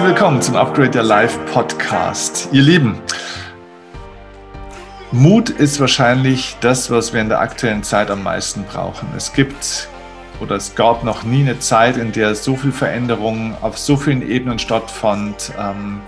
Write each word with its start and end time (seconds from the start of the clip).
Herzlich 0.00 0.16
willkommen 0.16 0.40
zum 0.40 0.56
Upgrade 0.56 0.98
Your 0.98 1.04
Life 1.04 1.38
Podcast. 1.52 2.48
Ihr 2.52 2.62
Lieben, 2.62 2.98
Mut 5.12 5.50
ist 5.50 5.78
wahrscheinlich 5.78 6.56
das, 6.62 6.90
was 6.90 7.12
wir 7.12 7.20
in 7.20 7.28
der 7.28 7.38
aktuellen 7.38 7.82
Zeit 7.82 8.10
am 8.10 8.22
meisten 8.22 8.64
brauchen. 8.64 9.08
Es 9.14 9.30
gibt 9.34 9.90
oder 10.40 10.56
es 10.56 10.74
gab 10.74 11.04
noch 11.04 11.24
nie 11.24 11.42
eine 11.42 11.58
Zeit, 11.58 11.98
in 11.98 12.12
der 12.12 12.34
so 12.34 12.56
viel 12.56 12.72
Veränderung 12.72 13.54
auf 13.60 13.76
so 13.76 13.98
vielen 13.98 14.26
Ebenen 14.26 14.58
stattfand. 14.58 15.52
Ähm, 15.60 16.00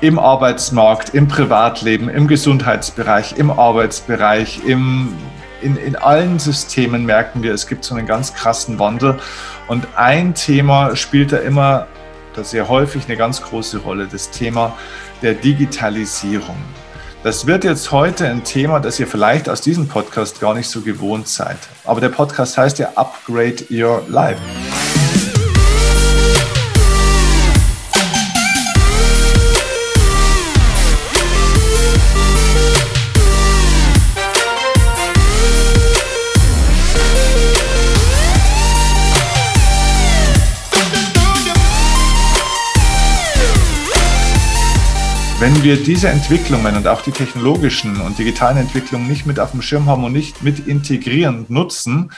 Im 0.00 0.20
Arbeitsmarkt, 0.20 1.12
im 1.12 1.26
Privatleben, 1.26 2.08
im 2.08 2.28
Gesundheitsbereich, 2.28 3.36
im 3.36 3.50
Arbeitsbereich, 3.50 4.60
im, 4.64 5.12
in, 5.60 5.76
in 5.76 5.96
allen 5.96 6.38
Systemen 6.38 7.04
merken 7.04 7.42
wir, 7.42 7.52
es 7.52 7.66
gibt 7.66 7.84
so 7.84 7.96
einen 7.96 8.06
ganz 8.06 8.32
krassen 8.32 8.78
Wandel. 8.78 9.18
Und 9.66 9.88
ein 9.96 10.34
Thema 10.34 10.94
spielt 10.94 11.32
da 11.32 11.38
immer 11.38 11.88
sehr 12.50 12.68
häufig 12.68 13.06
eine 13.06 13.16
ganz 13.16 13.42
große 13.42 13.78
Rolle, 13.78 14.08
das 14.10 14.30
Thema 14.30 14.76
der 15.22 15.34
Digitalisierung. 15.34 16.56
Das 17.22 17.46
wird 17.46 17.64
jetzt 17.64 17.92
heute 17.92 18.26
ein 18.26 18.44
Thema, 18.44 18.80
das 18.80 18.98
ihr 18.98 19.06
vielleicht 19.06 19.48
aus 19.48 19.60
diesem 19.60 19.88
Podcast 19.88 20.40
gar 20.40 20.54
nicht 20.54 20.68
so 20.68 20.80
gewohnt 20.80 21.28
seid. 21.28 21.58
Aber 21.84 22.00
der 22.00 22.08
Podcast 22.08 22.56
heißt 22.56 22.78
ja 22.78 22.92
Upgrade 22.94 23.64
Your 23.70 24.02
Life. 24.08 24.40
Wenn 45.40 45.64
wir 45.64 45.82
diese 45.82 46.10
Entwicklungen 46.10 46.76
und 46.76 46.86
auch 46.86 47.00
die 47.00 47.12
technologischen 47.12 47.98
und 48.02 48.18
digitalen 48.18 48.58
Entwicklungen 48.58 49.08
nicht 49.08 49.24
mit 49.24 49.40
auf 49.40 49.52
dem 49.52 49.62
Schirm 49.62 49.86
haben 49.86 50.04
und 50.04 50.12
nicht 50.12 50.42
mit 50.42 50.68
integrieren 50.68 51.38
und 51.38 51.50
nutzen, 51.50 52.12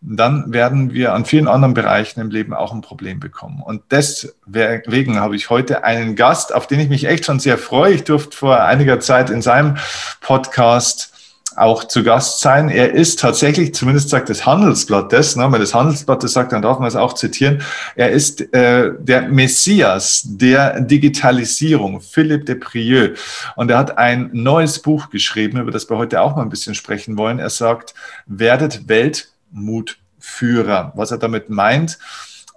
dann 0.00 0.52
werden 0.52 0.92
wir 0.92 1.12
an 1.12 1.24
vielen 1.24 1.46
anderen 1.46 1.72
Bereichen 1.72 2.18
im 2.18 2.30
Leben 2.30 2.52
auch 2.52 2.72
ein 2.72 2.80
Problem 2.80 3.20
bekommen. 3.20 3.62
Und 3.62 3.82
deswegen 3.92 5.20
habe 5.20 5.36
ich 5.36 5.50
heute 5.50 5.84
einen 5.84 6.16
Gast, 6.16 6.52
auf 6.52 6.66
den 6.66 6.80
ich 6.80 6.88
mich 6.88 7.04
echt 7.04 7.24
schon 7.26 7.38
sehr 7.38 7.58
freue. 7.58 7.94
Ich 7.94 8.02
durfte 8.02 8.36
vor 8.36 8.60
einiger 8.60 8.98
Zeit 8.98 9.30
in 9.30 9.40
seinem 9.40 9.76
Podcast 10.20 11.13
auch 11.56 11.84
zu 11.84 12.02
Gast 12.02 12.40
sein. 12.40 12.68
Er 12.68 12.92
ist 12.92 13.20
tatsächlich, 13.20 13.74
zumindest 13.74 14.08
sagt 14.08 14.28
das 14.28 14.46
Handelsblatt 14.46 15.12
das, 15.12 15.36
ne, 15.36 15.50
wenn 15.50 15.60
das 15.60 15.74
Handelsblatt 15.74 16.22
das 16.22 16.32
sagt, 16.32 16.52
dann 16.52 16.62
darf 16.62 16.78
man 16.78 16.88
es 16.88 16.96
auch 16.96 17.14
zitieren. 17.14 17.62
Er 17.96 18.10
ist 18.10 18.40
äh, 18.54 18.92
der 18.98 19.28
Messias 19.28 20.22
der 20.24 20.80
Digitalisierung, 20.80 22.00
Philippe 22.00 22.44
de 22.44 22.54
Prieux. 22.56 23.18
Und 23.56 23.70
er 23.70 23.78
hat 23.78 23.98
ein 23.98 24.30
neues 24.32 24.80
Buch 24.80 25.10
geschrieben, 25.10 25.60
über 25.60 25.70
das 25.70 25.88
wir 25.88 25.96
heute 25.96 26.20
auch 26.20 26.36
mal 26.36 26.42
ein 26.42 26.50
bisschen 26.50 26.74
sprechen 26.74 27.16
wollen. 27.16 27.38
Er 27.38 27.50
sagt, 27.50 27.94
werdet 28.26 28.88
Weltmutführer. 28.88 30.92
Was 30.94 31.10
er 31.10 31.18
damit 31.18 31.50
meint, 31.50 31.98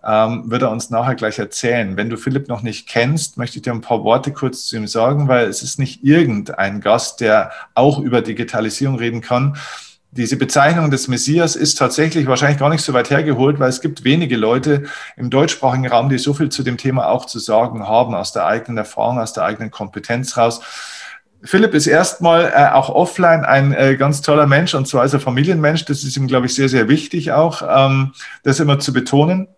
ähm, 0.08 0.50
wird 0.50 0.62
er 0.62 0.72
uns 0.72 0.90
nachher 0.90 1.16
gleich 1.16 1.38
erzählen. 1.38 1.98
Wenn 1.98 2.10
du 2.10 2.16
Philipp 2.16 2.48
noch 2.48 2.62
nicht 2.62 2.88
kennst, 2.88 3.38
möchte 3.38 3.58
ich 3.58 3.64
dir 3.64 3.74
ein 3.74 3.82
paar 3.82 4.04
Worte 4.06 4.32
kurz 4.32 4.66
zu 4.66 4.78
ihm 4.78 4.88
sagen, 4.88 5.28
weil 5.28 5.48
es 5.48 5.62
ist 5.62 5.80
nicht 5.80 6.04
irgendein 6.04 6.80
Gast, 6.80 7.20
der 7.20 7.52
auch 7.76 8.00
über 8.00 8.22
Digitalisierung 8.22 8.96
reden 8.96 9.20
kann. 9.20 9.58
Diese 10.12 10.38
Bezeichnung 10.38 10.90
des 10.90 11.10
Messias 11.10 11.58
ist 11.58 11.78
tatsächlich 11.78 12.26
wahrscheinlich 12.26 12.58
gar 12.58 12.70
nicht 12.70 12.82
so 12.82 12.94
weit 12.94 13.10
hergeholt, 13.10 13.60
weil 13.60 13.70
es 13.70 13.82
gibt 13.82 14.06
wenige 14.06 14.38
Leute 14.38 14.84
im 15.18 15.30
deutschsprachigen 15.30 15.88
Raum, 15.88 16.08
die 16.08 16.18
so 16.18 16.34
viel 16.34 16.48
zu 16.48 16.64
dem 16.64 16.78
Thema 16.78 17.10
auch 17.10 17.26
zu 17.26 17.40
sagen 17.40 17.86
haben, 17.86 18.16
aus 18.16 18.32
der 18.32 18.46
eigenen 18.46 18.78
Erfahrung, 18.78 19.20
aus 19.20 19.34
der 19.34 19.44
eigenen 19.44 19.72
Kompetenz 19.72 20.38
raus. 20.38 20.62
Philipp 21.44 21.74
ist 21.74 21.86
erstmal 21.86 22.52
äh, 22.56 22.74
auch 22.74 22.90
offline 22.90 23.44
ein 23.44 23.74
äh, 23.74 23.96
ganz 23.98 24.22
toller 24.22 24.48
Mensch 24.48 24.74
und 24.74 24.88
zwar 24.88 25.02
als 25.02 25.14
er 25.14 25.20
Familienmensch. 25.20 25.86
Das 25.86 26.04
ist 26.04 26.16
ihm, 26.16 26.28
glaube 26.28 26.46
ich, 26.46 26.56
sehr, 26.56 26.70
sehr 26.70 26.88
wichtig 26.88 27.34
auch, 27.34 27.62
ähm, 27.68 28.14
das 28.44 28.62
immer 28.62 28.80
zu 28.80 28.94
betonen. 28.94 29.50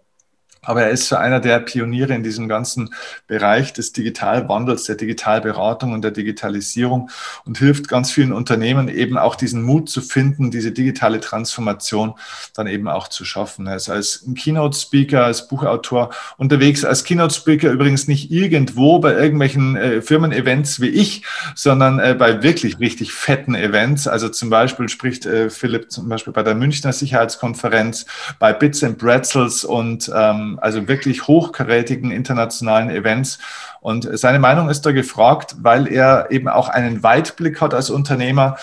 Aber 0.62 0.84
er 0.84 0.90
ist 0.90 1.08
so 1.08 1.16
einer 1.16 1.40
der 1.40 1.60
Pioniere 1.60 2.14
in 2.14 2.24
diesem 2.24 2.48
ganzen 2.50 2.94
Bereich 3.28 3.74
des 3.74 3.94
Digitalwandels, 3.94 4.84
der 4.84 4.96
Digitalberatung 4.96 5.94
und 5.94 6.04
der 6.04 6.12
Digitalisierung 6.12 7.10
und 7.46 7.58
hilft 7.58 7.88
ganz 7.88 8.12
vielen 8.12 8.34
Unternehmen 8.34 8.90
eben 8.90 9.18
auch 9.18 9.36
diesen 9.36 9.64
Mut 9.64 9.90
zu 9.90 10.02
finden, 10.02 10.52
diese 10.52 10.72
digitale 10.72 11.20
Transformation 11.20 12.14
dann 12.54 12.68
eben 12.68 12.88
auch 12.88 13.08
zu 13.08 13.24
schaffen. 13.24 13.68
Er 13.68 13.78
ist 13.78 13.90
als 13.90 14.26
Keynote-Speaker, 14.36 15.24
als 15.24 15.48
Buchautor 15.48 16.10
unterwegs, 16.38 16.84
als 16.84 17.04
Keynote-Speaker 17.04 17.72
übrigens 17.72 18.08
nicht 18.08 18.32
irgendwo 18.32 19.00
bei 19.00 19.14
irgendwelchen 19.14 19.76
äh, 19.76 20.02
Firmen-Events 20.02 20.82
wie 20.82 20.90
ich, 20.90 21.24
sondern 21.56 22.00
äh, 22.00 22.16
bei 22.18 22.44
wirklich 22.44 22.80
richtig 22.80 23.14
fetten 23.14 23.56
Events. 23.56 24.08
Also 24.08 24.30
zum 24.30 24.50
Beispiel 24.50 24.90
spricht 24.90 25.26
äh, 25.26 25.50
Philipp 25.50 25.92
zum 25.92 26.10
Beispiel 26.10 26.34
bei 26.34 26.44
der 26.44 26.56
Münchner 26.56 26.94
Sicherheitskonferenz, 26.94 28.06
bei 28.40 28.54
Bits 28.54 28.84
and 28.84 28.98
Pretzels 28.98 29.64
und 29.64 30.12
ähm, 30.14 30.49
also 30.58 30.88
wirklich 30.88 31.28
hochkarätigen 31.28 32.12
internationalen 32.12 32.90
Events. 32.90 33.40
Und 33.82 34.10
seine 34.18 34.40
Meinung 34.40 34.70
ist 34.70 34.86
da 34.86 34.92
gefragt, 34.92 35.58
weil 35.62 35.88
er 35.88 36.32
eben 36.32 36.48
auch 36.48 36.70
einen 36.70 37.04
Weitblick 37.04 37.62
hat 37.62 37.74
als 37.74 37.90
Unternehmer, 37.90 38.58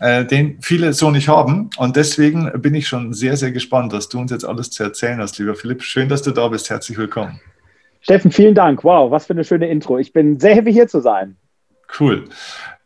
äh, 0.00 0.24
den 0.24 0.58
viele 0.60 0.92
so 0.92 1.10
nicht 1.10 1.28
haben. 1.28 1.70
Und 1.76 1.96
deswegen 1.96 2.50
bin 2.60 2.74
ich 2.74 2.88
schon 2.88 3.12
sehr, 3.12 3.36
sehr 3.36 3.52
gespannt, 3.52 3.92
was 3.92 4.08
du 4.08 4.18
uns 4.18 4.30
jetzt 4.30 4.44
alles 4.44 4.70
zu 4.70 4.82
erzählen 4.82 5.20
hast, 5.20 5.38
lieber 5.38 5.54
Philipp. 5.54 5.82
Schön, 5.82 6.08
dass 6.08 6.22
du 6.22 6.30
da 6.30 6.48
bist. 6.48 6.68
Herzlich 6.68 6.98
willkommen. 6.98 7.40
Steffen, 8.00 8.30
vielen 8.30 8.54
Dank. 8.54 8.82
Wow, 8.84 9.10
was 9.10 9.26
für 9.26 9.34
eine 9.34 9.44
schöne 9.44 9.68
Intro. 9.68 9.98
Ich 9.98 10.12
bin 10.12 10.40
sehr 10.40 10.54
happy 10.54 10.72
hier 10.72 10.88
zu 10.88 11.00
sein. 11.00 11.36
Cool. 11.98 12.24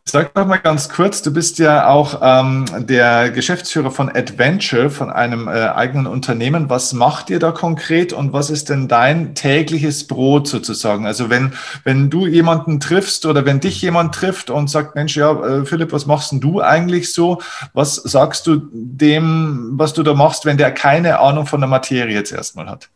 Sag 0.06 0.34
doch 0.34 0.46
mal 0.46 0.58
ganz 0.58 0.90
kurz, 0.90 1.22
du 1.22 1.32
bist 1.32 1.58
ja 1.58 1.88
auch 1.88 2.20
ähm, 2.22 2.66
der 2.86 3.30
Geschäftsführer 3.30 3.90
von 3.90 4.14
Adventure, 4.14 4.90
von 4.90 5.10
einem 5.10 5.48
äh, 5.48 5.52
eigenen 5.52 6.06
Unternehmen. 6.06 6.68
Was 6.68 6.92
macht 6.92 7.30
ihr 7.30 7.38
da 7.38 7.52
konkret 7.52 8.12
und 8.12 8.34
was 8.34 8.50
ist 8.50 8.68
denn 8.68 8.86
dein 8.86 9.34
tägliches 9.34 10.06
Brot 10.06 10.46
sozusagen? 10.46 11.06
Also 11.06 11.30
wenn, 11.30 11.54
wenn 11.84 12.10
du 12.10 12.26
jemanden 12.26 12.80
triffst 12.80 13.24
oder 13.24 13.46
wenn 13.46 13.60
dich 13.60 13.80
jemand 13.80 14.14
trifft 14.14 14.50
und 14.50 14.68
sagt, 14.68 14.94
Mensch, 14.94 15.16
ja, 15.16 15.32
äh, 15.42 15.64
Philipp, 15.64 15.90
was 15.92 16.04
machst 16.04 16.32
denn 16.32 16.40
du 16.40 16.60
eigentlich 16.60 17.12
so? 17.12 17.40
Was 17.72 17.96
sagst 17.96 18.46
du 18.46 18.68
dem, 18.72 19.70
was 19.72 19.94
du 19.94 20.02
da 20.02 20.12
machst, 20.12 20.44
wenn 20.44 20.58
der 20.58 20.70
keine 20.70 21.18
Ahnung 21.18 21.46
von 21.46 21.60
der 21.60 21.68
Materie 21.68 22.14
jetzt 22.14 22.30
erstmal 22.30 22.68
hat? 22.68 22.90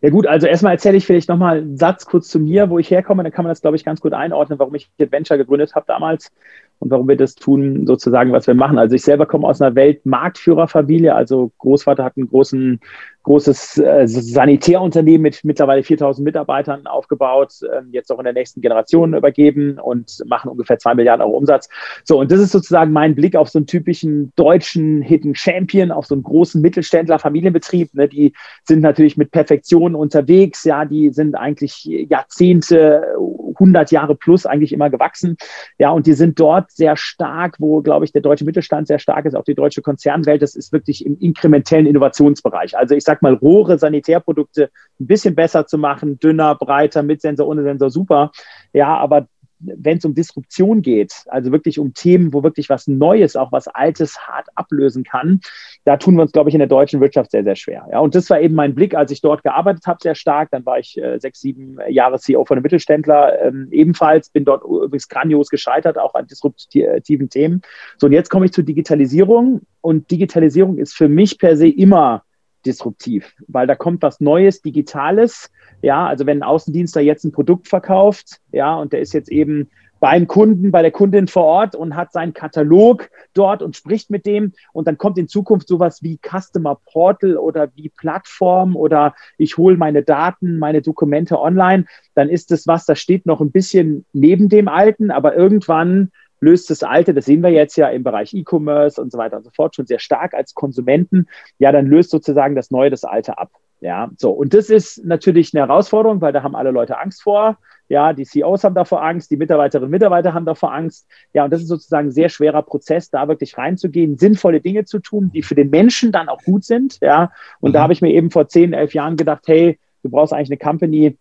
Ja 0.00 0.10
gut, 0.10 0.26
also 0.26 0.46
erstmal 0.46 0.74
erzähle 0.74 0.96
ich 0.96 1.06
vielleicht 1.06 1.28
nochmal 1.28 1.58
einen 1.58 1.76
Satz 1.76 2.06
kurz 2.06 2.28
zu 2.28 2.38
mir, 2.38 2.70
wo 2.70 2.78
ich 2.78 2.90
herkomme. 2.90 3.24
Dann 3.24 3.32
kann 3.32 3.44
man 3.44 3.50
das, 3.50 3.60
glaube 3.60 3.76
ich, 3.76 3.84
ganz 3.84 4.00
gut 4.00 4.12
einordnen, 4.12 4.58
warum 4.58 4.74
ich 4.76 4.90
Adventure 5.00 5.38
gegründet 5.38 5.74
habe 5.74 5.86
damals 5.88 6.30
und 6.78 6.90
warum 6.90 7.08
wir 7.08 7.16
das 7.16 7.34
tun, 7.34 7.84
sozusagen, 7.86 8.32
was 8.32 8.46
wir 8.46 8.54
machen. 8.54 8.78
Also 8.78 8.94
ich 8.94 9.02
selber 9.02 9.26
komme 9.26 9.48
aus 9.48 9.60
einer 9.60 9.74
Weltmarktführerfamilie. 9.74 11.14
Also 11.14 11.50
Großvater 11.58 12.04
hat 12.04 12.16
einen 12.16 12.28
großen 12.28 12.80
großes 13.28 13.76
äh, 13.76 14.08
Sanitärunternehmen 14.08 15.20
mit 15.20 15.44
mittlerweile 15.44 15.82
4000 15.82 16.24
Mitarbeitern 16.24 16.86
aufgebaut, 16.86 17.52
äh, 17.62 17.82
jetzt 17.92 18.10
auch 18.10 18.18
in 18.18 18.24
der 18.24 18.32
nächsten 18.32 18.62
Generation 18.62 19.12
übergeben 19.12 19.78
und 19.78 20.22
machen 20.26 20.50
ungefähr 20.50 20.78
zwei 20.78 20.94
Milliarden 20.94 21.22
Euro 21.22 21.36
Umsatz. 21.36 21.68
So, 22.04 22.18
und 22.20 22.32
das 22.32 22.40
ist 22.40 22.52
sozusagen 22.52 22.90
mein 22.90 23.14
Blick 23.14 23.36
auf 23.36 23.50
so 23.50 23.58
einen 23.58 23.66
typischen 23.66 24.32
deutschen 24.36 25.02
Hidden 25.02 25.34
Champion, 25.34 25.90
auf 25.90 26.06
so 26.06 26.14
einen 26.14 26.22
großen 26.22 26.62
Mittelständler, 26.62 27.18
Familienbetrieb. 27.18 27.92
Ne? 27.92 28.08
Die 28.08 28.32
sind 28.64 28.80
natürlich 28.80 29.18
mit 29.18 29.30
Perfektion 29.30 29.94
unterwegs, 29.94 30.64
ja, 30.64 30.86
die 30.86 31.10
sind 31.10 31.34
eigentlich 31.34 31.84
Jahrzehnte, 31.84 33.14
100 33.58 33.90
Jahre 33.90 34.14
plus 34.14 34.46
eigentlich 34.46 34.72
immer 34.72 34.88
gewachsen. 34.88 35.36
Ja, 35.78 35.90
und 35.90 36.06
die 36.06 36.14
sind 36.14 36.40
dort 36.40 36.70
sehr 36.70 36.96
stark, 36.96 37.56
wo, 37.58 37.82
glaube 37.82 38.06
ich, 38.06 38.12
der 38.12 38.22
deutsche 38.22 38.46
Mittelstand 38.46 38.86
sehr 38.86 38.98
stark 38.98 39.26
ist, 39.26 39.34
auch 39.34 39.44
die 39.44 39.54
deutsche 39.54 39.82
Konzernwelt. 39.82 40.40
Das 40.40 40.54
ist 40.54 40.72
wirklich 40.72 41.04
im 41.04 41.18
inkrementellen 41.18 41.86
Innovationsbereich. 41.86 42.76
Also 42.76 42.94
ich 42.94 43.04
sag 43.18 43.22
mal, 43.22 43.34
Rohre, 43.34 43.78
Sanitärprodukte 43.78 44.70
ein 45.00 45.06
bisschen 45.06 45.34
besser 45.34 45.66
zu 45.66 45.78
machen, 45.78 46.18
dünner, 46.18 46.54
breiter, 46.54 47.02
mit 47.02 47.20
Sensor, 47.20 47.48
ohne 47.48 47.62
Sensor, 47.62 47.90
super. 47.90 48.30
Ja, 48.72 48.96
aber 48.96 49.26
wenn 49.60 49.98
es 49.98 50.04
um 50.04 50.14
Disruption 50.14 50.82
geht, 50.82 51.12
also 51.26 51.50
wirklich 51.50 51.80
um 51.80 51.92
Themen, 51.92 52.32
wo 52.32 52.44
wirklich 52.44 52.68
was 52.68 52.86
Neues, 52.86 53.34
auch 53.34 53.50
was 53.50 53.66
Altes 53.66 54.16
hart 54.20 54.46
ablösen 54.54 55.02
kann, 55.02 55.40
da 55.84 55.96
tun 55.96 56.14
wir 56.14 56.22
uns, 56.22 56.30
glaube 56.30 56.48
ich, 56.48 56.54
in 56.54 56.60
der 56.60 56.68
deutschen 56.68 57.00
Wirtschaft 57.00 57.32
sehr, 57.32 57.42
sehr 57.42 57.56
schwer. 57.56 57.88
Ja, 57.90 57.98
und 57.98 58.14
das 58.14 58.30
war 58.30 58.40
eben 58.40 58.54
mein 58.54 58.76
Blick, 58.76 58.94
als 58.94 59.10
ich 59.10 59.20
dort 59.20 59.42
gearbeitet 59.42 59.84
habe, 59.86 59.98
sehr 60.00 60.14
stark. 60.14 60.50
Dann 60.52 60.64
war 60.64 60.78
ich 60.78 60.96
äh, 60.96 61.18
sechs, 61.18 61.40
sieben 61.40 61.78
Jahre 61.88 62.20
CEO 62.20 62.44
von 62.44 62.56
einem 62.56 62.62
Mittelständler 62.62 63.42
ähm, 63.42 63.66
ebenfalls, 63.72 64.30
bin 64.30 64.44
dort 64.44 64.62
übrigens 64.62 65.08
grandios 65.08 65.48
gescheitert, 65.48 65.98
auch 65.98 66.14
an 66.14 66.28
disruptiven 66.28 67.28
Themen. 67.28 67.62
So, 67.96 68.06
und 68.06 68.12
jetzt 68.12 68.30
komme 68.30 68.46
ich 68.46 68.52
zur 68.52 68.64
Digitalisierung. 68.64 69.62
Und 69.80 70.10
Digitalisierung 70.12 70.78
ist 70.78 70.94
für 70.94 71.08
mich 71.08 71.38
per 71.38 71.56
se 71.56 71.68
immer 71.68 72.22
disruptiv, 72.64 73.34
weil 73.46 73.66
da 73.66 73.74
kommt 73.74 74.02
was 74.02 74.20
Neues, 74.20 74.62
Digitales. 74.62 75.50
Ja, 75.82 76.06
also 76.06 76.26
wenn 76.26 76.38
ein 76.38 76.48
Außendienstler 76.48 77.02
jetzt 77.02 77.24
ein 77.24 77.32
Produkt 77.32 77.68
verkauft, 77.68 78.40
ja, 78.52 78.76
und 78.76 78.92
der 78.92 79.00
ist 79.00 79.14
jetzt 79.14 79.30
eben 79.30 79.68
beim 80.00 80.26
Kunden, 80.26 80.70
bei 80.70 80.82
der 80.82 80.90
Kundin 80.90 81.28
vor 81.28 81.44
Ort 81.44 81.74
und 81.74 81.96
hat 81.96 82.12
seinen 82.12 82.32
Katalog 82.32 83.10
dort 83.34 83.62
und 83.62 83.76
spricht 83.76 84.10
mit 84.10 84.26
dem. 84.26 84.52
Und 84.72 84.86
dann 84.86 84.98
kommt 84.98 85.18
in 85.18 85.28
Zukunft 85.28 85.68
sowas 85.68 86.02
wie 86.02 86.18
Customer 86.18 86.78
Portal 86.92 87.36
oder 87.36 87.68
wie 87.74 87.88
Plattform 87.88 88.76
oder 88.76 89.14
ich 89.38 89.56
hole 89.56 89.76
meine 89.76 90.02
Daten, 90.02 90.58
meine 90.58 90.82
Dokumente 90.82 91.40
online. 91.40 91.86
Dann 92.14 92.28
ist 92.28 92.52
es 92.52 92.66
was, 92.66 92.86
das 92.86 93.00
steht 93.00 93.26
noch 93.26 93.40
ein 93.40 93.50
bisschen 93.50 94.04
neben 94.12 94.48
dem 94.48 94.68
Alten, 94.68 95.10
aber 95.10 95.36
irgendwann 95.36 96.12
löst 96.40 96.70
das 96.70 96.82
Alte, 96.82 97.14
das 97.14 97.24
sehen 97.24 97.42
wir 97.42 97.50
jetzt 97.50 97.76
ja 97.76 97.88
im 97.88 98.02
Bereich 98.02 98.34
E-Commerce 98.34 99.00
und 99.00 99.12
so 99.12 99.18
weiter 99.18 99.38
und 99.38 99.44
so 99.44 99.50
fort, 99.50 99.74
schon 99.74 99.86
sehr 99.86 99.98
stark 99.98 100.34
als 100.34 100.54
Konsumenten, 100.54 101.26
ja, 101.58 101.72
dann 101.72 101.86
löst 101.86 102.10
sozusagen 102.10 102.54
das 102.54 102.70
Neue 102.70 102.90
das 102.90 103.04
Alte 103.04 103.38
ab. 103.38 103.50
Ja, 103.80 104.10
so. 104.16 104.30
Und 104.32 104.54
das 104.54 104.70
ist 104.70 105.04
natürlich 105.04 105.54
eine 105.54 105.66
Herausforderung, 105.66 106.20
weil 106.20 106.32
da 106.32 106.42
haben 106.42 106.56
alle 106.56 106.72
Leute 106.72 106.98
Angst 106.98 107.22
vor. 107.22 107.58
Ja, 107.88 108.12
die 108.12 108.24
CEOs 108.24 108.64
haben 108.64 108.74
davor 108.74 109.02
Angst, 109.02 109.30
die 109.30 109.36
Mitarbeiterinnen 109.36 109.86
und 109.86 109.92
Mitarbeiter 109.92 110.34
haben 110.34 110.44
davor 110.44 110.74
Angst. 110.74 111.06
Ja, 111.32 111.44
und 111.44 111.52
das 111.52 111.62
ist 111.62 111.68
sozusagen 111.68 112.08
ein 112.08 112.12
sehr 112.12 112.28
schwerer 112.28 112.62
Prozess, 112.62 113.08
da 113.10 113.28
wirklich 113.28 113.56
reinzugehen, 113.56 114.18
sinnvolle 114.18 114.60
Dinge 114.60 114.84
zu 114.84 114.98
tun, 114.98 115.30
die 115.32 115.42
für 115.42 115.54
den 115.54 115.70
Menschen 115.70 116.12
dann 116.12 116.28
auch 116.28 116.42
gut 116.42 116.64
sind. 116.64 116.98
Ja, 117.00 117.32
und 117.60 117.70
mhm. 117.70 117.74
da 117.74 117.82
habe 117.82 117.92
ich 117.92 118.02
mir 118.02 118.12
eben 118.12 118.30
vor 118.30 118.48
zehn, 118.48 118.72
elf 118.72 118.94
Jahren 118.94 119.16
gedacht, 119.16 119.44
hey, 119.46 119.78
du 120.02 120.10
brauchst 120.10 120.32
eigentlich 120.32 120.50
eine 120.50 120.58
Company, 120.58 121.16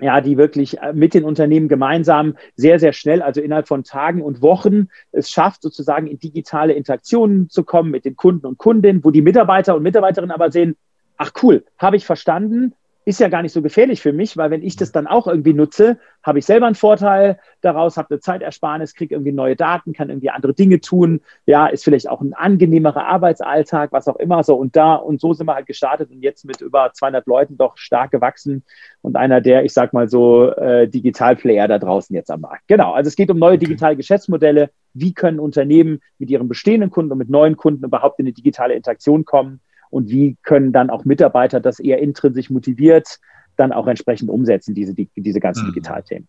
ja, 0.00 0.20
die 0.20 0.36
wirklich 0.36 0.78
äh, 0.80 0.92
mit 0.92 1.14
den 1.14 1.24
Unternehmen 1.24 1.68
gemeinsam 1.68 2.36
sehr, 2.56 2.78
sehr 2.78 2.92
schnell, 2.92 3.22
also 3.22 3.40
innerhalb 3.40 3.68
von 3.68 3.84
Tagen 3.84 4.22
und 4.22 4.42
Wochen, 4.42 4.88
es 5.12 5.30
schafft, 5.30 5.62
sozusagen 5.62 6.06
in 6.06 6.18
digitale 6.18 6.72
Interaktionen 6.72 7.48
zu 7.48 7.64
kommen 7.64 7.90
mit 7.90 8.04
den 8.04 8.16
Kunden 8.16 8.46
und 8.46 8.58
Kundinnen, 8.58 9.04
wo 9.04 9.10
die 9.10 9.22
Mitarbeiter 9.22 9.74
und 9.74 9.82
Mitarbeiterinnen 9.82 10.34
aber 10.34 10.50
sehen, 10.50 10.76
ach 11.16 11.32
cool, 11.42 11.64
habe 11.78 11.96
ich 11.96 12.04
verstanden, 12.04 12.74
ist 13.04 13.20
ja 13.20 13.28
gar 13.28 13.42
nicht 13.42 13.52
so 13.52 13.60
gefährlich 13.60 14.00
für 14.00 14.12
mich, 14.12 14.36
weil 14.36 14.50
wenn 14.50 14.62
ich 14.62 14.76
das 14.76 14.92
dann 14.92 15.06
auch 15.06 15.26
irgendwie 15.26 15.52
nutze, 15.52 15.98
habe 16.22 16.38
ich 16.38 16.46
selber 16.46 16.66
einen 16.66 16.74
Vorteil 16.74 17.38
daraus, 17.60 17.96
habe 17.96 18.10
eine 18.10 18.20
Zeitersparnis, 18.20 18.94
kriege 18.94 19.14
irgendwie 19.14 19.32
neue 19.32 19.56
Daten, 19.56 19.92
kann 19.92 20.08
irgendwie 20.08 20.30
andere 20.30 20.54
Dinge 20.54 20.80
tun, 20.80 21.20
ja, 21.44 21.66
ist 21.66 21.84
vielleicht 21.84 22.08
auch 22.08 22.22
ein 22.22 22.32
angenehmerer 22.32 23.06
Arbeitsalltag, 23.06 23.92
was 23.92 24.08
auch 24.08 24.16
immer 24.16 24.42
so 24.42 24.54
und 24.54 24.74
da 24.74 24.94
und 24.94 25.20
so 25.20 25.34
sind 25.34 25.46
wir 25.46 25.54
halt 25.54 25.66
gestartet 25.66 26.10
und 26.10 26.22
jetzt 26.22 26.44
mit 26.44 26.60
über 26.60 26.92
200 26.92 27.26
Leuten 27.26 27.58
doch 27.58 27.76
stark 27.76 28.10
gewachsen 28.10 28.64
und 29.02 29.16
einer 29.16 29.40
der, 29.42 29.64
ich 29.64 29.74
sag 29.74 29.92
mal 29.92 30.08
so, 30.08 30.50
äh, 30.52 30.88
Digitalplayer 30.88 31.68
da 31.68 31.78
draußen 31.78 32.14
jetzt 32.16 32.30
am 32.30 32.40
Markt. 32.40 32.62
Genau, 32.68 32.92
also 32.92 33.08
es 33.08 33.16
geht 33.16 33.30
um 33.30 33.38
neue 33.38 33.58
digitale 33.58 33.96
Geschäftsmodelle. 33.96 34.70
Wie 34.94 35.12
können 35.12 35.40
Unternehmen 35.40 36.00
mit 36.18 36.30
ihren 36.30 36.48
bestehenden 36.48 36.90
Kunden 36.90 37.12
und 37.12 37.18
mit 37.18 37.28
neuen 37.28 37.56
Kunden 37.56 37.84
überhaupt 37.84 38.18
in 38.18 38.26
eine 38.26 38.32
digitale 38.32 38.74
Interaktion 38.74 39.24
kommen? 39.24 39.60
Und 39.94 40.10
wie 40.10 40.36
können 40.42 40.72
dann 40.72 40.90
auch 40.90 41.04
Mitarbeiter 41.04 41.60
das 41.60 41.78
eher 41.78 42.00
intrinsisch 42.00 42.50
motiviert 42.50 43.18
dann 43.56 43.72
auch 43.72 43.86
entsprechend 43.86 44.30
umsetzen, 44.30 44.74
diese, 44.74 44.94
diese 44.94 45.40
ganzen 45.40 45.62
mhm. 45.62 45.72
Digitalthemen. 45.72 46.28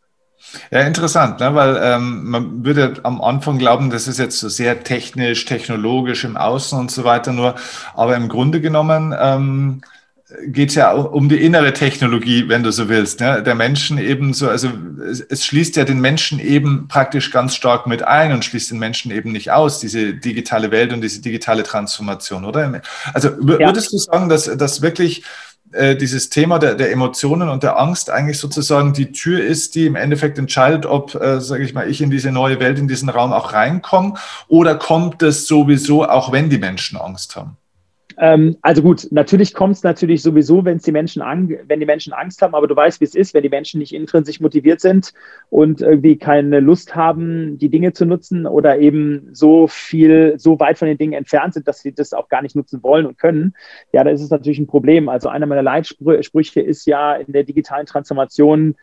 Ja, 0.70 0.82
interessant, 0.82 1.40
ne? 1.40 1.56
weil 1.56 1.80
ähm, 1.82 2.30
man 2.30 2.66
würde 2.66 2.96
am 3.04 3.22
Anfang 3.22 3.58
glauben, 3.58 3.90
das 3.90 4.08
ist 4.08 4.20
jetzt 4.20 4.40
so 4.40 4.50
sehr 4.50 4.84
technisch, 4.84 5.46
technologisch 5.46 6.24
im 6.24 6.38
Außen 6.38 6.78
und 6.78 6.92
so 6.92 7.04
weiter 7.04 7.32
nur, 7.32 7.56
aber 7.96 8.16
im 8.16 8.28
Grunde 8.28 8.62
genommen 8.62 9.16
ähm, 9.18 9.82
geht 10.48 10.70
es 10.70 10.76
ja 10.76 10.92
um 10.92 11.30
die 11.30 11.42
innere 11.44 11.74
Technologie, 11.74 12.48
wenn 12.48 12.64
du 12.64 12.72
so 12.72 12.90
willst. 12.90 13.20
Ne? 13.20 13.44
Der 13.44 13.56
Menschen 13.56 13.98
eben 13.98 14.34
so, 14.34 14.50
also 14.50 14.70
es, 15.10 15.22
es, 15.22 15.46
schließt 15.46 15.76
ja 15.76 15.84
den 15.84 16.00
Menschen 16.00 16.40
eben 16.40 16.88
praktisch 16.88 17.32
ganz 17.32 17.56
stark 17.56 17.88
mit 17.88 18.04
ein 18.04 18.32
und 18.32 18.46
schließt 18.46 18.72
den 18.72 18.80
Menschen 18.80 19.12
eben 19.12 19.32
nicht 19.32 19.52
aus, 19.52 19.80
diese 19.80 20.14
digitale 20.14 20.72
Welt 20.72 20.94
und 20.94 21.02
diese 21.02 21.22
digitale 21.22 21.64
Transformation, 21.64 22.46
oder? 22.46 22.82
Also 23.14 23.30
würdest 23.40 23.92
ja. 23.92 23.98
du 23.98 23.98
sagen, 23.98 24.30
dass, 24.30 24.46
dass 24.46 24.82
wirklich 24.82 25.24
äh, 25.72 25.96
dieses 25.96 26.30
Thema 26.30 26.60
der, 26.60 26.76
der 26.76 26.92
Emotionen 26.92 27.50
und 27.50 27.64
der 27.64 27.80
Angst 27.80 28.10
eigentlich 28.10 28.38
sozusagen 28.38 28.94
die 28.94 29.12
Tür 29.12 29.44
ist, 29.44 29.76
die 29.76 29.86
im 29.86 29.96
Endeffekt 29.96 30.38
entscheidet, 30.38 30.86
ob, 30.86 31.16
äh, 31.16 31.42
sage 31.42 31.64
ich 31.64 31.74
mal, 31.74 31.90
ich 31.90 32.02
in 32.02 32.10
diese 32.10 32.32
neue 32.32 32.60
Welt, 32.60 32.80
in 32.80 32.88
diesen 32.88 33.10
Raum 33.10 33.34
auch 33.34 33.52
reinkomme, 33.52 34.14
oder 34.48 34.76
kommt 34.76 35.22
es 35.22 35.48
sowieso, 35.48 36.06
auch 36.06 36.32
wenn 36.32 36.50
die 36.50 36.60
Menschen 36.60 36.98
Angst 36.98 37.36
haben? 37.36 37.58
Ähm, 38.18 38.58
also 38.62 38.82
gut, 38.82 39.08
natürlich 39.12 39.54
kommt 39.54 39.76
es 39.76 39.84
natürlich 39.84 40.22
sowieso, 40.22 40.64
wenn 40.64 40.78
die 40.78 40.92
Menschen 40.92 41.22
wenn 41.68 41.80
die 41.80 41.86
Menschen 41.86 42.14
Angst 42.14 42.42
haben, 42.42 42.56
aber 42.56 42.68
du 42.68 42.76
weißt, 42.76 43.02
wie 43.02 43.06
es 43.06 43.16
ist, 43.16 43.34
wenn 43.34 43.44
die 43.44 43.50
Menschen 43.50 43.80
nicht 43.80 43.94
intrinsisch 43.94 44.40
motiviert 44.40 44.80
sind 44.80 45.14
und 45.50 45.82
irgendwie 45.82 46.18
keine 46.18 46.60
Lust 46.60 46.96
haben, 46.96 47.58
die 47.58 47.70
Dinge 47.70 47.94
zu 47.94 48.06
nutzen 48.06 48.46
oder 48.46 48.80
eben 48.80 49.30
so 49.34 49.68
viel, 49.68 50.36
so 50.38 50.60
weit 50.60 50.78
von 50.78 50.88
den 50.88 50.98
Dingen 50.98 51.14
entfernt 51.14 51.54
sind, 51.54 51.68
dass 51.68 51.82
sie 51.82 51.94
das 51.94 52.14
auch 52.14 52.30
gar 52.30 52.42
nicht 52.42 52.56
nutzen 52.56 52.82
wollen 52.84 53.06
und 53.06 53.18
können, 53.18 53.54
ja, 53.92 54.04
da 54.04 54.12
ist 54.12 54.22
es 54.22 54.30
natürlich 54.30 54.60
ein 54.60 54.68
Problem. 54.68 55.10
Also 55.10 55.30
einer 55.30 55.46
meiner 55.46 55.64
Leitsprüche 55.64 56.62
ist 56.62 56.86
ja 56.86 57.16
in 57.16 57.34
der 57.34 57.44
digitalen 57.44 57.86
Transformation 57.86 58.76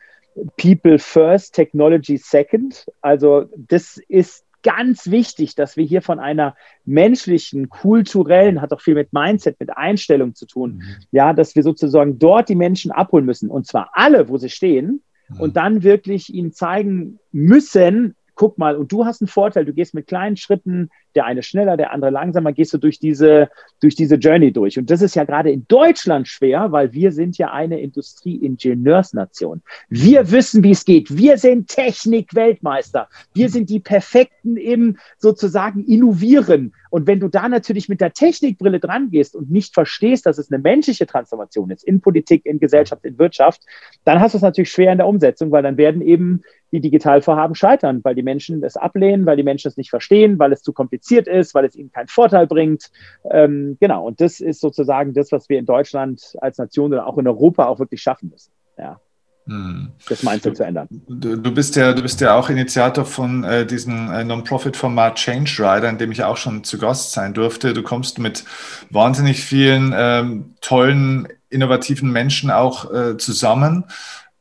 People 0.56 0.98
first, 0.98 1.54
Technology 1.54 2.16
second. 2.16 2.86
Also 3.00 3.46
das 3.56 4.00
ist 4.08 4.44
ganz 4.62 5.10
wichtig, 5.10 5.54
dass 5.54 5.76
wir 5.76 5.84
hier 5.84 6.02
von 6.02 6.20
einer 6.20 6.54
menschlichen, 6.84 7.68
kulturellen, 7.68 8.60
hat 8.60 8.72
auch 8.72 8.80
viel 8.80 8.94
mit 8.94 9.12
Mindset, 9.12 9.58
mit 9.60 9.76
Einstellung 9.76 10.34
zu 10.34 10.46
tun, 10.46 10.76
mhm. 10.76 10.96
ja, 11.10 11.32
dass 11.32 11.54
wir 11.54 11.62
sozusagen 11.62 12.18
dort 12.18 12.48
die 12.48 12.54
Menschen 12.54 12.90
abholen 12.90 13.24
müssen 13.24 13.50
und 13.50 13.66
zwar 13.66 13.90
alle, 13.92 14.28
wo 14.28 14.38
sie 14.38 14.50
stehen 14.50 15.02
mhm. 15.28 15.40
und 15.40 15.56
dann 15.56 15.82
wirklich 15.82 16.32
ihnen 16.32 16.52
zeigen 16.52 17.18
müssen, 17.32 18.14
guck 18.34 18.58
mal, 18.58 18.76
und 18.76 18.90
du 18.92 19.04
hast 19.04 19.20
einen 19.20 19.28
Vorteil, 19.28 19.64
du 19.64 19.72
gehst 19.72 19.94
mit 19.94 20.06
kleinen 20.06 20.36
Schritten, 20.36 20.90
der 21.14 21.26
eine 21.26 21.42
schneller, 21.42 21.76
der 21.76 21.92
andere 21.92 22.10
langsamer, 22.10 22.52
gehst 22.52 22.72
du 22.72 22.78
durch 22.78 22.98
diese, 22.98 23.48
durch 23.80 23.94
diese 23.94 24.16
Journey 24.16 24.52
durch. 24.52 24.78
Und 24.78 24.90
das 24.90 25.02
ist 25.02 25.14
ja 25.14 25.24
gerade 25.24 25.50
in 25.50 25.66
Deutschland 25.68 26.28
schwer, 26.28 26.72
weil 26.72 26.92
wir 26.92 27.12
sind 27.12 27.38
ja 27.38 27.52
eine 27.52 27.80
Industrieingenieursnation. 27.80 29.62
Wir 29.88 30.30
wissen, 30.30 30.62
wie 30.62 30.70
es 30.70 30.84
geht. 30.84 31.16
Wir 31.16 31.38
sind 31.38 31.68
Technik-Weltmeister. 31.68 33.08
Wir 33.34 33.48
sind 33.48 33.70
die 33.70 33.80
Perfekten 33.80 34.56
im 34.56 34.98
sozusagen 35.18 35.84
Innovieren. 35.84 36.74
Und 36.90 37.06
wenn 37.06 37.20
du 37.20 37.28
da 37.28 37.48
natürlich 37.48 37.88
mit 37.88 38.00
der 38.00 38.12
Technikbrille 38.12 38.78
dran 38.78 39.10
gehst 39.10 39.34
und 39.34 39.50
nicht 39.50 39.74
verstehst, 39.74 40.26
dass 40.26 40.38
es 40.38 40.52
eine 40.52 40.60
menschliche 40.60 41.06
Transformation 41.06 41.70
ist, 41.70 41.84
in 41.84 42.00
Politik, 42.00 42.44
in 42.44 42.60
Gesellschaft, 42.60 43.04
in 43.04 43.18
Wirtschaft, 43.18 43.62
dann 44.04 44.20
hast 44.20 44.32
du 44.32 44.36
es 44.36 44.42
natürlich 44.42 44.70
schwer 44.70 44.92
in 44.92 44.98
der 44.98 45.06
Umsetzung, 45.06 45.50
weil 45.50 45.62
dann 45.62 45.76
werden 45.76 46.02
eben 46.02 46.42
die 46.72 46.80
Digitalvorhaben 46.80 47.54
scheitern, 47.54 48.00
weil 48.02 48.14
die 48.14 48.22
Menschen 48.22 48.62
es 48.62 48.76
ablehnen, 48.76 49.26
weil 49.26 49.36
die 49.36 49.42
Menschen 49.42 49.68
es 49.68 49.76
nicht 49.76 49.90
verstehen, 49.90 50.38
weil 50.38 50.52
es 50.52 50.62
zu 50.62 50.72
kompliziert 50.72 51.01
ist, 51.10 51.54
weil 51.54 51.64
es 51.64 51.76
ihnen 51.76 51.92
keinen 51.92 52.08
Vorteil 52.08 52.46
bringt. 52.46 52.90
Ähm, 53.30 53.76
genau, 53.80 54.06
und 54.06 54.20
das 54.20 54.40
ist 54.40 54.60
sozusagen 54.60 55.12
das, 55.14 55.32
was 55.32 55.48
wir 55.48 55.58
in 55.58 55.66
Deutschland 55.66 56.36
als 56.40 56.58
Nation 56.58 56.92
oder 56.92 57.06
auch 57.06 57.18
in 57.18 57.26
Europa 57.26 57.66
auch 57.66 57.78
wirklich 57.78 58.00
schaffen 58.00 58.30
müssen. 58.30 58.52
Ja. 58.78 59.00
Hm. 59.46 59.90
Das 60.08 60.22
Mindset 60.22 60.56
zu 60.56 60.64
ändern. 60.64 60.88
Du, 61.08 61.36
du, 61.36 61.52
bist 61.52 61.74
ja, 61.74 61.92
du 61.92 62.02
bist 62.02 62.20
ja 62.20 62.34
auch 62.36 62.48
Initiator 62.48 63.04
von 63.04 63.42
äh, 63.42 63.66
diesem 63.66 64.10
äh, 64.12 64.22
Non-Profit-Format 64.22 65.16
Change 65.16 65.50
Rider, 65.58 65.88
in 65.88 65.98
dem 65.98 66.12
ich 66.12 66.22
auch 66.22 66.36
schon 66.36 66.62
zu 66.62 66.78
Gast 66.78 67.10
sein 67.10 67.34
durfte. 67.34 67.74
Du 67.74 67.82
kommst 67.82 68.20
mit 68.20 68.44
wahnsinnig 68.90 69.42
vielen 69.42 69.92
ähm, 69.96 70.54
tollen, 70.60 71.26
innovativen 71.50 72.12
Menschen 72.12 72.52
auch 72.52 72.92
äh, 72.92 73.16
zusammen. 73.16 73.84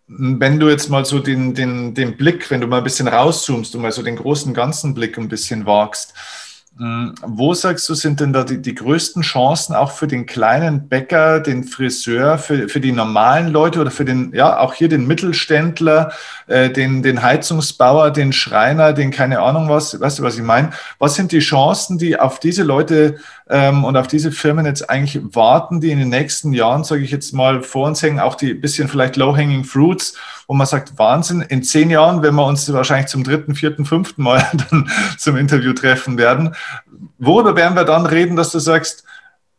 Wenn 0.07 0.59
du 0.59 0.69
jetzt 0.69 0.89
mal 0.89 1.03
so 1.03 1.17
den, 1.17 1.55
den, 1.55 1.95
den 1.95 2.15
Blick, 2.15 2.51
wenn 2.51 2.61
du 2.61 2.67
mal 2.67 2.79
ein 2.79 2.83
bisschen 2.83 3.07
rauszoomst 3.07 3.73
und 3.73 3.81
mal 3.81 3.91
so 3.91 4.03
den 4.03 4.17
großen 4.17 4.53
ganzen 4.53 4.93
Blick 4.93 5.17
ein 5.17 5.29
bisschen 5.29 5.65
wagst, 5.65 6.13
wo 6.77 7.53
sagst 7.53 7.87
du, 7.89 7.93
sind 7.93 8.21
denn 8.21 8.31
da 8.31 8.45
die, 8.45 8.61
die 8.61 8.73
größten 8.73 9.23
Chancen 9.23 9.75
auch 9.75 9.91
für 9.91 10.07
den 10.07 10.25
kleinen 10.25 10.87
Bäcker, 10.87 11.41
den 11.41 11.65
Friseur, 11.65 12.37
für, 12.37 12.69
für 12.69 12.79
die 12.79 12.93
normalen 12.93 13.49
Leute 13.49 13.81
oder 13.81 13.91
für 13.91 14.05
den, 14.05 14.31
ja, 14.33 14.57
auch 14.57 14.73
hier 14.73 14.87
den 14.87 15.05
Mittelständler, 15.05 16.13
äh, 16.47 16.69
den, 16.69 17.03
den 17.03 17.21
Heizungsbauer, 17.21 18.11
den 18.11 18.31
Schreiner, 18.31 18.93
den 18.93 19.11
keine 19.11 19.41
Ahnung 19.41 19.67
was, 19.67 19.99
weißt 19.99 20.19
du, 20.19 20.23
was 20.23 20.37
ich 20.37 20.43
meine? 20.43 20.69
Was 20.97 21.15
sind 21.15 21.33
die 21.33 21.39
Chancen, 21.39 21.97
die 21.97 22.17
auf 22.17 22.39
diese 22.39 22.63
Leute 22.63 23.17
ähm, 23.49 23.83
und 23.83 23.97
auf 23.97 24.07
diese 24.07 24.31
Firmen 24.31 24.65
jetzt 24.65 24.89
eigentlich 24.89 25.19
warten, 25.35 25.81
die 25.81 25.91
in 25.91 25.99
den 25.99 26.09
nächsten 26.09 26.53
Jahren, 26.53 26.85
sage 26.85 27.03
ich 27.03 27.11
jetzt 27.11 27.33
mal, 27.33 27.61
vor 27.63 27.87
uns 27.87 28.01
hängen, 28.01 28.21
auch 28.21 28.35
die 28.35 28.53
bisschen 28.53 28.87
vielleicht 28.87 29.17
low-hanging 29.17 29.65
fruits, 29.65 30.15
wo 30.47 30.55
man 30.55 30.67
sagt, 30.67 30.97
Wahnsinn, 30.97 31.41
in 31.41 31.63
zehn 31.63 31.89
Jahren, 31.89 32.23
wenn 32.23 32.35
wir 32.35 32.45
uns 32.45 32.71
wahrscheinlich 32.73 33.07
zum 33.07 33.23
dritten, 33.23 33.55
vierten, 33.55 33.85
fünften 33.85 34.23
Mal 34.23 34.45
dann 34.69 34.89
zum 35.17 35.37
Interview 35.37 35.73
treffen 35.73 36.17
werden, 36.17 36.55
worüber 37.17 37.55
werden 37.55 37.75
wir 37.75 37.85
dann 37.85 38.05
reden, 38.05 38.35
dass 38.35 38.51
du 38.51 38.59
sagst, 38.59 39.05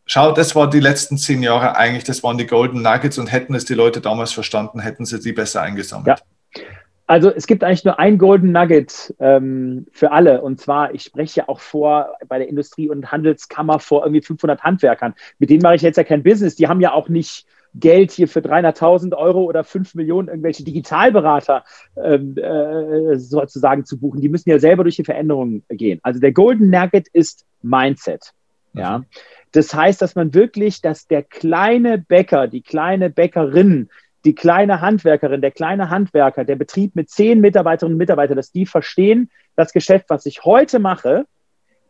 schau, 0.05 0.31
das 0.31 0.55
war 0.55 0.69
die 0.69 0.79
letzten 0.79 1.17
zehn 1.17 1.43
Jahre 1.43 1.75
eigentlich, 1.75 2.03
das 2.03 2.23
waren 2.23 2.37
die 2.37 2.47
Golden 2.47 2.81
Nuggets 2.81 3.17
und 3.17 3.31
hätten 3.31 3.55
es 3.55 3.65
die 3.65 3.73
Leute 3.73 4.01
damals 4.01 4.31
verstanden, 4.31 4.79
hätten 4.79 5.05
sie 5.05 5.19
die 5.19 5.33
besser 5.33 5.61
eingesammelt. 5.61 6.19
Ja. 6.19 6.63
Also 7.05 7.29
es 7.29 7.47
gibt 7.47 7.63
eigentlich 7.63 7.83
nur 7.83 7.99
ein 7.99 8.17
Golden 8.17 8.53
Nugget 8.53 9.13
ähm, 9.19 9.87
für 9.91 10.11
alle. 10.11 10.41
Und 10.41 10.61
zwar, 10.61 10.93
ich 10.93 11.03
spreche 11.03 11.41
ja 11.41 11.49
auch 11.49 11.59
vor 11.59 12.15
bei 12.27 12.37
der 12.37 12.47
Industrie- 12.47 12.89
und 12.89 13.11
Handelskammer 13.11 13.79
vor 13.79 14.03
irgendwie 14.03 14.21
500 14.21 14.63
Handwerkern. 14.63 15.13
Mit 15.37 15.49
denen 15.49 15.61
mache 15.61 15.75
ich 15.75 15.81
jetzt 15.81 15.97
ja 15.97 16.05
kein 16.05 16.23
Business. 16.23 16.55
Die 16.55 16.67
haben 16.67 16.79
ja 16.79 16.93
auch 16.93 17.09
nicht 17.09 17.45
Geld 17.75 18.11
hier 18.11 18.27
für 18.27 18.39
300.000 18.39 19.15
Euro 19.15 19.43
oder 19.43 19.63
5 19.63 19.95
Millionen 19.95 20.27
irgendwelche 20.27 20.63
Digitalberater 20.63 21.63
ähm, 21.97 22.37
äh, 22.37 23.17
sozusagen 23.17 23.85
zu 23.85 23.99
buchen. 23.99 24.21
Die 24.21 24.29
müssen 24.29 24.49
ja 24.49 24.59
selber 24.59 24.83
durch 24.83 24.95
die 24.95 25.03
Veränderungen 25.03 25.63
gehen. 25.69 25.99
Also 26.03 26.19
der 26.19 26.31
Golden 26.31 26.69
Nugget 26.69 27.07
ist 27.09 27.45
Mindset. 27.61 28.33
Ja. 28.73 28.99
Mhm. 28.99 29.05
Das 29.51 29.73
heißt, 29.73 30.01
dass 30.01 30.15
man 30.15 30.33
wirklich, 30.33 30.81
dass 30.81 31.07
der 31.07 31.23
kleine 31.23 31.97
Bäcker, 31.97 32.47
die 32.47 32.61
kleine 32.61 33.09
Bäckerin 33.09 33.89
die 34.25 34.35
kleine 34.35 34.81
Handwerkerin, 34.81 35.41
der 35.41 35.51
kleine 35.51 35.89
Handwerker, 35.89 36.45
der 36.45 36.55
Betrieb 36.55 36.95
mit 36.95 37.09
zehn 37.09 37.41
Mitarbeiterinnen 37.41 37.95
und 37.95 37.97
Mitarbeitern, 37.97 38.37
dass 38.37 38.51
die 38.51 38.65
verstehen, 38.65 39.29
das 39.55 39.73
Geschäft, 39.73 40.05
was 40.09 40.25
ich 40.25 40.45
heute 40.45 40.79
mache, 40.79 41.25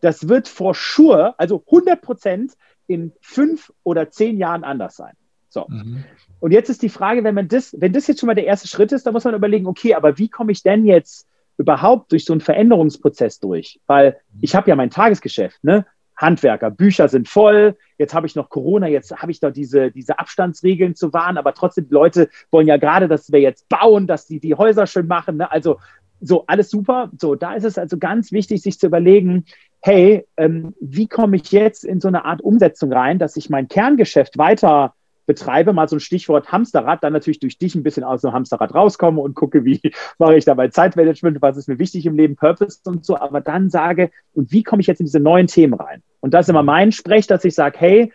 das 0.01 0.27
wird 0.27 0.47
for 0.47 0.73
sure, 0.73 1.35
also 1.37 1.63
100 1.65 2.01
Prozent 2.01 2.53
in 2.87 3.13
fünf 3.21 3.71
oder 3.83 4.09
zehn 4.09 4.37
Jahren 4.37 4.63
anders 4.63 4.95
sein. 4.95 5.13
So. 5.53 5.67
Mhm. 5.69 6.03
Und 6.39 6.51
jetzt 6.51 6.69
ist 6.69 6.81
die 6.81 6.89
Frage, 6.89 7.23
wenn 7.23 7.35
man 7.35 7.47
das, 7.47 7.75
wenn 7.79 7.93
das 7.93 8.07
jetzt 8.07 8.19
schon 8.19 8.27
mal 8.27 8.33
der 8.33 8.45
erste 8.45 8.67
Schritt 8.67 8.91
ist, 8.91 9.05
dann 9.05 9.13
muss 9.13 9.23
man 9.23 9.35
überlegen, 9.35 9.67
okay, 9.67 9.93
aber 9.93 10.17
wie 10.17 10.27
komme 10.27 10.51
ich 10.51 10.63
denn 10.63 10.85
jetzt 10.85 11.27
überhaupt 11.57 12.11
durch 12.11 12.25
so 12.25 12.33
einen 12.33 12.41
Veränderungsprozess 12.41 13.39
durch? 13.39 13.79
Weil 13.85 14.17
ich 14.41 14.55
habe 14.55 14.69
ja 14.69 14.75
mein 14.75 14.89
Tagesgeschäft, 14.89 15.63
ne? 15.63 15.85
Handwerker, 16.15 16.69
Bücher 16.69 17.07
sind 17.09 17.27
voll, 17.27 17.75
jetzt 17.97 18.13
habe 18.13 18.27
ich 18.27 18.35
noch 18.35 18.49
Corona, 18.49 18.87
jetzt 18.87 19.15
habe 19.15 19.31
ich 19.31 19.39
da 19.39 19.49
diese, 19.49 19.89
diese 19.89 20.19
Abstandsregeln 20.19 20.95
zu 20.95 21.11
wahren, 21.11 21.39
aber 21.39 21.55
trotzdem, 21.55 21.87
die 21.87 21.93
Leute 21.93 22.29
wollen 22.51 22.67
ja 22.67 22.77
gerade, 22.77 23.07
dass 23.07 23.31
wir 23.31 23.39
jetzt 23.39 23.67
bauen, 23.67 24.05
dass 24.05 24.27
die 24.27 24.39
die 24.39 24.53
Häuser 24.53 24.85
schön 24.85 25.07
machen. 25.07 25.37
Ne? 25.37 25.51
Also 25.51 25.79
so, 26.21 26.45
alles 26.45 26.69
super. 26.69 27.09
So, 27.19 27.33
da 27.33 27.53
ist 27.55 27.63
es 27.63 27.79
also 27.79 27.97
ganz 27.97 28.31
wichtig, 28.31 28.61
sich 28.61 28.79
zu 28.79 28.87
überlegen, 28.87 29.45
hey, 29.81 30.25
ähm, 30.37 30.75
wie 30.79 31.07
komme 31.07 31.35
ich 31.35 31.51
jetzt 31.51 31.83
in 31.83 31.99
so 31.99 32.07
eine 32.07 32.25
Art 32.25 32.41
Umsetzung 32.41 32.93
rein, 32.93 33.17
dass 33.17 33.35
ich 33.35 33.49
mein 33.49 33.67
Kerngeschäft 33.67 34.37
weiter 34.37 34.93
betreibe, 35.25 35.73
mal 35.73 35.87
so 35.87 35.95
ein 35.95 35.99
Stichwort 35.99 36.51
Hamsterrad, 36.51 37.03
dann 37.03 37.13
natürlich 37.13 37.39
durch 37.39 37.57
dich 37.57 37.75
ein 37.75 37.83
bisschen 37.83 38.03
aus 38.03 38.21
dem 38.21 38.33
Hamsterrad 38.33 38.73
rauskomme 38.73 39.21
und 39.21 39.35
gucke, 39.35 39.65
wie 39.65 39.81
mache 40.17 40.35
ich 40.35 40.45
dabei 40.45 40.67
Zeitmanagement, 40.67 41.41
was 41.41 41.57
ist 41.57 41.67
mir 41.67 41.79
wichtig 41.79 42.05
im 42.05 42.15
Leben, 42.15 42.35
Purpose 42.35 42.79
und 42.85 43.05
so, 43.05 43.17
aber 43.17 43.41
dann 43.41 43.69
sage, 43.69 44.11
und 44.33 44.51
wie 44.51 44.63
komme 44.63 44.81
ich 44.81 44.87
jetzt 44.87 44.99
in 44.99 45.05
diese 45.05 45.19
neuen 45.19 45.47
Themen 45.47 45.73
rein? 45.73 46.03
Und 46.19 46.33
das 46.33 46.45
ist 46.45 46.49
immer 46.49 46.63
mein 46.63 46.91
Sprech, 46.91 47.27
dass 47.27 47.45
ich 47.45 47.55
sage, 47.55 47.77
hey, 47.79 48.13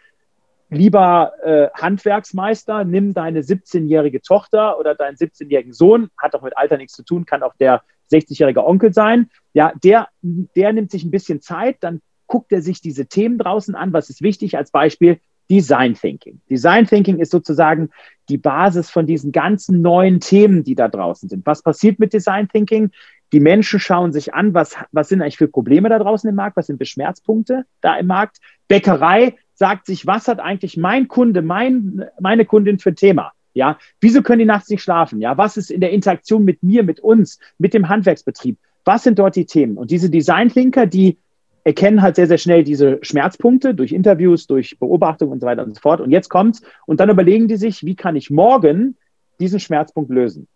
lieber 0.70 1.32
äh, 1.42 1.68
Handwerksmeister, 1.74 2.84
nimm 2.84 3.14
deine 3.14 3.40
17-jährige 3.40 4.20
Tochter 4.20 4.78
oder 4.78 4.94
deinen 4.94 5.16
17-jährigen 5.16 5.72
Sohn, 5.72 6.10
hat 6.18 6.34
auch 6.34 6.42
mit 6.42 6.56
Alter 6.56 6.76
nichts 6.76 6.94
zu 6.94 7.02
tun, 7.02 7.24
kann 7.24 7.42
auch 7.42 7.54
der 7.58 7.82
60-jährige 8.10 8.64
Onkel 8.64 8.92
sein. 8.92 9.30
Ja, 9.54 9.72
der, 9.82 10.08
der 10.22 10.72
nimmt 10.72 10.90
sich 10.90 11.04
ein 11.04 11.10
bisschen 11.10 11.40
Zeit, 11.40 11.78
dann 11.80 12.00
guckt 12.26 12.52
er 12.52 12.62
sich 12.62 12.80
diese 12.80 13.06
Themen 13.06 13.38
draußen 13.38 13.74
an. 13.74 13.92
Was 13.92 14.10
ist 14.10 14.22
wichtig 14.22 14.56
als 14.56 14.70
Beispiel? 14.70 15.18
Design 15.50 15.94
Thinking. 15.94 16.40
Design 16.50 16.86
Thinking 16.86 17.18
ist 17.18 17.32
sozusagen 17.32 17.90
die 18.28 18.38
Basis 18.38 18.90
von 18.90 19.06
diesen 19.06 19.32
ganzen 19.32 19.80
neuen 19.80 20.20
Themen, 20.20 20.64
die 20.64 20.74
da 20.74 20.88
draußen 20.88 21.28
sind. 21.28 21.46
Was 21.46 21.62
passiert 21.62 21.98
mit 21.98 22.12
Design 22.12 22.48
Thinking? 22.48 22.90
Die 23.32 23.40
Menschen 23.40 23.80
schauen 23.80 24.12
sich 24.12 24.34
an, 24.34 24.54
was, 24.54 24.76
was 24.92 25.08
sind 25.08 25.20
eigentlich 25.20 25.36
für 25.36 25.48
Probleme 25.48 25.88
da 25.88 25.98
draußen 25.98 26.28
im 26.28 26.36
Markt, 26.36 26.56
was 26.56 26.66
sind 26.66 26.78
Beschmerzpunkte 26.78 27.64
da 27.80 27.96
im 27.96 28.06
Markt. 28.06 28.38
Bäckerei 28.68 29.36
sagt 29.54 29.86
sich, 29.86 30.06
was 30.06 30.28
hat 30.28 30.40
eigentlich 30.40 30.76
mein 30.76 31.08
Kunde, 31.08 31.42
mein, 31.42 32.04
meine 32.20 32.44
Kundin 32.44 32.78
für 32.78 32.94
Thema? 32.94 33.32
Ja, 33.54 33.78
wieso 34.00 34.22
können 34.22 34.38
die 34.38 34.44
nachts 34.44 34.68
nicht 34.68 34.82
schlafen? 34.82 35.20
Ja, 35.20 35.36
was 35.36 35.56
ist 35.56 35.70
in 35.70 35.80
der 35.80 35.90
Interaktion 35.90 36.44
mit 36.44 36.62
mir, 36.62 36.84
mit 36.84 37.00
uns, 37.00 37.40
mit 37.58 37.74
dem 37.74 37.88
Handwerksbetrieb? 37.88 38.56
Was 38.84 39.02
sind 39.02 39.18
dort 39.18 39.36
die 39.36 39.46
Themen? 39.46 39.76
Und 39.76 39.90
diese 39.90 40.10
Design 40.10 40.48
Thinker, 40.48 40.86
die 40.86 41.18
erkennen 41.64 42.02
halt 42.02 42.16
sehr, 42.16 42.26
sehr 42.26 42.38
schnell 42.38 42.64
diese 42.64 42.98
Schmerzpunkte 43.02 43.74
durch 43.74 43.92
Interviews, 43.92 44.46
durch 44.46 44.78
Beobachtung 44.78 45.30
und 45.30 45.40
so 45.40 45.46
weiter 45.46 45.64
und 45.64 45.74
so 45.74 45.80
fort. 45.80 46.00
Und 46.00 46.10
jetzt 46.10 46.28
kommt's 46.28 46.62
und 46.86 47.00
dann 47.00 47.10
überlegen 47.10 47.48
die 47.48 47.56
sich, 47.56 47.84
wie 47.84 47.96
kann 47.96 48.16
ich 48.16 48.30
morgen 48.30 48.96
diesen 49.40 49.60
Schmerzpunkt 49.60 50.10
lösen? 50.10 50.48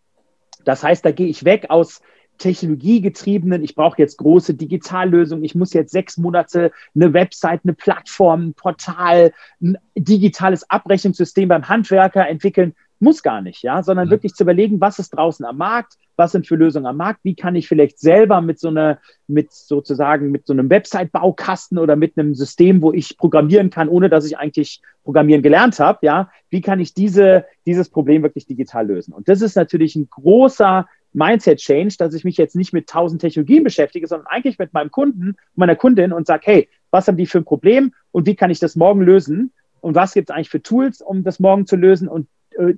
Das 0.65 0.83
heißt, 0.83 1.05
da 1.05 1.11
gehe 1.11 1.29
ich 1.29 1.45
weg 1.45 1.67
aus 1.69 2.01
technologiegetriebenen, 2.39 3.63
ich 3.63 3.75
brauche 3.75 3.99
jetzt 3.99 4.17
große 4.19 4.55
Digitallösungen, 4.55 5.45
ich 5.45 5.55
muss 5.55 5.73
jetzt 5.73 5.93
sechs 5.93 6.17
Monate 6.17 6.73
eine 6.95 7.13
Website, 7.13 7.61
eine 7.65 7.75
Plattform, 7.75 8.49
ein 8.49 8.55
Portal, 8.55 9.33
ein 9.61 9.77
digitales 9.97 10.69
Abrechnungssystem 10.69 11.49
beim 11.49 11.69
Handwerker 11.69 12.29
entwickeln, 12.29 12.75
muss 13.03 13.23
gar 13.23 13.43
nicht, 13.43 13.63
ja, 13.63 13.83
sondern 13.83 14.07
mhm. 14.07 14.13
wirklich 14.13 14.35
zu 14.35 14.45
überlegen, 14.45 14.81
was 14.81 14.99
ist 14.99 15.11
draußen 15.11 15.45
am 15.45 15.59
Markt, 15.59 15.95
was 16.17 16.33
sind 16.33 16.47
für 16.47 16.57
Lösungen 16.57 16.87
am 16.87 16.97
Markt, 16.97 17.21
wie 17.25 17.35
kann 17.35 17.57
ich 17.57 17.69
vielleicht 17.69 17.99
selber 17.99 18.41
mit 18.41 18.59
so 18.59 18.69
einer, 18.69 18.99
mit 19.27 19.53
sozusagen 19.53 20.31
mit 20.31 20.47
so 20.47 20.53
einem 20.53 20.71
Website-Baukasten 20.71 21.79
oder 21.79 21.97
mit 21.97 22.17
einem 22.17 22.35
System, 22.35 22.81
wo 22.81 22.93
ich 22.93 23.19
programmieren 23.19 23.71
kann, 23.71 23.89
ohne 23.89 24.09
dass 24.09 24.25
ich 24.25 24.39
eigentlich 24.39 24.81
programmieren 25.05 25.43
gelernt 25.43 25.79
habe, 25.81 25.99
ja, 26.03 26.31
wie 26.51 26.61
kann 26.61 26.81
ich 26.81 26.95
diese, 26.95 27.45
dieses 27.67 27.89
Problem 27.89 28.23
wirklich 28.23 28.47
digital 28.47 28.87
lösen? 28.87 29.13
Und 29.13 29.29
das 29.29 29.43
ist 29.43 29.57
natürlich 29.57 29.97
ein 29.97 30.09
großer 30.09 30.87
Mindset-Change, 31.13 31.97
dass 31.99 32.15
ich 32.15 32.25
mich 32.25 32.37
jetzt 32.37 32.57
nicht 32.57 32.73
mit 32.73 32.89
tausend 32.89 33.21
Technologien 33.21 33.65
beschäftige, 33.65 34.07
sondern 34.07 34.29
eigentlich 34.29 34.59
mit 34.59 34.73
meinem 34.73 34.91
Kunden, 34.91 35.37
meiner 35.55 35.77
Kundin 35.77 36.13
und 36.13 36.27
sage, 36.27 36.43
hey, 36.45 36.69
was 36.91 37.09
haben 37.09 37.17
die 37.17 37.27
für 37.27 37.39
ein 37.39 37.45
Problem 37.45 37.93
und 38.13 38.27
wie 38.27 38.35
kann 38.35 38.51
ich 38.51 38.61
das 38.61 38.77
morgen 38.77 39.03
lösen? 39.03 39.53
Und 39.81 39.97
was 39.97 40.15
gibt 40.15 40.31
es 40.31 40.35
eigentlich 40.35 40.51
für 40.51 40.63
Tools, 40.63 41.01
um 41.01 41.25
das 41.25 41.41
morgen 41.41 41.67
zu 41.67 41.75
lösen? 41.75 42.07
Und 42.07 42.29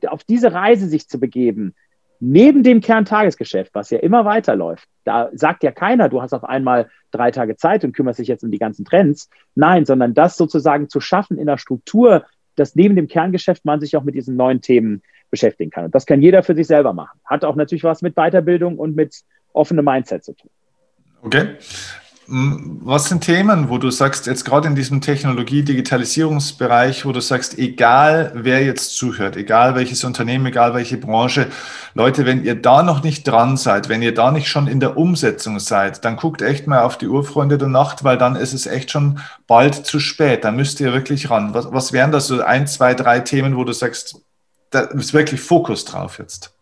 auf 0.09 0.25
diese 0.25 0.53
Reise 0.53 0.89
sich 0.89 1.09
zu 1.09 1.19
begeben, 1.19 1.75
neben 2.21 2.63
dem 2.63 2.81
Kerntagesgeschäft, 2.81 3.75
was 3.75 3.91
ja 3.91 3.99
immer 3.99 4.25
weiterläuft, 4.25 4.89
da 5.05 5.31
sagt 5.35 5.63
ja 5.63 5.73
keiner, 5.73 6.09
du 6.09 6.23
hast 6.23 6.33
auf 6.33 6.45
einmal 6.45 6.89
drei 7.11 7.31
Tage 7.31 7.57
Zeit 7.57 7.85
und 7.85 7.93
kümmerst 7.93 8.19
dich 8.19 8.29
jetzt 8.29 8.45
um 8.45 8.51
die 8.51 8.59
ganzen 8.59 8.85
Trends. 8.85 9.29
Nein, 9.55 9.85
sondern 9.85 10.15
das 10.15 10.37
sozusagen 10.37 10.89
zu 10.89 11.01
schaffen 11.01 11.39
in 11.39 11.47
der 11.47 11.59
Struktur, 11.59 12.25
dass 12.57 12.77
neben 12.77 12.97
dem 12.97 13.09
Kerngeschäft 13.09 13.65
man 13.65 13.81
sich 13.81 13.97
auch 13.97 14.05
mit 14.05 14.15
diesen 14.15 14.37
neuen 14.37 14.61
Themen 14.61 15.03
beschäftigen 15.31 15.71
kann. 15.71 15.87
Und 15.87 15.95
das 15.95 16.07
kann 16.07 16.23
jeder 16.23 16.43
für 16.43 16.55
sich 16.55 16.67
selber 16.67 16.93
machen. 16.93 17.19
Hat 17.25 17.45
auch 17.45 17.57
natürlich 17.57 17.85
was 17.85 18.03
mit 18.03 18.15
Weiterbildung 18.15 18.79
und 18.79 18.95
mit 18.97 19.23
offenem 19.53 19.85
Mindset 19.85 20.25
zu 20.25 20.35
tun. 20.35 20.51
Okay. 21.23 21.57
Was 22.27 23.11
sind 23.11 23.23
Themen, 23.23 23.69
wo 23.69 23.77
du 23.77 23.91
sagst, 23.91 24.27
jetzt 24.27 24.47
gerade 24.47 24.67
in 24.67 24.75
diesem 24.75 25.03
Technologie-Digitalisierungsbereich, 25.03 27.05
wo 27.05 27.13
du 27.13 27.21
sagst, 27.21 27.59
egal 27.59 28.33
wer 28.35 28.65
jetzt 28.65 28.97
zuhört, 28.97 29.37
egal 29.37 29.75
welches 29.75 30.05
Unternehmen, 30.05 30.47
egal 30.47 30.73
welche 30.73 30.97
Branche, 30.97 31.49
Leute, 31.93 32.25
wenn 32.25 32.43
ihr 32.43 32.55
da 32.55 32.83
noch 32.83 33.03
nicht 33.03 33.29
dran 33.29 33.59
seid, 33.59 33.91
wenn 33.91 34.01
ihr 34.01 34.15
da 34.15 34.31
nicht 34.31 34.49
schon 34.49 34.69
in 34.69 34.81
der 34.81 34.97
Umsetzung 34.97 35.61
seid, 35.61 36.03
dann 36.07 36.17
guckt 36.17 36.41
echt 36.41 36.67
mal 36.67 36.83
auf 36.83 36.97
die 36.97 37.09
Urfreunde 37.09 37.59
der 37.59 37.69
Nacht, 37.69 38.05
weil 38.05 38.17
dann 38.17 38.37
ist 38.37 38.55
es 38.55 38.67
echt 38.67 38.91
schon 38.91 39.21
bald 39.47 39.75
zu 39.75 40.01
spät. 40.01 40.45
Da 40.45 40.51
müsst 40.51 40.81
ihr 40.81 40.95
wirklich 40.95 41.29
ran. 41.29 41.53
Was, 41.53 41.71
was 41.73 41.93
wären 41.93 42.11
das 42.11 42.29
so 42.29 42.41
ein, 42.41 42.67
zwei, 42.67 42.95
drei 42.95 43.21
Themen, 43.21 43.57
wo 43.57 43.65
du 43.65 43.73
sagst, 43.73 44.17
da 44.71 44.81
ist 44.81 45.13
wirklich 45.13 45.43
Fokus 45.43 45.85
drauf 45.85 46.19
jetzt? 46.19 46.54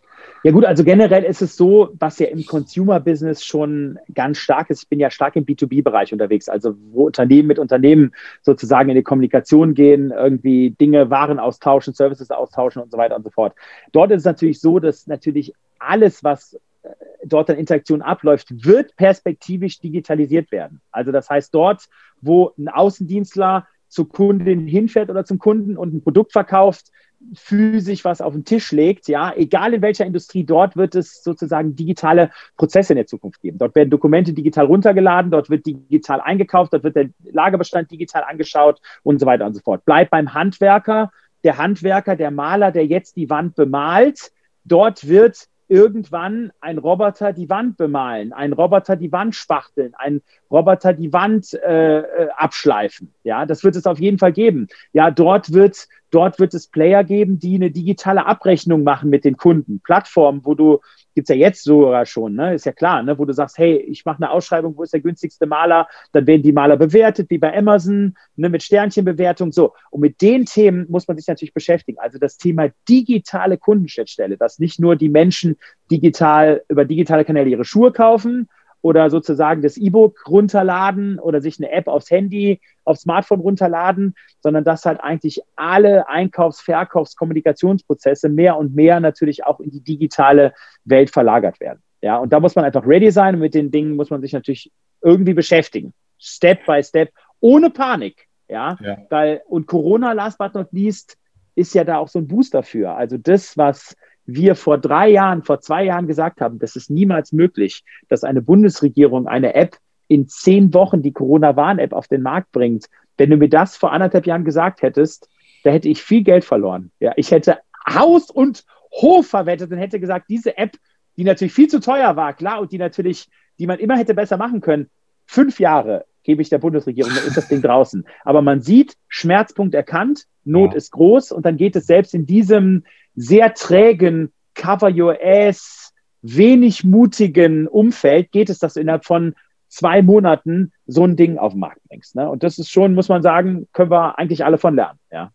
Ja 0.44 0.50
gut, 0.50 0.64
also 0.64 0.82
generell 0.82 1.22
ist 1.22 1.40
es 1.40 1.56
so, 1.56 1.90
was 2.00 2.18
ja 2.18 2.26
im 2.26 2.44
Consumer-Business 2.44 3.44
schon 3.44 4.00
ganz 4.12 4.38
stark 4.38 4.70
ist. 4.70 4.82
Ich 4.82 4.88
bin 4.88 4.99
ja 4.99 5.08
stark 5.08 5.37
im 5.37 5.46
B2B-Bereich 5.46 6.12
unterwegs, 6.12 6.49
also 6.49 6.75
wo 6.90 7.06
Unternehmen 7.06 7.46
mit 7.46 7.61
Unternehmen 7.61 8.12
sozusagen 8.40 8.88
in 8.88 8.96
die 8.96 9.04
Kommunikation 9.04 9.75
gehen, 9.75 10.11
irgendwie 10.11 10.70
Dinge, 10.70 11.11
Waren 11.11 11.38
austauschen, 11.38 11.94
Services 11.94 12.32
austauschen 12.32 12.82
und 12.82 12.90
so 12.90 12.99
weiter 12.99 13.14
und 13.14 13.22
so 13.22 13.30
fort. 13.30 13.54
Dort 13.92 14.11
ist 14.11 14.22
es 14.22 14.25
natürlich 14.25 14.61
so, 14.61 14.80
dass 14.80 15.06
natürlich 15.06 15.54
alles, 15.78 16.25
was 16.25 16.54
äh, 16.82 16.88
dort 17.25 17.49
an 17.49 17.56
Interaktion 17.56 18.02
abläuft, 18.02 18.64
wird 18.64 18.96
perspektivisch 18.96 19.78
digitalisiert 19.78 20.50
werden. 20.50 20.80
Also 20.90 21.12
das 21.12 21.30
heißt, 21.30 21.54
dort, 21.54 21.84
wo 22.20 22.52
ein 22.58 22.68
Außendienstler 22.68 23.68
zur 23.87 24.08
Kundin 24.08 24.66
hinfährt 24.66 25.08
oder 25.08 25.25
zum 25.25 25.38
Kunden 25.38 25.76
und 25.76 25.94
ein 25.94 26.02
Produkt 26.02 26.32
verkauft, 26.32 26.87
physisch 27.35 28.05
was 28.05 28.21
auf 28.21 28.33
den 28.35 28.45
Tisch 28.45 28.73
legt, 28.73 29.09
ja, 29.09 29.33
egal 29.35 29.75
in 29.75 29.83
welcher 29.83 30.05
Industrie, 30.05 30.45
dort 30.45 30.76
wird 30.76 30.95
es 30.95 31.23
sozusagen 31.23 31.75
digitale 31.76 32.31
Prozesse 32.57 32.93
in 32.93 32.97
der 32.97 33.07
Zukunft 33.07 33.41
geben. 33.41 33.59
Dort 33.59 33.75
werden 33.75 33.91
Dokumente 33.91 34.33
digital 34.33 34.67
runtergeladen, 34.67 35.31
dort 35.31 35.50
wird 35.50 35.67
digital 35.67 36.21
eingekauft, 36.21 36.73
dort 36.73 36.85
wird 36.85 36.97
der 36.97 37.11
Lagerbestand 37.25 37.91
digital 37.91 38.25
angeschaut 38.25 38.81
und 39.02 39.19
so 39.19 39.26
weiter 39.26 39.47
und 39.47 39.55
so 39.55 39.61
fort. 39.61 39.85
Bleibt 39.85 40.11
beim 40.11 40.35
Handwerker, 40.35 41.11
der 41.45 41.59
Handwerker, 41.59 42.17
der 42.17 42.31
Maler, 42.31 42.71
der 42.71 42.87
jetzt 42.87 43.17
die 43.17 43.31
Wand 43.31 43.57
bemalt, 43.57 44.33
dort 44.64 45.09
wird 45.09 45.49
irgendwann 45.73 46.52
ein 46.61 46.76
Roboter 46.76 47.33
die 47.33 47.49
Wand 47.49 47.79
bemalen, 47.79 48.35
ein 48.35 48.52
Roboter 48.52 48.95
die 48.95 49.11
Wand 49.11 49.35
spachteln, 49.35 49.95
ein 49.97 50.21
Roboter 50.50 50.93
die 50.93 51.14
Wand 51.14 51.55
äh, 51.55 52.00
äh 52.00 52.29
abschleifen. 52.37 53.14
Ja, 53.25 53.47
das 53.47 53.64
wird 53.64 53.76
es 53.76 53.87
auf 53.87 53.99
jeden 53.99 54.19
Fall 54.19 54.33
geben. 54.33 54.69
Ja, 54.93 55.11
dort 55.11 55.55
wird 55.55 55.88
Dort 56.12 56.38
wird 56.38 56.52
es 56.52 56.67
Player 56.67 57.05
geben, 57.05 57.38
die 57.38 57.55
eine 57.55 57.71
digitale 57.71 58.26
Abrechnung 58.26 58.85
machen 58.85 59.09
mit 59.09 59.25
den 59.25 59.38
Kunden. 59.38 59.81
Plattformen, 59.81 60.43
wo 60.45 60.55
du, 60.55 60.81
gibt's 61.14 61.31
ja 61.31 61.37
jetzt 61.37 61.64
sogar 61.64 62.07
schon, 62.07 62.35
ne? 62.35 62.54
ist 62.54 62.66
ja 62.66 62.73
klar, 62.73 63.02
ne? 63.02 63.19
wo 63.19 63.25
du 63.25 63.33
sagst, 63.33 63.59
hey, 63.59 63.76
ich 63.76 64.04
mache 64.04 64.19
eine 64.19 64.31
Ausschreibung, 64.31 64.76
wo 64.76 64.83
ist 64.83 64.92
der 64.92 65.00
günstigste 65.00 65.47
Maler? 65.47 65.88
Dann 66.12 66.26
werden 66.26 66.42
die 66.42 66.52
Maler 66.52 66.76
bewertet, 66.76 67.31
wie 67.31 67.38
bei 67.38 67.57
Amazon, 67.57 68.16
ne? 68.37 68.49
mit 68.49 68.62
Sternchenbewertung, 68.62 69.52
so. 69.52 69.75
Und 69.90 70.00
mit 70.00 70.21
den 70.21 70.47
Themen 70.47 70.87
muss 70.88 71.09
man 71.09 71.16
sich 71.16 71.26
natürlich 71.26 71.54
beschäftigen. 71.54 71.99
Also 71.99 72.19
das 72.19 72.37
Thema 72.37 72.71
digitale 72.88 73.59
Kundenschnittstelle, 73.59 74.37
dass 74.37 74.59
nicht 74.59 74.81
nur 74.81 74.97
die 74.97 75.09
Menschen 75.09 75.57
digital, 75.90 76.62
über 76.69 76.85
digitale 76.85 77.25
Kanäle 77.25 77.50
ihre 77.50 77.64
Schuhe 77.64 77.92
kaufen, 77.92 78.49
oder 78.82 79.08
sozusagen 79.10 79.62
das 79.62 79.76
E-Book 79.76 80.28
runterladen 80.28 81.18
oder 81.18 81.40
sich 81.40 81.58
eine 81.58 81.70
App 81.70 81.86
aufs 81.86 82.10
Handy, 82.10 82.60
aufs 82.84 83.02
Smartphone 83.02 83.40
runterladen, 83.40 84.14
sondern 84.40 84.64
dass 84.64 84.84
halt 84.84 85.00
eigentlich 85.00 85.40
alle 85.56 86.08
Einkaufs-, 86.08 86.60
Verkaufs-, 86.60 87.16
Kommunikationsprozesse 87.16 88.28
mehr 88.28 88.58
und 88.58 88.74
mehr 88.74 89.00
natürlich 89.00 89.46
auch 89.46 89.60
in 89.60 89.70
die 89.70 89.82
digitale 89.82 90.52
Welt 90.84 91.10
verlagert 91.10 91.60
werden. 91.60 91.80
Ja, 92.02 92.18
und 92.18 92.32
da 92.32 92.40
muss 92.40 92.56
man 92.56 92.64
einfach 92.64 92.84
ready 92.84 93.12
sein 93.12 93.36
und 93.36 93.40
mit 93.40 93.54
den 93.54 93.70
Dingen 93.70 93.94
muss 93.94 94.10
man 94.10 94.20
sich 94.20 94.32
natürlich 94.32 94.72
irgendwie 95.00 95.34
beschäftigen. 95.34 95.94
Step 96.18 96.66
by 96.66 96.82
Step, 96.82 97.10
ohne 97.40 97.70
Panik. 97.70 98.26
Ja, 98.48 98.76
ja. 98.82 98.98
weil, 99.08 99.42
und 99.46 99.66
Corona, 99.66 100.12
last 100.12 100.38
but 100.38 100.54
not 100.54 100.68
least, 100.72 101.16
ist 101.54 101.74
ja 101.74 101.84
da 101.84 101.98
auch 101.98 102.08
so 102.08 102.18
ein 102.18 102.26
Boost 102.26 102.54
dafür. 102.54 102.96
Also 102.96 103.16
das, 103.16 103.56
was 103.56 103.96
wir 104.26 104.55
vor 104.55 104.79
drei 104.79 105.09
Jahren, 105.09 105.43
vor 105.43 105.61
zwei 105.61 105.85
Jahren 105.85 106.07
gesagt 106.07 106.41
haben, 106.41 106.59
das 106.59 106.76
ist 106.76 106.91
niemals 106.91 107.33
möglich, 107.33 107.83
dass 108.09 108.25
eine 108.25 108.43
Bundesregierung 108.43 109.26
eine 109.26 109.55
App 109.55 109.76
in 110.09 110.29
zehn 110.29 110.73
Wochen, 110.75 111.02
die 111.02 111.12
Corona-Warn-App 111.12 111.93
auf 111.93 112.09
den 112.09 112.23
Markt 112.23 112.52
bringt. 112.52 112.87
Wenn 113.17 113.31
du 113.31 113.37
mir 113.37 113.49
das 113.49 113.76
vor 113.76 113.93
anderthalb 113.93 114.26
Jahren 114.26 114.45
gesagt 114.45 114.83
hättest, 114.83 115.29
da 115.64 115.71
hätte 115.71 115.88
ich 115.88 116.02
viel 116.02 116.23
Geld 116.23 116.45
verloren. 116.45 116.91
Ja, 117.00 117.12
ich 117.17 117.31
hätte 117.31 117.59
Haus 117.88 118.31
und 118.31 118.64
Hof 118.91 119.26
verwettet 119.26 119.71
und 119.71 119.79
hätte 119.79 120.00
gesagt, 120.00 120.26
diese 120.29 120.57
App, 120.59 120.76
die 121.17 121.25
natürlich 121.25 121.52
viel 121.52 121.69
zu 121.69 121.81
teuer 121.81 122.17
war, 122.17 122.35
klar, 122.35 122.61
und 122.61 122.73
die 122.73 122.79
natürlich, 122.79 123.29
die 123.59 123.67
man 123.67 123.79
immer 123.79 123.97
hätte 123.97 124.14
besser 124.14 124.37
machen 124.37 124.61
können, 124.61 124.91
fünf 125.26 125.61
Jahre 125.61 126.05
gebe 126.25 126.43
ich 126.43 126.49
der 126.49 126.59
Bundesregierung, 126.59 127.12
dann 127.14 127.26
ist 127.26 127.37
das 127.37 127.49
Ding 127.49 127.62
draußen. 127.62 128.05
Aber 128.25 128.43
man 128.43 128.61
sieht, 128.61 128.97
Schmerzpunkt 129.09 129.75
erkannt, 129.75 130.26
Not 130.45 130.73
ja. 130.73 130.76
ist 130.76 130.93
groß 130.93 131.33
und 131.33 131.47
dann 131.47 131.57
geht 131.57 131.76
es 131.76 131.87
selbst 131.87 132.14
in 132.14 132.26
diesem 132.26 132.85
sehr 133.14 133.54
trägen 133.54 134.33
Cover 134.54 134.90
Your 134.90 135.16
Ass, 135.23 135.92
wenig 136.23 136.85
mutigen 136.85 137.66
Umfeld, 137.66 138.33
geht 138.33 138.50
es, 138.50 138.59
dass 138.59 138.75
du 138.75 138.81
innerhalb 138.81 139.04
von 139.04 139.35
zwei 139.69 140.02
Monaten 140.02 140.73
so 140.87 141.04
ein 141.04 141.16
Ding 141.16 141.38
auf 141.38 141.52
den 141.52 141.61
Markt 141.61 141.81
bringst. 141.88 142.14
Ne? 142.14 142.28
Und 142.28 142.42
das 142.42 142.59
ist 142.59 142.71
schon, 142.71 142.95
muss 142.95 143.09
man 143.09 143.23
sagen, 143.23 143.69
können 143.73 143.90
wir 143.90 144.19
eigentlich 144.19 144.45
alle 144.45 144.59
von 144.59 144.76
lernen. 144.76 144.99
Ja. 145.11 145.31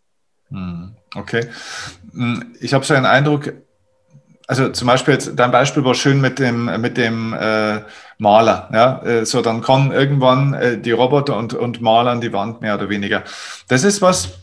Hm, 0.50 0.94
okay. 1.14 1.48
Hm, 2.12 2.54
ich 2.60 2.72
habe 2.72 2.84
so 2.84 2.94
einen 2.94 3.06
Eindruck, 3.06 3.52
also 4.46 4.70
zum 4.70 4.86
Beispiel 4.86 5.14
jetzt, 5.14 5.36
dein 5.36 5.50
Beispiel 5.50 5.84
war 5.84 5.94
schön 5.94 6.20
mit 6.20 6.38
dem, 6.38 6.80
mit 6.80 6.96
dem 6.96 7.34
äh, 7.34 7.80
Maler. 8.18 8.70
Ja? 8.72 9.02
Äh, 9.02 9.26
so, 9.26 9.42
dann 9.42 9.60
kommen 9.60 9.90
irgendwann 9.90 10.54
äh, 10.54 10.78
die 10.78 10.92
Roboter 10.92 11.36
und, 11.36 11.54
und 11.54 11.80
malern 11.80 12.20
die 12.20 12.32
Wand 12.32 12.60
mehr 12.60 12.76
oder 12.76 12.88
weniger. 12.88 13.24
Das 13.68 13.82
ist 13.82 14.00
was, 14.00 14.38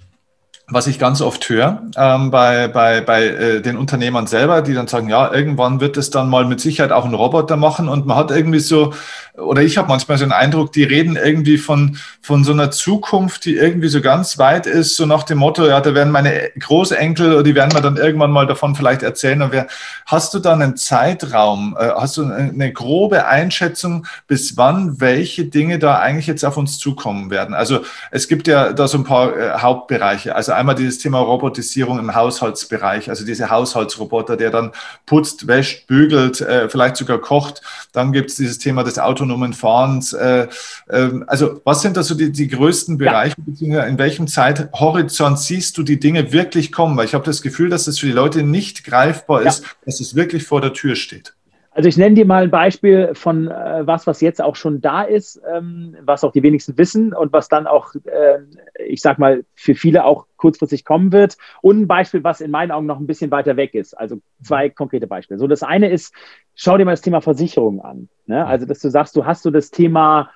was 0.67 0.87
ich 0.87 0.97
ganz 0.97 1.21
oft 1.21 1.47
höre 1.47 1.83
ähm, 1.95 2.31
bei, 2.31 2.67
bei, 2.67 3.01
bei 3.01 3.25
äh, 3.25 3.61
den 3.61 3.77
Unternehmern 3.77 4.25
selber, 4.25 4.61
die 4.61 4.73
dann 4.73 4.87
sagen, 4.87 5.09
ja, 5.09 5.31
irgendwann 5.31 5.79
wird 5.79 5.95
es 5.95 6.09
dann 6.09 6.29
mal 6.29 6.45
mit 6.45 6.59
Sicherheit 6.59 6.91
auch 6.91 7.05
ein 7.05 7.13
Roboter 7.13 7.55
machen 7.55 7.87
und 7.87 8.07
man 8.07 8.17
hat 8.17 8.31
irgendwie 8.31 8.59
so, 8.59 8.93
oder 9.37 9.61
ich 9.61 9.77
habe 9.77 9.87
manchmal 9.87 10.17
so 10.17 10.25
den 10.25 10.31
Eindruck, 10.31 10.71
die 10.71 10.83
reden 10.83 11.17
irgendwie 11.17 11.57
von, 11.57 11.97
von 12.21 12.43
so 12.43 12.51
einer 12.51 12.71
Zukunft, 12.71 13.45
die 13.45 13.55
irgendwie 13.55 13.89
so 13.89 14.01
ganz 14.01 14.37
weit 14.37 14.65
ist, 14.65 14.95
so 14.95 15.05
nach 15.05 15.23
dem 15.23 15.37
Motto, 15.37 15.67
ja, 15.67 15.81
da 15.81 15.93
werden 15.93 16.11
meine 16.11 16.49
Großenkel 16.59 17.43
die 17.45 17.55
werden 17.55 17.73
mir 17.73 17.81
dann 17.81 17.97
irgendwann 17.97 18.31
mal 18.31 18.47
davon 18.47 18.75
vielleicht 18.75 19.03
erzählen. 19.03 19.41
Und 19.41 19.51
wer, 19.51 19.67
hast 20.05 20.33
du 20.33 20.39
dann 20.39 20.61
einen 20.61 20.75
Zeitraum, 20.75 21.77
äh, 21.79 21.89
hast 21.95 22.17
du 22.17 22.25
eine 22.25 22.73
grobe 22.73 23.27
Einschätzung, 23.27 24.05
bis 24.27 24.57
wann 24.57 24.99
welche 24.99 25.45
Dinge 25.45 25.79
da 25.79 25.99
eigentlich 25.99 26.27
jetzt 26.27 26.43
auf 26.43 26.57
uns 26.57 26.79
zukommen 26.79 27.29
werden? 27.29 27.53
Also 27.55 27.81
es 28.11 28.27
gibt 28.27 28.47
ja 28.47 28.73
da 28.73 28.87
so 28.87 28.97
ein 28.97 29.03
paar 29.03 29.35
äh, 29.37 29.59
Hauptbereiche. 29.59 30.35
Also 30.35 30.53
einmal 30.55 30.75
dieses 30.75 30.99
Thema 30.99 31.19
Robotisierung 31.19 31.99
im 31.99 32.15
Haushaltsbereich, 32.15 33.09
also 33.09 33.25
diese 33.25 33.49
Haushaltsroboter, 33.49 34.37
der 34.37 34.51
dann 34.51 34.71
putzt, 35.05 35.47
wäscht, 35.47 35.87
bügelt, 35.87 36.41
äh, 36.41 36.69
vielleicht 36.69 36.97
sogar 36.97 37.19
kocht. 37.19 37.61
Dann 37.91 38.11
gibt 38.11 38.31
es 38.31 38.37
dieses 38.37 38.57
Thema 38.57 38.83
des 38.83 38.99
autonomen 38.99 39.53
Fahrens. 39.53 40.13
Äh, 40.13 40.47
äh, 40.87 41.09
also 41.27 41.61
was 41.63 41.81
sind 41.81 41.97
da 41.97 42.03
so 42.03 42.15
die, 42.15 42.31
die 42.31 42.47
größten 42.47 42.97
Bereiche, 42.97 43.35
ja. 43.37 43.43
beziehungsweise 43.45 43.87
in 43.87 43.97
welchem 43.97 44.27
Zeithorizont 44.27 45.39
siehst 45.39 45.77
du 45.77 45.83
die 45.83 45.99
Dinge 45.99 46.31
wirklich 46.31 46.71
kommen? 46.71 46.97
Weil 46.97 47.05
ich 47.05 47.13
habe 47.13 47.25
das 47.25 47.41
Gefühl, 47.41 47.69
dass 47.69 47.87
es 47.87 47.99
für 47.99 48.07
die 48.07 48.11
Leute 48.11 48.43
nicht 48.43 48.83
greifbar 48.83 49.43
ist, 49.43 49.63
ja. 49.63 49.69
dass 49.85 49.99
es 49.99 50.15
wirklich 50.15 50.45
vor 50.45 50.61
der 50.61 50.73
Tür 50.73 50.95
steht. 50.95 51.33
Also 51.75 51.89
ich 51.89 51.97
nenne 51.97 52.15
dir 52.15 52.25
mal 52.25 52.43
ein 52.43 52.51
Beispiel 52.51 53.13
von 53.15 53.49
äh, 53.49 53.85
was, 53.85 54.07
was 54.07 54.21
jetzt 54.21 54.41
auch 54.41 54.55
schon 54.55 54.79
da 54.79 55.03
ist, 55.03 55.41
ähm, 55.53 55.97
was 56.03 56.23
auch 56.23 56.31
die 56.31 56.41
wenigsten 56.41 56.77
wissen 56.77 57.13
und 57.13 57.33
was 57.33 57.49
dann 57.49 57.67
auch, 57.67 57.93
äh, 58.05 58.39
ich 58.87 59.01
sag 59.01 59.19
mal, 59.19 59.43
für 59.55 59.75
viele 59.75 60.05
auch 60.05 60.25
kurzfristig 60.37 60.85
kommen 60.85 61.11
wird. 61.11 61.35
Und 61.61 61.81
ein 61.81 61.87
Beispiel, 61.87 62.23
was 62.23 62.39
in 62.39 62.49
meinen 62.49 62.71
Augen 62.71 62.85
noch 62.85 62.97
ein 62.97 63.07
bisschen 63.07 63.29
weiter 63.29 63.57
weg 63.57 63.75
ist. 63.75 63.93
Also 63.93 64.21
zwei 64.41 64.69
konkrete 64.69 65.05
Beispiele. 65.05 65.37
So, 65.37 65.47
das 65.47 65.63
eine 65.63 65.89
ist, 65.89 66.15
schau 66.55 66.77
dir 66.77 66.85
mal 66.85 66.93
das 66.93 67.01
Thema 67.01 67.19
Versicherung 67.19 67.81
an. 67.81 68.07
Ne? 68.25 68.45
Also, 68.47 68.65
dass 68.65 68.79
du 68.79 68.89
sagst, 68.89 69.13
du 69.17 69.25
hast 69.25 69.43
so 69.43 69.51
das 69.51 69.69
Thema 69.69 70.29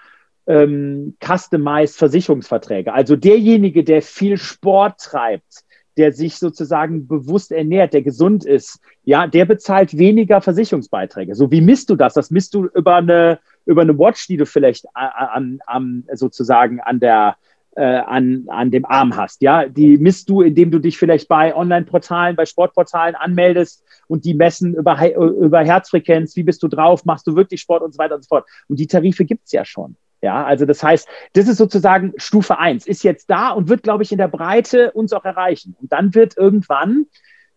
ähm, 0.45 1.15
Customized 1.25 1.95
Versicherungsverträge. 1.95 2.91
Also 2.91 3.15
derjenige, 3.15 3.85
der 3.85 4.01
viel 4.01 4.35
Sport 4.35 4.99
treibt, 4.99 5.63
der 5.99 6.13
sich 6.13 6.37
sozusagen 6.37 7.07
bewusst 7.07 7.51
ernährt, 7.51 7.93
der 7.93 8.01
gesund 8.01 8.45
ist, 8.45 8.79
ja, 9.03 9.27
der 9.27 9.43
bezahlt 9.43 9.97
weniger 9.97 10.39
Versicherungsbeiträge. 10.39 11.35
So, 11.35 11.51
wie 11.51 11.59
misst 11.59 11.89
du 11.89 11.97
das? 11.97 12.13
Das 12.13 12.31
misst 12.31 12.53
du 12.53 12.67
über 12.73 12.95
eine, 12.95 13.39
über 13.65 13.81
eine 13.81 13.99
Watch, 13.99 14.25
die 14.27 14.37
du 14.37 14.45
vielleicht 14.45 14.85
an, 14.93 15.59
an, 15.65 16.05
sozusagen 16.13 16.79
an 16.79 17.01
der, 17.01 17.35
äh, 17.75 17.83
an, 17.83 18.45
an 18.47 18.71
dem 18.71 18.85
Arm 18.85 19.17
hast. 19.17 19.41
Ja, 19.41 19.67
die 19.67 19.97
misst 19.97 20.29
du, 20.29 20.41
indem 20.41 20.71
du 20.71 20.79
dich 20.79 20.97
vielleicht 20.97 21.27
bei 21.27 21.53
Online-Portalen, 21.53 22.37
bei 22.37 22.45
Sportportalen 22.45 23.15
anmeldest 23.15 23.83
und 24.07 24.23
die 24.23 24.33
messen 24.33 24.75
über, 24.75 24.97
über 25.15 25.65
Herzfrequenz, 25.65 26.33
wie 26.37 26.43
bist 26.43 26.63
du 26.63 26.69
drauf, 26.69 27.03
machst 27.03 27.27
du 27.27 27.35
wirklich 27.35 27.59
Sport 27.59 27.83
und 27.83 27.93
so 27.93 27.97
weiter 27.99 28.15
und 28.15 28.23
so 28.23 28.29
fort. 28.29 28.45
Und 28.69 28.79
die 28.79 28.87
Tarife 28.87 29.25
gibt's 29.25 29.51
ja 29.51 29.65
schon. 29.65 29.97
Ja, 30.21 30.43
also 30.43 30.65
das 30.65 30.83
heißt, 30.83 31.07
das 31.33 31.47
ist 31.47 31.57
sozusagen 31.57 32.13
Stufe 32.17 32.59
eins, 32.59 32.85
ist 32.85 33.03
jetzt 33.03 33.29
da 33.29 33.51
und 33.51 33.69
wird, 33.69 33.83
glaube 33.83 34.03
ich, 34.03 34.11
in 34.11 34.17
der 34.17 34.27
Breite 34.27 34.91
uns 34.91 35.13
auch 35.13 35.23
erreichen. 35.23 35.75
Und 35.79 35.91
dann 35.93 36.13
wird 36.13 36.37
irgendwann, 36.37 37.05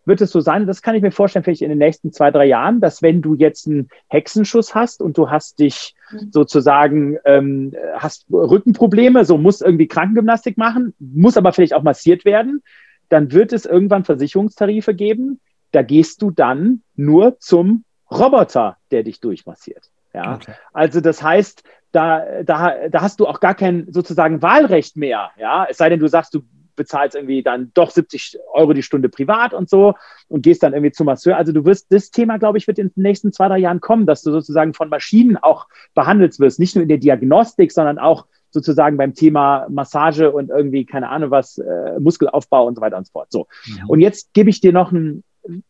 wird 0.05 0.21
es 0.21 0.31
so 0.31 0.39
sein, 0.39 0.65
das 0.65 0.81
kann 0.81 0.95
ich 0.95 1.01
mir 1.01 1.11
vorstellen, 1.11 1.43
vielleicht 1.43 1.61
in 1.61 1.69
den 1.69 1.77
nächsten 1.77 2.11
zwei, 2.13 2.31
drei 2.31 2.45
Jahren, 2.45 2.79
dass 2.79 3.01
wenn 3.01 3.21
du 3.21 3.35
jetzt 3.35 3.67
einen 3.67 3.89
Hexenschuss 4.07 4.75
hast 4.75 5.01
und 5.01 5.17
du 5.17 5.29
hast 5.29 5.59
dich 5.59 5.93
mhm. 6.11 6.31
sozusagen, 6.31 7.17
ähm, 7.25 7.73
hast 7.97 8.25
Rückenprobleme, 8.31 9.25
so 9.25 9.37
muss 9.37 9.61
irgendwie 9.61 9.87
Krankengymnastik 9.87 10.57
machen, 10.57 10.93
muss 10.99 11.37
aber 11.37 11.51
vielleicht 11.51 11.73
auch 11.73 11.83
massiert 11.83 12.23
werden, 12.23 12.63
dann 13.09 13.31
wird 13.31 13.53
es 13.53 13.65
irgendwann 13.65 14.05
Versicherungstarife 14.05 14.93
geben, 14.93 15.39
da 15.71 15.81
gehst 15.81 16.21
du 16.21 16.31
dann 16.31 16.81
nur 16.95 17.39
zum 17.39 17.83
Roboter, 18.09 18.77
der 18.91 19.03
dich 19.03 19.19
durchmassiert. 19.19 19.89
Ja, 20.13 20.35
okay. 20.35 20.53
also 20.71 21.01
das 21.01 21.23
heißt, 21.23 21.63
da, 21.93 22.43
da, 22.43 22.89
da 22.89 23.01
hast 23.01 23.19
du 23.19 23.27
auch 23.27 23.39
gar 23.39 23.55
kein 23.55 23.87
sozusagen 23.91 24.41
Wahlrecht 24.41 24.97
mehr. 24.97 25.31
Ja, 25.37 25.65
es 25.69 25.77
sei 25.77 25.89
denn, 25.89 25.99
du 25.99 26.07
sagst, 26.07 26.33
du 26.33 26.41
bezahlst 26.75 27.15
irgendwie 27.15 27.43
dann 27.43 27.71
doch 27.75 27.91
70 27.91 28.39
Euro 28.51 28.73
die 28.73 28.81
Stunde 28.81 29.07
privat 29.07 29.53
und 29.53 29.69
so 29.69 29.93
und 30.27 30.41
gehst 30.41 30.63
dann 30.63 30.73
irgendwie 30.73 30.91
zum 30.91 31.05
Masseur. 31.05 31.37
Also 31.37 31.51
du 31.51 31.65
wirst, 31.65 31.93
das 31.93 32.09
Thema, 32.09 32.37
glaube 32.37 32.57
ich, 32.57 32.67
wird 32.67 32.79
in 32.79 32.91
den 32.95 33.03
nächsten 33.03 33.31
zwei, 33.31 33.47
drei 33.47 33.59
Jahren 33.59 33.79
kommen, 33.79 34.07
dass 34.07 34.23
du 34.23 34.31
sozusagen 34.31 34.73
von 34.73 34.89
Maschinen 34.89 35.37
auch 35.37 35.67
behandelt 35.93 36.39
wirst, 36.39 36.59
nicht 36.59 36.75
nur 36.75 36.81
in 36.81 36.89
der 36.89 36.97
Diagnostik, 36.97 37.71
sondern 37.71 37.99
auch 37.99 38.25
sozusagen 38.49 38.97
beim 38.97 39.13
Thema 39.13 39.67
Massage 39.69 40.31
und 40.31 40.49
irgendwie, 40.49 40.85
keine 40.85 41.09
Ahnung 41.09 41.29
was, 41.29 41.59
äh, 41.59 41.99
Muskelaufbau 41.99 42.65
und 42.65 42.75
so 42.75 42.81
weiter 42.81 42.97
und 42.97 43.05
so 43.05 43.11
fort. 43.11 43.31
So. 43.31 43.47
Ja. 43.65 43.83
Und 43.87 43.99
jetzt 43.99 44.33
gebe 44.33 44.49
ich 44.49 44.61
dir 44.61 44.73
noch 44.73 44.91
ein 44.91 45.23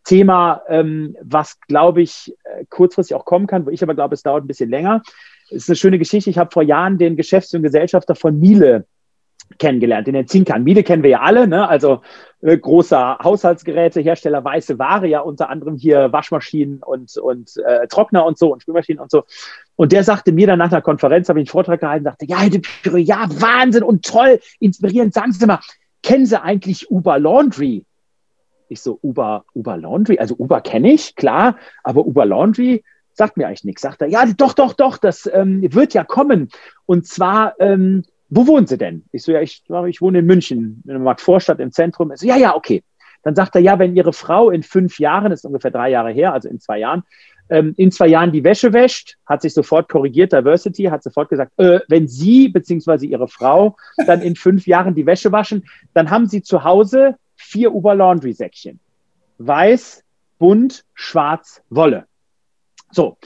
Thema, 0.04 0.62
ähm, 0.68 1.16
was, 1.22 1.60
glaube 1.62 2.02
ich, 2.02 2.34
äh, 2.44 2.66
kurzfristig 2.70 3.16
auch 3.16 3.26
kommen 3.26 3.48
kann, 3.48 3.66
wo 3.66 3.72
ich 3.72 3.82
aber 3.84 3.96
glaube, 3.96 4.14
es 4.16 4.24
dauert 4.24 4.44
ein 4.44 4.48
bisschen 4.48 4.70
länger 4.70 5.02
ist 5.54 5.70
eine 5.70 5.76
schöne 5.76 6.00
Geschichte. 6.00 6.30
Ich 6.30 6.38
habe 6.38 6.52
vor 6.52 6.64
Jahren 6.64 6.98
den 6.98 7.16
Geschäfts- 7.16 7.54
und 7.54 7.64
Gesellschafter 7.64 8.16
von 8.16 8.40
Miele 8.40 8.86
kennengelernt, 9.58 10.08
den 10.08 10.16
er 10.16 10.26
ziehen 10.26 10.46
kann. 10.46 10.64
Miele 10.64 10.84
kennen 10.84 11.04
wir 11.04 11.12
ja 11.12 11.22
alle, 11.22 11.48
ne? 11.48 11.68
also 11.68 12.02
äh, 12.42 12.58
großer 12.58 13.20
Haushaltsgerätehersteller, 13.24 14.44
weiße 14.44 14.80
Ware, 14.80 15.08
ja 15.08 15.20
unter 15.20 15.50
anderem 15.50 15.76
hier 15.76 16.12
Waschmaschinen 16.12 16.82
und, 16.82 17.18
und 17.18 17.58
äh, 17.66 17.88
Trockner 17.88 18.26
und 18.26 18.38
so 18.38 18.52
und 18.52 18.62
Spülmaschinen 18.62 19.02
und 19.02 19.12
so. 19.12 19.24
Und 19.76 19.92
der 19.92 20.04
sagte 20.04 20.32
mir 20.32 20.48
dann 20.48 20.60
nach 20.60 20.72
einer 20.72 20.82
Konferenz, 20.82 21.30
habe 21.30 21.40
ich 21.40 21.48
einen 21.48 21.52
Vortrag 21.52 21.82
gehalten, 21.82 22.06
sagte, 22.06 22.26
ja, 22.26 22.44
ja, 22.98 23.28
Wahnsinn 23.30 23.84
und 23.84 24.06
toll, 24.06 24.40
inspirierend, 24.60 25.14
sagen 25.14 25.32
Sie 25.32 25.46
mal, 25.46 25.60
kennen 26.02 26.26
Sie 26.26 26.42
eigentlich 26.42 26.90
Uber 26.90 27.20
Laundry? 27.20 27.86
Ich 28.70 28.82
so, 28.82 28.98
Uber, 29.04 29.46
Uber 29.54 29.78
Laundry, 29.78 30.18
also 30.18 30.36
Uber 30.36 30.62
kenne 30.62 30.94
ich, 30.94 31.16
klar, 31.16 31.58
aber 31.84 32.06
Uber 32.06 32.26
Laundry, 32.26 32.84
sagt 33.14 33.38
mir 33.38 33.48
eigentlich 33.48 33.64
nichts. 33.64 33.82
Sagt 33.82 34.02
er, 34.02 34.08
ja, 34.08 34.26
doch, 34.26 34.54
doch, 34.54 34.74
doch, 34.74 34.98
das 34.98 35.30
ähm, 35.32 35.62
wird 35.74 35.94
ja 35.94 36.04
kommen. 36.04 36.50
Und 36.86 37.08
zwar, 37.08 37.56
ähm, 37.60 38.04
wo 38.30 38.48
wohnen 38.48 38.68
Sie 38.68 38.78
denn? 38.78 39.06
Ich 39.12 39.24
so, 39.24 39.32
ja, 39.32 39.42
ich, 39.42 39.64
ich 39.88 40.02
wohne 40.02 40.20
in 40.20 40.26
München, 40.26 40.84
in 40.88 41.04
der 41.04 41.18
Vorstadt 41.18 41.60
im 41.60 41.72
Zentrum. 41.72 42.12
Ich 42.12 42.20
so, 42.20 42.28
ja, 42.28 42.38
ja, 42.38 42.56
okay. 42.56 42.84
Dann 43.24 43.36
sagt 43.36 43.56
er, 43.56 43.62
ja, 43.62 43.80
wenn 43.80 43.96
Ihre 43.96 44.12
Frau 44.12 44.50
in 44.50 44.64
fünf 44.64 45.00
Jahren, 45.00 45.30
das 45.30 45.42
ist 45.42 45.46
ungefähr 45.46 45.72
drei 45.72 45.90
Jahre 45.90 46.12
her, 46.12 46.34
also 46.34 46.50
in 46.50 46.60
zwei 46.60 46.80
Jahren, 46.80 47.04
ähm, 47.50 47.74
in 47.78 47.92
zwei 47.92 48.08
Jahren 48.08 48.32
die 48.32 48.44
Wäsche 48.44 48.74
wäscht, 48.74 49.18
hat 49.26 49.42
sich 49.42 49.54
sofort 49.54 49.90
korrigiert, 49.90 50.34
Diversity, 50.34 50.86
hat 50.86 51.04
sofort 51.04 51.30
gesagt, 51.30 51.52
äh, 51.58 51.80
wenn 51.88 52.08
Sie 52.08 52.50
beziehungsweise 52.50 53.06
Ihre 53.06 53.28
Frau 53.28 53.78
dann 54.08 54.22
in 54.22 54.36
fünf 54.36 54.68
Jahren 54.68 54.96
die 54.96 55.06
Wäsche 55.06 55.32
waschen, 55.32 55.66
dann 55.94 56.10
haben 56.10 56.28
Sie 56.28 56.42
zu 56.42 56.64
Hause 56.64 57.16
vier 57.36 57.74
Uber 57.74 57.96
Laundry 57.96 58.34
Säckchen. 58.34 58.80
Weiß, 59.38 60.04
bunt, 60.40 60.84
schwarz, 60.94 61.62
Wolle. 61.70 62.06
So. 62.94 63.18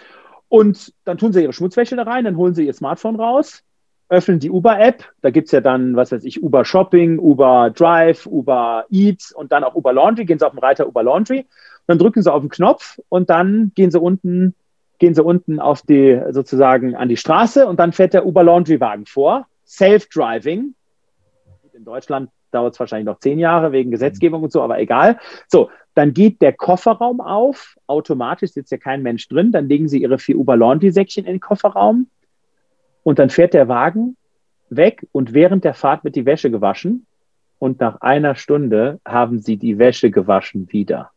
Und 0.50 0.94
dann 1.04 1.18
tun 1.18 1.34
sie 1.34 1.42
ihre 1.42 1.54
Schmutzwäsche 1.54 1.96
da 1.96 2.04
rein, 2.04 2.26
dann 2.26 2.38
holen 2.38 2.54
sie 2.54 2.66
ihr 2.66 2.74
Smartphone 2.74 3.18
raus, 3.18 3.64
öffnen 4.10 4.40
die 4.40 4.50
Uber-App. 4.50 5.04
Da 5.22 5.30
gibt's 5.30 5.52
ja 5.52 5.62
dann, 5.62 5.96
was 5.96 6.12
weiß 6.12 6.24
ich, 6.24 6.42
Uber 6.42 6.64
Shopping, 6.64 7.20
Uber 7.20 7.72
Drive, 7.76 8.26
Uber 8.26 8.86
Eats 8.90 9.34
und 9.34 9.52
dann 9.52 9.64
auch 9.64 9.76
Uber 9.76 9.92
Laundry. 9.92 10.26
Gehen 10.26 10.40
sie 10.40 10.46
auf 10.46 10.54
den 10.54 10.60
Reiter 10.60 10.88
Uber 10.88 11.04
Laundry. 11.04 11.46
Dann 11.88 11.98
drücken 11.98 12.22
sie 12.22 12.32
auf 12.32 12.42
den 12.42 12.50
Knopf 12.50 13.00
und 13.10 13.30
dann 13.30 13.72
gehen 13.76 13.92
sie 13.92 14.00
unten, 14.00 14.56
gehen 15.00 15.14
sie 15.14 15.24
unten 15.24 15.60
auf 15.60 15.82
die, 15.82 16.22
sozusagen 16.32 16.96
an 16.96 17.10
die 17.10 17.18
Straße 17.18 17.68
und 17.68 17.80
dann 17.80 17.92
fährt 17.92 18.14
der 18.14 18.26
Uber 18.26 18.44
Laundry 18.44 18.80
Wagen 18.80 19.06
vor. 19.06 19.48
Self-Driving. 19.66 20.74
In 21.74 21.86
Deutschland 21.86 22.30
dauert 22.52 22.74
es 22.74 22.80
wahrscheinlich 22.80 23.06
noch 23.06 23.20
zehn 23.20 23.40
Jahre 23.40 23.72
wegen 23.72 23.92
Gesetzgebung 23.92 24.44
und 24.44 24.52
so, 24.52 24.62
aber 24.62 24.80
egal. 24.80 25.20
So, 25.48 25.70
dann 25.98 26.14
geht 26.14 26.44
der 26.44 26.54
Kofferraum 26.54 27.22
auf, 27.22 27.76
automatisch 27.88 28.52
sitzt 28.52 28.72
ja 28.72 28.78
kein 28.78 29.02
Mensch 29.02 29.28
drin, 29.30 29.52
dann 29.52 29.68
legen 29.68 29.88
sie 29.88 30.00
ihre 30.00 30.20
vier 30.20 30.38
Uber 30.38 30.56
Laundry 30.56 30.92
Säckchen 30.92 31.26
in 31.26 31.34
den 31.34 31.40
Kofferraum 31.40 32.08
und 33.02 33.18
dann 33.18 33.32
fährt 33.32 33.56
der 33.56 33.68
Wagen 33.68 34.16
weg 34.70 35.08
und 35.12 35.34
während 35.34 35.64
der 35.64 35.74
Fahrt 35.74 36.04
wird 36.04 36.16
die 36.16 36.28
Wäsche 36.28 36.52
gewaschen 36.52 37.08
und 37.58 37.80
nach 37.80 38.00
einer 38.02 38.36
Stunde 38.36 39.00
haben 39.06 39.40
sie 39.40 39.58
die 39.58 39.80
Wäsche 39.80 40.12
gewaschen 40.12 40.72
wieder. 40.72 41.10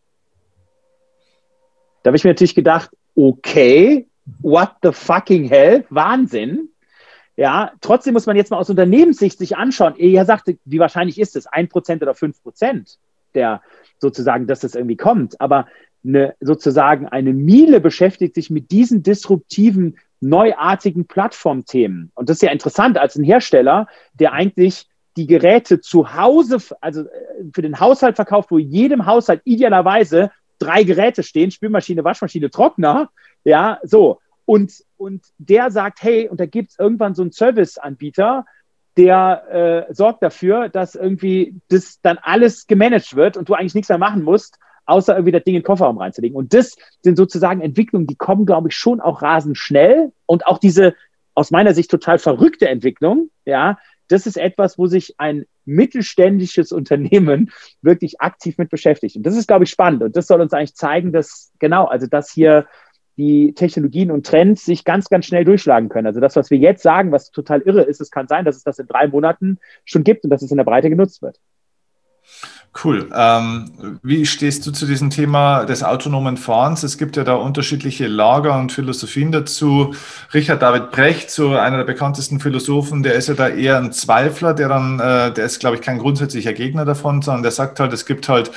Da 2.03 2.09
habe 2.09 2.17
ich 2.17 2.25
mir 2.25 2.31
natürlich 2.31 2.55
gedacht, 2.55 2.89
okay, 3.15 4.07
what 4.41 4.71
the 4.83 4.93
fucking 4.93 5.45
hell, 5.45 5.85
Wahnsinn. 5.91 6.71
Ja, 7.37 7.73
trotzdem 7.83 8.15
muss 8.15 8.25
man 8.25 8.37
jetzt 8.37 8.51
mal 8.51 8.57
aus 8.57 8.71
Unternehmenssicht 8.71 9.39
sich 9.39 9.59
anschauen. 9.59 9.97
Er 9.99 10.25
sagte, 10.25 10.57
wie 10.65 10.79
wahrscheinlich 10.79 11.21
ist 11.21 11.37
es? 11.37 11.47
Ein 11.47 11.69
Prozent 11.69 12.01
oder 12.01 12.15
fünf 12.15 12.43
Prozent 12.43 12.99
der 13.35 13.61
sozusagen, 14.01 14.47
dass 14.47 14.61
das 14.61 14.75
irgendwie 14.75 14.97
kommt. 14.97 15.41
Aber 15.41 15.67
eine, 16.05 16.35
sozusagen 16.41 17.07
eine 17.07 17.33
Miele 17.33 17.81
beschäftigt 17.81 18.35
sich 18.35 18.51
mit 18.51 18.71
diesen 18.71 19.03
disruptiven, 19.03 19.99
neuartigen 20.21 21.07
Plattformthemen. 21.07 22.11
Und 22.15 22.29
das 22.29 22.39
ist 22.39 22.43
ja 22.43 22.51
interessant 22.51 22.99
als 22.99 23.17
ein 23.17 23.25
Hersteller, 23.25 23.87
der 24.15 24.33
eigentlich 24.33 24.87
die 25.17 25.27
Geräte 25.27 25.81
zu 25.81 26.15
Hause, 26.15 26.59
also 26.81 27.03
äh, 27.03 27.07
für 27.53 27.63
den 27.63 27.81
Haushalt 27.81 28.17
verkauft, 28.17 28.51
wo 28.51 28.59
jedem 28.59 29.07
Haushalt 29.07 29.43
idealerweise 29.45 30.31
drei 30.59 30.85
Geräte 30.85 31.23
stehen, 31.23 31.51
Spülmaschine, 31.51 32.05
Waschmaschine, 32.05 32.51
Trockner, 32.51 33.11
ja, 33.45 33.79
so. 33.83 34.21
Und, 34.45 34.85
und 34.97 35.25
der 35.39 35.71
sagt, 35.71 36.03
hey, 36.03 36.29
und 36.29 36.41
da 36.41 36.47
gibt 36.47 36.71
es 36.71 36.79
irgendwann 36.79 37.15
so 37.15 37.23
einen 37.23 37.33
Serviceanbieter, 37.33 38.45
der 38.97 39.87
äh, 39.89 39.95
sorgt 39.95 40.23
dafür, 40.23 40.69
dass 40.69 40.95
irgendwie 40.95 41.55
das 41.69 42.01
dann 42.03 42.19
alles 42.19 42.67
gemanagt 42.67 43.17
wird 43.17 43.37
und 43.37 43.49
du 43.49 43.55
eigentlich 43.55 43.75
nichts 43.75 43.89
mehr 43.89 43.99
machen 43.99 44.23
musst, 44.23 44.59
außer 44.87 45.15
irgendwie 45.15 45.33
das 45.33 45.45
Ding 45.45 45.55
in 45.55 45.61
den 45.61 45.67
Kofferraum 45.67 45.99
reinzulegen. 45.99 46.37
Und 46.37 46.53
das 46.53 46.77
sind 47.03 47.17
sozusagen 47.17 47.61
Entwicklungen, 47.61 48.07
die 48.07 48.17
kommen, 48.17 48.47
glaube 48.47 48.69
ich, 48.69 48.75
schon 48.75 49.01
auch 49.01 49.23
rasend 49.23 49.57
schnell. 49.57 50.13
Und 50.27 50.47
auch 50.47 50.59
diese 50.59 50.95
aus 51.35 51.51
meiner 51.51 51.75
Sicht 51.75 51.91
total 51.91 52.19
verrückte 52.19 52.69
Entwicklung, 52.69 53.31
ja, 53.45 53.79
das 54.09 54.27
ist 54.27 54.37
etwas, 54.37 54.77
wo 54.77 54.87
sich 54.87 55.15
ein 55.19 55.47
mittelständisches 55.65 56.73
Unternehmen 56.73 57.51
wirklich 57.81 58.21
aktiv 58.21 58.59
mit 58.59 58.71
beschäftigt. 58.71 59.17
Und 59.17 59.23
das 59.23 59.37
ist, 59.37 59.47
glaube 59.47 59.65
ich, 59.65 59.71
spannend. 59.71 60.03
Und 60.03 60.17
das 60.17 60.27
soll 60.27 60.41
uns 60.41 60.53
eigentlich 60.53 60.75
zeigen, 60.75 61.13
dass 61.13 61.53
genau, 61.59 61.85
also 61.85 62.07
dass 62.07 62.31
hier 62.31 62.67
die 63.21 63.53
Technologien 63.55 64.11
und 64.11 64.27
Trends 64.27 64.65
sich 64.65 64.85
ganz, 64.85 65.11
ganz 65.11 65.27
schnell 65.27 65.45
durchschlagen 65.45 65.91
können. 65.91 66.07
Also 66.07 66.21
das, 66.21 66.37
was 66.37 66.51
wir 66.51 66.57
jetzt 66.57 66.83
sagen, 66.83 67.13
was 67.13 67.31
total 67.31 67.61
irre 67.61 67.83
ist, 67.83 68.01
es 68.01 68.11
kann 68.11 68.29
sein, 68.29 68.47
dass 68.47 68.57
es 68.57 68.65
das 68.65 68.79
in 68.79 68.87
drei 68.87 69.09
Monaten 69.09 69.59
schon 69.85 70.05
gibt 70.05 70.25
und 70.25 70.31
dass 70.31 70.41
es 70.41 70.51
in 70.51 70.57
der 70.57 70.65
Breite 70.65 70.89
genutzt 70.89 71.21
wird. 71.21 71.39
Cool. 72.85 73.11
Ähm, 73.13 73.99
wie 74.03 74.25
stehst 74.25 74.65
du 74.65 74.71
zu 74.71 74.87
diesem 74.87 75.11
Thema 75.11 75.65
des 75.65 75.83
autonomen 75.83 76.37
Fahrens? 76.37 76.85
Es 76.85 76.99
gibt 76.99 77.17
ja 77.17 77.25
da 77.25 77.35
unterschiedliche 77.35 78.07
Lager 78.07 78.57
und 78.59 78.71
Philosophien 78.71 79.33
dazu. 79.33 79.93
Richard 80.33 80.63
David 80.63 80.93
Brecht, 80.93 81.33
so 81.33 81.57
einer 81.57 81.79
der 81.79 81.85
bekanntesten 81.85 82.39
Philosophen, 82.39 83.03
der 83.03 83.15
ist 83.15 83.27
ja 83.27 83.35
da 83.35 83.49
eher 83.49 83.77
ein 83.77 83.93
Zweifler, 83.93 84.55
der 84.55 84.69
dann, 84.69 85.01
äh, 85.01 85.33
der 85.33 85.47
ist, 85.47 85.59
glaube 85.59 85.77
ich, 85.77 85.83
kein 85.83 85.99
grundsätzlicher 85.99 86.53
Gegner 86.53 86.85
davon, 86.85 87.23
sondern 87.23 87.43
der 87.43 87.53
sagt 87.53 87.81
halt, 87.81 87.93
es 87.93 88.07
gibt 88.07 88.29
halt 88.29 88.53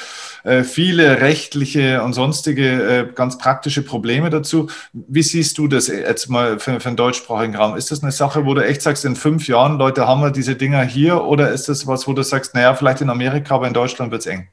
viele 0.63 1.21
rechtliche 1.21 2.03
und 2.03 2.13
sonstige 2.13 2.69
äh, 2.83 3.07
ganz 3.13 3.37
praktische 3.37 3.81
Probleme 3.81 4.29
dazu. 4.29 4.67
Wie 4.91 5.23
siehst 5.23 5.57
du 5.57 5.67
das 5.67 5.87
jetzt 5.87 6.29
mal 6.29 6.59
für, 6.59 6.79
für 6.79 6.89
den 6.89 6.97
deutschsprachigen 6.97 7.55
Raum? 7.55 7.77
Ist 7.77 7.91
das 7.91 8.03
eine 8.03 8.11
Sache, 8.11 8.45
wo 8.45 8.53
du 8.53 8.65
echt 8.65 8.81
sagst, 8.81 9.05
in 9.05 9.15
fünf 9.15 9.47
Jahren, 9.47 9.77
Leute, 9.77 10.07
haben 10.07 10.21
wir 10.21 10.31
diese 10.31 10.55
Dinger 10.55 10.83
hier? 10.83 11.23
Oder 11.23 11.51
ist 11.51 11.69
das 11.69 11.87
was, 11.87 12.07
wo 12.07 12.13
du 12.13 12.23
sagst, 12.23 12.55
naja, 12.55 12.73
vielleicht 12.73 13.01
in 13.01 13.09
Amerika, 13.09 13.55
aber 13.55 13.67
in 13.67 13.73
Deutschland 13.73 14.11
wird 14.11 14.21
es 14.21 14.27
eng? 14.27 14.49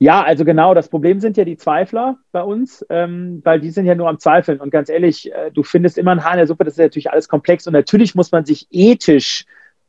Ja, 0.00 0.22
also 0.22 0.44
genau, 0.44 0.74
das 0.74 0.88
Problem 0.88 1.18
sind 1.18 1.36
ja 1.36 1.44
die 1.44 1.56
Zweifler 1.56 2.18
bei 2.30 2.42
uns, 2.42 2.86
ähm, 2.88 3.40
weil 3.44 3.60
die 3.60 3.70
sind 3.70 3.84
ja 3.84 3.96
nur 3.96 4.08
am 4.08 4.20
Zweifeln. 4.20 4.60
Und 4.60 4.70
ganz 4.70 4.88
ehrlich, 4.88 5.32
äh, 5.32 5.50
du 5.50 5.64
findest 5.64 5.98
immer 5.98 6.12
ein 6.12 6.22
Haar 6.22 6.32
in 6.32 6.38
der 6.38 6.46
Suppe, 6.46 6.64
das 6.64 6.74
ist 6.74 6.78
natürlich 6.78 7.10
alles 7.10 7.28
komplex. 7.28 7.66
Und 7.66 7.72
natürlich 7.72 8.14
muss 8.14 8.30
man 8.30 8.44
sich 8.44 8.68
ethisch 8.70 9.44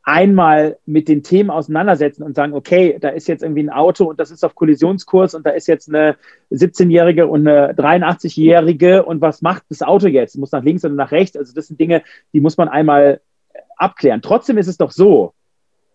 einmal 0.10 0.80
mit 0.88 1.08
den 1.08 1.22
Themen 1.22 1.52
auseinandersetzen 1.52 2.24
und 2.24 2.36
sagen, 2.36 2.54
okay, 2.54 2.98
da 3.00 3.10
ist 3.10 3.28
jetzt 3.28 3.44
irgendwie 3.44 3.62
ein 3.62 3.70
Auto 3.70 4.06
und 4.06 4.20
das 4.20 4.32
ist 4.32 4.44
auf 4.44 4.56
Kollisionskurs 4.56 5.36
und 5.36 5.46
da 5.46 5.52
ist 5.52 5.68
jetzt 5.68 5.88
eine 5.88 6.18
17-Jährige 6.52 7.28
und 7.28 7.48
eine 7.48 7.74
83-Jährige 7.74 9.04
und 9.04 9.22
was 9.22 9.44
macht 9.44 9.66
das 9.70 9.84
Auto 9.84 10.08
jetzt? 10.08 10.36
Muss 10.36 10.52
nach 10.52 10.64
links 10.64 10.84
oder 10.84 10.96
nach 10.96 11.12
rechts? 11.12 11.38
Also 11.38 11.54
das 11.54 11.68
sind 11.68 11.80
Dinge, 11.80 12.02
die 12.34 12.42
muss 12.42 12.58
man 12.58 12.70
einmal 12.70 13.22
abklären. 13.78 14.24
Trotzdem 14.24 14.58
ist 14.58 14.68
es 14.68 14.78
doch 14.78 14.90
so, 14.90 15.34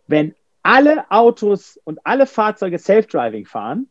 wenn 0.07 0.37
alle 0.63 1.11
Autos 1.11 1.81
und 1.83 1.99
alle 2.05 2.27
Fahrzeuge 2.27 2.79
Self-Driving 2.79 3.47
fahren, 3.47 3.89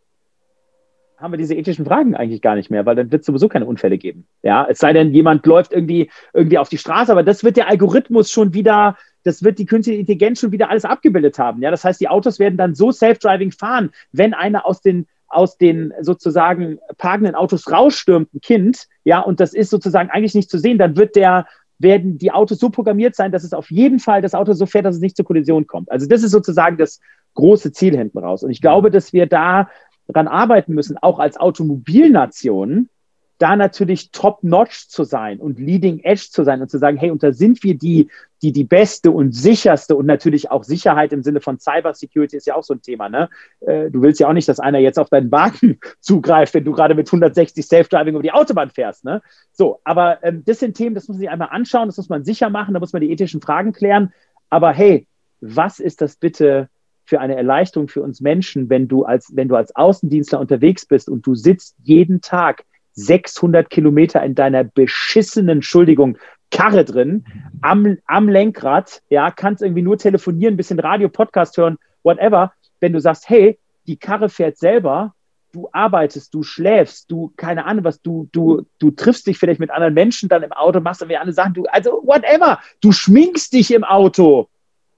haben 1.18 1.34
wir 1.34 1.38
diese 1.38 1.56
ethischen 1.56 1.86
Fragen 1.86 2.16
eigentlich 2.16 2.42
gar 2.42 2.56
nicht 2.56 2.72
mehr, 2.72 2.86
weil 2.86 2.96
dann 2.96 3.12
wird 3.12 3.22
es 3.22 3.26
sowieso 3.26 3.50
keine 3.50 3.66
Unfälle 3.66 3.98
geben. 3.98 4.26
Ja, 4.42 4.66
es 4.70 4.80
sei 4.80 4.94
denn, 4.94 5.14
jemand 5.14 5.46
läuft 5.46 5.74
irgendwie, 5.74 6.10
irgendwie 6.34 6.58
auf 6.58 6.70
die 6.70 6.78
Straße, 6.78 7.12
aber 7.12 7.24
das 7.24 7.44
wird 7.44 7.58
der 7.58 7.70
Algorithmus 7.70 8.32
schon 8.32 8.54
wieder 8.54 8.98
das 9.24 9.44
wird 9.44 9.60
die 9.60 9.66
künstliche 9.66 10.00
Intelligenz 10.00 10.40
schon 10.40 10.52
wieder 10.52 10.70
alles 10.70 10.86
abgebildet 10.86 11.40
haben. 11.40 11.62
Ja, 11.62 11.72
das 11.72 11.84
heißt, 11.84 12.00
die 12.02 12.10
Autos 12.10 12.40
werden 12.40 12.58
dann 12.58 12.76
so 12.76 12.92
self-driving 12.92 13.52
fahren, 13.52 13.92
wenn 14.12 14.34
einer 14.34 14.66
aus 14.66 14.82
den 14.82 15.08
aus 15.34 15.58
den 15.58 15.94
sozusagen 16.00 16.78
parkenden 16.98 17.34
Autos 17.34 17.72
rausstürmt, 17.72 18.34
ein 18.34 18.42
Kind, 18.42 18.88
ja, 19.04 19.20
und 19.20 19.40
das 19.40 19.54
ist 19.54 19.72
sozusagen 19.72 20.12
eigentlich 20.12 20.36
nicht 20.36 20.50
zu 20.50 20.60
sehen, 20.60 20.78
dann 20.78 20.96
wird 20.96 21.16
der, 21.16 21.48
werden 21.80 22.18
die 22.18 22.32
Autos 22.32 22.60
so 22.60 22.70
programmiert 22.70 23.16
sein, 23.16 23.32
dass 23.32 23.44
es 23.44 23.54
auf 23.54 23.72
jeden 23.72 24.00
Fall 24.00 24.22
das 24.22 24.36
Auto 24.36 24.54
so 24.54 24.66
fährt, 24.66 24.86
dass 24.86 24.96
es 24.96 25.02
nicht 25.02 25.18
zur 25.18 25.26
Kollision 25.26 25.66
kommt. 25.68 25.92
Also 25.92 26.08
das 26.08 26.24
ist 26.24 26.32
sozusagen 26.32 26.78
das 26.78 27.00
große 27.34 27.72
Ziel 27.72 27.98
hinten 27.98 28.20
raus. 28.20 28.44
Und 28.44 28.52
ich 28.52 28.62
glaube, 28.62 28.92
dass 28.92 29.12
wir 29.12 29.26
da 29.26 29.70
dran 30.08 30.28
arbeiten 30.28 30.74
müssen, 30.74 30.98
auch 30.98 31.20
als 31.20 31.38
Automobilnation, 31.38 32.90
da 33.38 33.56
natürlich 33.56 34.12
top-notch 34.12 34.88
zu 34.88 35.04
sein 35.04 35.40
und 35.40 35.60
leading 35.60 36.00
edge 36.00 36.28
zu 36.32 36.44
sein 36.44 36.62
und 36.62 36.70
zu 36.70 36.78
sagen, 36.78 36.98
hey, 36.98 37.12
und 37.12 37.24
da 37.24 37.34
sind 37.34 37.64
wir 37.64 37.78
die, 37.78 38.10
die 38.42 38.52
die 38.52 38.64
beste 38.64 39.12
und 39.12 39.34
sicherste 39.34 39.96
und 39.96 40.06
natürlich 40.06 40.52
auch 40.52 40.64
Sicherheit 40.64 41.14
im 41.14 41.24
Sinne 41.24 41.42
von 41.42 41.60
Cyber 41.60 41.94
Security 41.94 42.38
ist 42.38 42.48
ja 42.48 42.56
auch 42.56 42.64
so 42.64 42.74
ein 42.74 42.82
Thema. 42.82 43.10
Ne? 43.10 43.30
Äh, 43.62 43.90
du 43.90 44.02
willst 44.02 44.20
ja 44.20 44.28
auch 44.28 44.34
nicht, 44.34 44.48
dass 44.48 44.60
einer 44.60 44.80
jetzt 44.80 45.00
auf 45.00 45.10
deinen 45.10 45.32
Wagen 45.32 45.80
zugreift, 46.00 46.54
wenn 46.54 46.64
du 46.64 46.74
gerade 46.74 46.96
mit 46.96 47.08
160 47.08 47.66
Safe-Driving 47.66 48.14
über 48.14 48.24
die 48.24 48.32
Autobahn 48.32 48.70
fährst. 48.70 49.04
Ne? 49.04 49.22
So, 49.52 49.80
aber 49.84 50.24
ähm, 50.24 50.44
das 50.46 50.60
sind 50.60 50.76
Themen, 50.76 50.96
das 50.96 51.08
muss 51.08 51.16
man 51.16 51.22
sich 51.22 51.30
einmal 51.30 51.50
anschauen, 51.52 51.88
das 51.88 51.98
muss 51.98 52.10
man 52.10 52.24
sicher 52.24 52.50
machen, 52.50 52.74
da 52.74 52.80
muss 52.80 52.94
man 52.94 53.02
die 53.02 53.12
ethischen 53.12 53.42
Fragen 53.42 53.74
klären. 53.74 54.14
Aber 54.50 54.72
hey, 54.72 55.08
was 55.42 55.80
ist 55.80 56.02
das 56.02 56.18
bitte 56.18 56.70
für 57.06 57.20
eine 57.20 57.36
Erleichterung 57.36 57.88
für 57.88 58.02
uns 58.02 58.22
Menschen, 58.22 58.70
wenn 58.70 58.88
du 58.88 59.04
als, 59.04 59.36
wenn 59.36 59.48
du 59.48 59.56
als 59.56 59.76
Außendienstler 59.76 60.40
unterwegs 60.40 60.86
bist 60.86 61.10
und 61.10 61.26
du 61.26 61.36
sitzt 61.36 61.76
jeden 61.84 62.22
Tag 62.22 62.64
600 62.94 63.70
Kilometer 63.70 64.24
in 64.24 64.36
deiner 64.36 64.64
beschissenen, 64.64 65.58
Entschuldigung, 65.58 66.18
Karre 66.52 66.86
drin, 66.86 67.26
am, 67.62 67.98
am 68.06 68.30
Lenkrad, 68.30 69.02
ja, 69.10 69.32
kannst 69.32 69.64
irgendwie 69.64 69.82
nur 69.82 69.98
telefonieren, 69.98 70.54
ein 70.54 70.58
bisschen 70.58 70.80
Radio, 70.80 71.10
Podcast 71.10 71.58
hören, 71.58 71.78
whatever. 72.04 72.54
Wenn 72.80 72.94
du 72.94 73.00
sagst, 73.00 73.28
hey, 73.28 73.58
die 73.88 73.98
Karre 73.98 74.30
fährt 74.30 74.58
selber, 74.58 75.16
du 75.52 75.70
arbeitest, 75.72 76.34
du 76.34 76.44
schläfst, 76.44 77.10
du, 77.10 77.34
keine 77.38 77.66
Ahnung 77.66 77.84
was, 77.84 78.02
du, 78.02 78.28
du, 78.32 78.66
du 78.80 78.92
triffst 78.92 79.28
dich 79.28 79.38
vielleicht 79.38 79.60
mit 79.60 79.72
anderen 79.72 79.94
Menschen 79.94 80.30
dann 80.30 80.44
im 80.44 80.52
Auto, 80.52 80.80
machst 80.80 81.02
irgendwie 81.02 81.18
andere 81.18 81.34
Sachen, 81.34 81.54
du, 81.54 81.66
also 81.66 82.02
whatever, 82.04 82.60
du 82.82 82.92
schminkst 82.92 83.54
dich 83.54 83.72
im 83.72 83.84
Auto, 83.84 84.50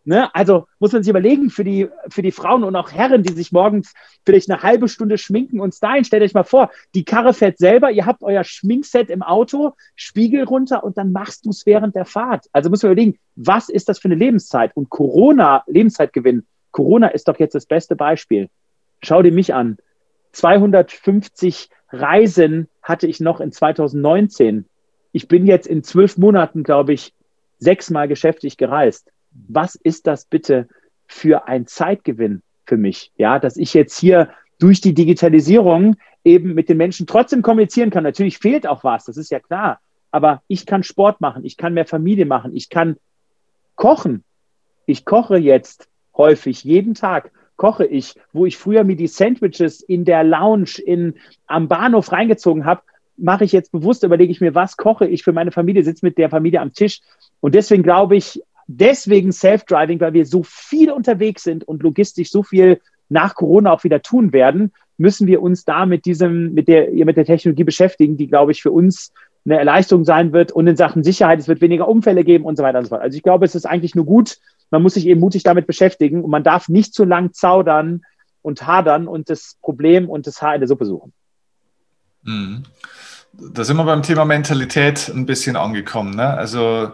Ne? 0.07 0.33
Also 0.35 0.67
muss 0.79 0.91
man 0.91 1.01
sich 1.01 1.09
überlegen, 1.09 1.49
für 1.49 1.63
die, 1.63 1.89
für 2.09 2.21
die 2.21 2.31
Frauen 2.31 2.63
und 2.63 2.75
auch 2.75 2.91
Herren, 2.91 3.23
die 3.23 3.33
sich 3.33 3.51
morgens 3.51 3.91
vielleicht 4.23 4.49
eine 4.51 4.61
halbe 4.61 4.87
Stunde 4.87 5.17
schminken 5.17 5.59
und 5.59 5.73
stylen, 5.73 6.05
stellt 6.05 6.21
euch 6.21 6.35
mal 6.35 6.43
vor, 6.43 6.69
die 6.93 7.03
Karre 7.03 7.33
fährt 7.33 7.57
selber, 7.57 7.89
ihr 7.89 8.05
habt 8.05 8.21
euer 8.21 8.43
Schminkset 8.43 9.09
im 9.09 9.23
Auto, 9.23 9.73
Spiegel 9.95 10.43
runter 10.43 10.83
und 10.83 10.99
dann 10.99 11.11
machst 11.11 11.47
du 11.47 11.49
es 11.49 11.65
während 11.65 11.95
der 11.95 12.05
Fahrt. 12.05 12.45
Also 12.51 12.69
muss 12.69 12.83
man 12.83 12.91
überlegen, 12.91 13.17
was 13.35 13.67
ist 13.67 13.89
das 13.89 13.97
für 13.97 14.07
eine 14.07 14.15
Lebenszeit? 14.15 14.71
Und 14.75 14.91
Corona, 14.91 15.63
Lebenszeitgewinn, 15.65 16.45
Corona 16.69 17.07
ist 17.07 17.27
doch 17.27 17.39
jetzt 17.39 17.55
das 17.55 17.65
beste 17.65 17.95
Beispiel. 17.95 18.49
Schau 19.01 19.23
dir 19.23 19.31
mich 19.31 19.55
an. 19.55 19.77
250 20.33 21.69
Reisen 21.89 22.67
hatte 22.83 23.07
ich 23.07 23.19
noch 23.19 23.41
in 23.41 23.51
2019. 23.51 24.65
Ich 25.13 25.27
bin 25.27 25.47
jetzt 25.47 25.65
in 25.65 25.83
zwölf 25.83 26.17
Monaten, 26.17 26.61
glaube 26.61 26.93
ich, 26.93 27.13
sechsmal 27.57 28.07
geschäftlich 28.07 28.57
gereist 28.57 29.09
was 29.47 29.75
ist 29.75 30.07
das 30.07 30.25
bitte 30.25 30.67
für 31.07 31.47
ein 31.47 31.67
Zeitgewinn 31.67 32.41
für 32.65 32.77
mich? 32.77 33.11
Ja, 33.17 33.39
dass 33.39 33.57
ich 33.57 33.73
jetzt 33.73 33.97
hier 33.97 34.29
durch 34.59 34.81
die 34.81 34.93
Digitalisierung 34.93 35.97
eben 36.23 36.53
mit 36.53 36.69
den 36.69 36.77
Menschen 36.77 37.07
trotzdem 37.07 37.41
kommunizieren 37.41 37.89
kann. 37.89 38.03
Natürlich 38.03 38.37
fehlt 38.37 38.67
auch 38.67 38.83
was, 38.83 39.05
das 39.05 39.17
ist 39.17 39.31
ja 39.31 39.39
klar. 39.39 39.79
Aber 40.11 40.41
ich 40.47 40.65
kann 40.65 40.83
Sport 40.83 41.21
machen, 41.21 41.45
ich 41.45 41.57
kann 41.57 41.73
mehr 41.73 41.85
Familie 41.85 42.25
machen, 42.25 42.55
ich 42.55 42.69
kann 42.69 42.97
kochen. 43.75 44.23
Ich 44.85 45.05
koche 45.05 45.37
jetzt 45.37 45.89
häufig, 46.15 46.63
jeden 46.63 46.93
Tag 46.93 47.31
koche 47.57 47.85
ich, 47.85 48.15
wo 48.33 48.45
ich 48.45 48.57
früher 48.57 48.83
mir 48.83 48.95
die 48.95 49.07
Sandwiches 49.07 49.81
in 49.81 50.05
der 50.05 50.23
Lounge 50.23 50.79
in, 50.85 51.15
am 51.47 51.67
Bahnhof 51.67 52.11
reingezogen 52.11 52.65
habe, 52.65 52.81
mache 53.17 53.45
ich 53.45 53.51
jetzt 53.51 53.71
bewusst, 53.71 54.03
überlege 54.03 54.31
ich 54.31 54.41
mir, 54.41 54.55
was 54.55 54.75
koche 54.77 55.07
ich 55.07 55.23
für 55.23 55.31
meine 55.31 55.51
Familie, 55.51 55.83
sitze 55.83 56.05
mit 56.05 56.17
der 56.17 56.29
Familie 56.29 56.59
am 56.59 56.73
Tisch. 56.73 56.99
Und 57.39 57.55
deswegen 57.55 57.83
glaube 57.83 58.17
ich, 58.17 58.41
deswegen 58.67 59.31
Self-Driving, 59.31 59.99
weil 59.99 60.13
wir 60.13 60.25
so 60.25 60.43
viel 60.43 60.91
unterwegs 60.91 61.43
sind 61.43 61.63
und 61.63 61.83
logistisch 61.83 62.31
so 62.31 62.43
viel 62.43 62.81
nach 63.09 63.35
Corona 63.35 63.71
auch 63.71 63.83
wieder 63.83 64.01
tun 64.01 64.33
werden, 64.33 64.71
müssen 64.97 65.27
wir 65.27 65.41
uns 65.41 65.65
da 65.65 65.85
mit 65.85 66.05
diesem, 66.05 66.53
mit 66.53 66.67
der, 66.67 66.89
mit 66.91 67.17
der 67.17 67.25
Technologie 67.25 67.63
beschäftigen, 67.63 68.17
die, 68.17 68.27
glaube 68.27 68.51
ich, 68.51 68.61
für 68.61 68.71
uns 68.71 69.13
eine 69.45 69.59
Erleichterung 69.59 70.05
sein 70.05 70.33
wird 70.33 70.51
und 70.51 70.65
in 70.65 70.75
Sachen 70.75 71.03
Sicherheit, 71.03 71.39
es 71.39 71.47
wird 71.47 71.61
weniger 71.61 71.87
Unfälle 71.87 72.23
geben 72.23 72.45
und 72.45 72.55
so 72.55 72.63
weiter 72.63 72.79
und 72.79 72.85
so 72.85 72.89
fort. 72.89 73.01
Also 73.01 73.15
ich 73.15 73.23
glaube, 73.23 73.45
es 73.45 73.53
ist 73.53 73.65
eigentlich 73.65 73.93
nur 73.93 74.05
gut, 74.05 74.39
man 74.71 74.81
muss 74.81 74.95
sich 74.95 75.05
eben 75.05 75.19
mutig 75.19 75.43
damit 75.43 75.67
beschäftigen 75.67 76.23
und 76.23 76.31
man 76.31 76.43
darf 76.43 76.67
nicht 76.67 76.95
zu 76.95 77.03
lang 77.03 77.33
zaudern 77.33 78.01
und 78.41 78.65
hadern 78.65 79.07
und 79.07 79.29
das 79.29 79.57
Problem 79.61 80.09
und 80.09 80.25
das 80.25 80.41
Haar 80.41 80.55
in 80.55 80.61
der 80.61 80.67
Suppe 80.67 80.85
suchen. 80.85 81.13
Mhm 82.23 82.63
da 83.37 83.63
sind 83.63 83.77
wir 83.77 83.83
beim 83.83 84.03
Thema 84.03 84.25
Mentalität 84.25 85.09
ein 85.09 85.25
bisschen 85.25 85.55
angekommen. 85.55 86.15
Ne? 86.15 86.25
Also 86.25 86.91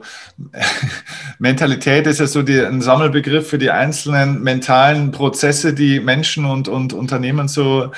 Mentalität 1.39 2.07
ist 2.07 2.19
ja 2.19 2.27
so 2.27 2.41
die, 2.41 2.59
ein 2.59 2.81
Sammelbegriff 2.81 3.49
für 3.49 3.57
die 3.57 3.71
einzelnen 3.71 4.41
mentalen 4.41 5.11
Prozesse, 5.11 5.73
die 5.73 5.99
Menschen 5.99 6.45
und, 6.45 6.67
und 6.67 6.93
Unternehmen 6.93 7.47
so 7.47 7.91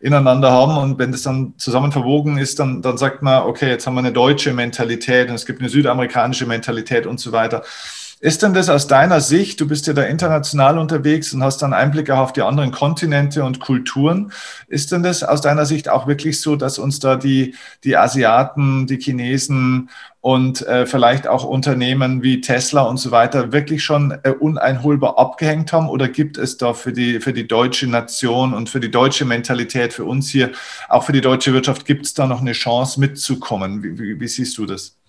ineinander 0.00 0.50
haben. 0.50 0.78
Und 0.78 0.98
wenn 0.98 1.12
das 1.12 1.22
dann 1.22 1.54
zusammen 1.58 1.92
verwogen 1.92 2.38
ist, 2.38 2.58
dann, 2.58 2.82
dann 2.82 2.96
sagt 2.96 3.22
man, 3.22 3.42
okay, 3.42 3.68
jetzt 3.68 3.86
haben 3.86 3.94
wir 3.94 4.00
eine 4.00 4.12
deutsche 4.12 4.52
Mentalität 4.52 5.28
und 5.28 5.34
es 5.34 5.46
gibt 5.46 5.60
eine 5.60 5.68
südamerikanische 5.68 6.46
Mentalität 6.46 7.06
und 7.06 7.20
so 7.20 7.32
weiter. 7.32 7.62
Ist 8.22 8.42
denn 8.42 8.52
das 8.52 8.68
aus 8.68 8.86
deiner 8.86 9.22
Sicht, 9.22 9.62
du 9.62 9.66
bist 9.66 9.86
ja 9.86 9.94
da 9.94 10.02
international 10.02 10.76
unterwegs 10.76 11.32
und 11.32 11.42
hast 11.42 11.62
dann 11.62 11.72
Einblicke 11.72 12.18
auf 12.18 12.34
die 12.34 12.42
anderen 12.42 12.70
Kontinente 12.70 13.42
und 13.44 13.60
Kulturen, 13.60 14.30
ist 14.68 14.92
denn 14.92 15.02
das 15.02 15.22
aus 15.22 15.40
deiner 15.40 15.64
Sicht 15.64 15.88
auch 15.88 16.06
wirklich 16.06 16.38
so, 16.38 16.54
dass 16.54 16.78
uns 16.78 16.98
da 16.98 17.16
die, 17.16 17.54
die 17.82 17.96
Asiaten, 17.96 18.86
die 18.86 18.98
Chinesen 18.98 19.88
und 20.20 20.60
äh, 20.66 20.84
vielleicht 20.84 21.26
auch 21.26 21.44
Unternehmen 21.44 22.22
wie 22.22 22.42
Tesla 22.42 22.82
und 22.82 22.98
so 22.98 23.10
weiter 23.10 23.52
wirklich 23.52 23.82
schon 23.82 24.10
äh, 24.22 24.32
uneinholbar 24.32 25.18
abgehängt 25.18 25.72
haben? 25.72 25.88
Oder 25.88 26.08
gibt 26.08 26.36
es 26.36 26.58
da 26.58 26.74
für 26.74 26.92
die, 26.92 27.20
für 27.20 27.32
die 27.32 27.48
deutsche 27.48 27.86
Nation 27.86 28.52
und 28.52 28.68
für 28.68 28.80
die 28.80 28.90
deutsche 28.90 29.24
Mentalität, 29.24 29.94
für 29.94 30.04
uns 30.04 30.28
hier, 30.28 30.52
auch 30.90 31.04
für 31.04 31.12
die 31.12 31.22
deutsche 31.22 31.54
Wirtschaft, 31.54 31.86
gibt 31.86 32.04
es 32.04 32.12
da 32.12 32.26
noch 32.26 32.42
eine 32.42 32.52
Chance 32.52 33.00
mitzukommen? 33.00 33.82
Wie, 33.82 33.98
wie, 33.98 34.20
wie 34.20 34.28
siehst 34.28 34.58
du 34.58 34.66
das? 34.66 34.99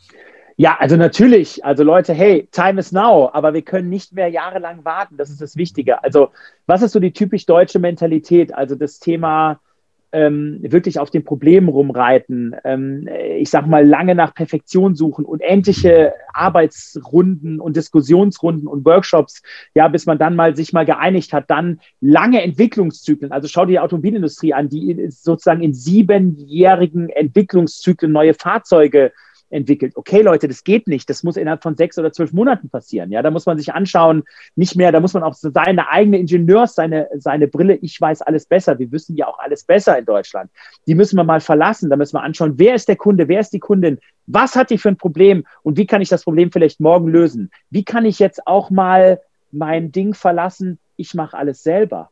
Ja, 0.57 0.77
also 0.79 0.95
natürlich. 0.95 1.63
Also 1.65 1.83
Leute, 1.83 2.13
hey, 2.13 2.47
time 2.51 2.79
is 2.79 2.91
now, 2.91 3.29
aber 3.33 3.53
wir 3.53 3.61
können 3.61 3.89
nicht 3.89 4.13
mehr 4.13 4.27
jahrelang 4.27 4.83
warten. 4.85 5.17
Das 5.17 5.29
ist 5.29 5.41
das 5.41 5.55
Wichtige. 5.55 6.03
Also 6.03 6.29
was 6.67 6.81
ist 6.81 6.91
so 6.91 6.99
die 6.99 7.13
typisch 7.13 7.45
deutsche 7.45 7.79
Mentalität? 7.79 8.53
Also 8.53 8.75
das 8.75 8.99
Thema 8.99 9.59
ähm, 10.13 10.59
wirklich 10.61 10.99
auf 10.99 11.09
den 11.09 11.23
Problemen 11.23 11.69
rumreiten, 11.69 12.55
ähm, 12.65 13.07
ich 13.37 13.49
sag 13.49 13.65
mal 13.65 13.85
lange 13.87 14.13
nach 14.13 14.33
Perfektion 14.33 14.95
suchen, 14.95 15.23
unendliche 15.25 16.13
Arbeitsrunden 16.33 17.61
und 17.61 17.77
Diskussionsrunden 17.77 18.67
und 18.67 18.85
Workshops, 18.85 19.41
ja, 19.73 19.87
bis 19.87 20.05
man 20.05 20.17
dann 20.17 20.35
mal 20.35 20.55
sich 20.55 20.73
mal 20.73 20.85
geeinigt 20.85 21.31
hat, 21.33 21.49
dann 21.49 21.79
lange 22.01 22.41
Entwicklungszyklen. 22.41 23.31
Also 23.31 23.47
schau 23.47 23.65
dir 23.65 23.71
die 23.71 23.79
Automobilindustrie 23.79 24.53
an, 24.53 24.67
die 24.67 25.07
sozusagen 25.09 25.61
in 25.61 25.73
siebenjährigen 25.73 27.09
Entwicklungszyklen 27.09 28.11
neue 28.11 28.33
Fahrzeuge 28.33 29.13
entwickelt. 29.51 29.93
Okay, 29.95 30.21
Leute, 30.21 30.47
das 30.47 30.63
geht 30.63 30.87
nicht. 30.87 31.09
Das 31.09 31.23
muss 31.23 31.37
innerhalb 31.37 31.63
von 31.63 31.75
sechs 31.75 31.97
oder 31.97 32.11
zwölf 32.11 32.33
Monaten 32.33 32.69
passieren. 32.69 33.11
Ja, 33.11 33.21
da 33.21 33.31
muss 33.31 33.45
man 33.45 33.57
sich 33.57 33.73
anschauen, 33.73 34.23
nicht 34.55 34.75
mehr, 34.75 34.91
da 34.91 34.99
muss 34.99 35.13
man 35.13 35.23
auch 35.23 35.33
seine 35.33 35.89
eigene 35.89 36.17
Ingenieurs, 36.17 36.75
seine, 36.75 37.09
seine 37.17 37.47
Brille, 37.47 37.75
ich 37.75 37.99
weiß 37.99 38.21
alles 38.21 38.45
besser. 38.45 38.79
Wir 38.79 38.91
wissen 38.91 39.15
ja 39.15 39.27
auch 39.27 39.39
alles 39.39 39.63
besser 39.63 39.97
in 39.97 40.05
Deutschland. 40.05 40.49
Die 40.87 40.95
müssen 40.95 41.17
wir 41.17 41.23
mal 41.23 41.41
verlassen. 41.41 41.89
Da 41.89 41.95
müssen 41.95 42.15
wir 42.15 42.23
anschauen, 42.23 42.53
wer 42.57 42.75
ist 42.75 42.87
der 42.87 42.95
Kunde, 42.95 43.27
wer 43.27 43.39
ist 43.39 43.53
die 43.53 43.59
Kundin, 43.59 43.99
was 44.27 44.55
hat 44.55 44.69
die 44.69 44.77
für 44.77 44.89
ein 44.89 44.97
Problem 44.97 45.45
und 45.63 45.77
wie 45.77 45.85
kann 45.85 46.01
ich 46.01 46.09
das 46.09 46.23
Problem 46.23 46.51
vielleicht 46.51 46.79
morgen 46.79 47.07
lösen? 47.07 47.51
Wie 47.69 47.83
kann 47.83 48.05
ich 48.05 48.19
jetzt 48.19 48.47
auch 48.47 48.69
mal 48.69 49.19
mein 49.51 49.91
Ding 49.91 50.13
verlassen? 50.13 50.79
Ich 50.95 51.13
mache 51.13 51.37
alles 51.37 51.63
selber. 51.63 52.09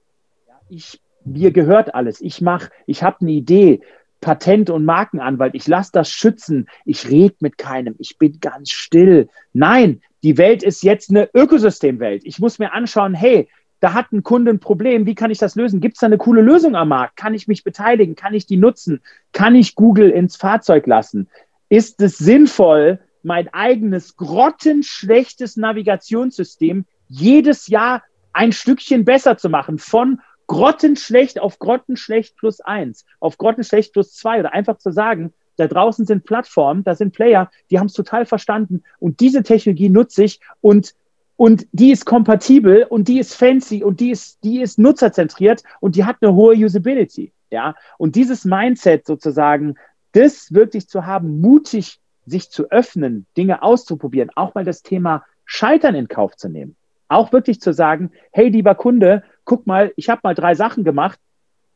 Ich 0.70 1.00
mir 1.26 1.52
gehört 1.52 1.96
alles. 1.96 2.22
Ich 2.22 2.42
mache, 2.42 2.72
ich 2.86 3.04
habe 3.04 3.18
eine 3.22 3.32
Idee. 3.32 3.82
Patent- 4.22 4.70
und 4.70 4.86
Markenanwalt. 4.86 5.56
Ich 5.56 5.68
lasse 5.68 5.92
das 5.94 6.10
schützen. 6.10 6.68
Ich 6.86 7.10
rede 7.10 7.36
mit 7.40 7.58
keinem. 7.58 7.96
Ich 8.00 8.18
bin 8.18 8.40
ganz 8.40 8.72
still. 8.72 9.30
Nein, 9.54 10.02
die 10.24 10.38
Welt 10.38 10.64
ist 10.64 10.84
jetzt 10.84 11.10
eine 11.10 11.30
Ökosystemwelt. 11.34 12.24
Ich 12.26 12.40
muss 12.40 12.60
mir 12.60 12.74
anschauen, 12.74 13.14
hey, 13.14 13.48
da 13.80 13.94
hat 13.94 14.12
ein 14.12 14.24
Kunde 14.24 14.52
ein 14.52 14.60
Problem. 14.60 15.06
Wie 15.06 15.16
kann 15.16 15.32
ich 15.32 15.38
das 15.38 15.56
lösen? 15.56 15.80
Gibt 15.80 15.96
es 15.96 16.02
da 16.02 16.08
eine 16.08 16.18
coole 16.18 16.42
Lösung 16.42 16.76
am 16.76 16.90
Markt? 16.90 17.16
Kann 17.16 17.34
ich 17.34 17.48
mich 17.48 17.64
beteiligen? 17.64 18.16
Kann 18.16 18.34
ich 18.34 18.46
die 18.46 18.58
nutzen? 18.58 19.02
Kann 19.32 19.56
ich 19.56 19.76
Google 19.76 20.10
ins 20.10 20.36
Fahrzeug 20.36 20.86
lassen? 20.86 21.30
Ist 21.70 22.02
es 22.02 22.18
sinnvoll, 22.18 23.00
mein 23.24 23.54
eigenes 23.54 24.18
grottenschlechtes 24.18 25.56
Navigationssystem 25.56 26.86
jedes 27.08 27.68
Jahr 27.68 28.04
ein 28.34 28.52
Stückchen 28.52 29.06
besser 29.06 29.38
zu 29.38 29.50
machen 29.50 29.78
von 29.78 30.20
grottenschlecht 30.50 31.40
auf 31.40 31.60
grottenschlecht 31.60 32.36
plus 32.36 32.60
eins, 32.60 33.06
auf 33.20 33.38
grottenschlecht 33.38 33.94
plus 33.94 34.14
zwei 34.16 34.40
oder 34.40 34.52
einfach 34.52 34.80
zu 34.80 34.92
sagen, 34.92 35.32
da 35.58 35.68
draußen 35.68 36.06
sind 36.06 36.26
Plattformen, 36.26 36.84
da 36.84 36.96
sind 36.96 37.14
Player, 37.14 37.52
die 37.70 37.78
haben 37.78 37.86
es 37.86 37.94
total 37.94 38.26
verstanden 38.26 38.84
und 38.98 39.20
diese 39.20 39.44
Technologie 39.44 39.90
nutze 39.90 40.24
ich 40.24 40.42
und 40.60 40.96
und 41.38 41.68
die 41.72 41.92
ist 41.92 42.06
kompatibel 42.06 42.84
und 42.90 43.08
die 43.08 43.20
ist 43.20 43.34
fancy 43.34 43.82
und 43.82 44.02
die 44.02 44.10
ist, 44.12 44.44
die 44.44 44.60
ist 44.60 44.78
nutzerzentriert 44.78 45.64
und 45.80 45.96
die 45.96 46.04
hat 46.04 46.18
eine 46.20 46.34
hohe 46.34 46.54
Usability. 46.54 47.32
Ja, 47.50 47.76
und 47.98 48.18
dieses 48.18 48.44
Mindset 48.44 49.06
sozusagen, 49.06 49.76
das 50.12 50.54
wirklich 50.54 50.90
zu 50.90 51.06
haben, 51.06 51.40
mutig 51.40 52.02
sich 52.26 52.50
zu 52.50 52.70
öffnen, 52.72 53.26
Dinge 53.38 53.64
auszuprobieren, 53.64 54.32
auch 54.36 54.54
mal 54.54 54.66
das 54.66 54.82
Thema 54.82 55.24
Scheitern 55.46 55.96
in 55.96 56.10
Kauf 56.10 56.36
zu 56.36 56.50
nehmen. 56.50 56.76
Auch 57.08 57.32
wirklich 57.32 57.62
zu 57.62 57.74
sagen, 57.74 58.12
hey, 58.32 58.50
lieber 58.50 58.76
Kunde, 58.76 59.24
guck 59.50 59.66
mal, 59.66 59.92
ich 59.96 60.10
habe 60.10 60.22
mal 60.24 60.36
drei 60.36 60.54
Sachen 60.54 60.84
gemacht. 60.84 61.20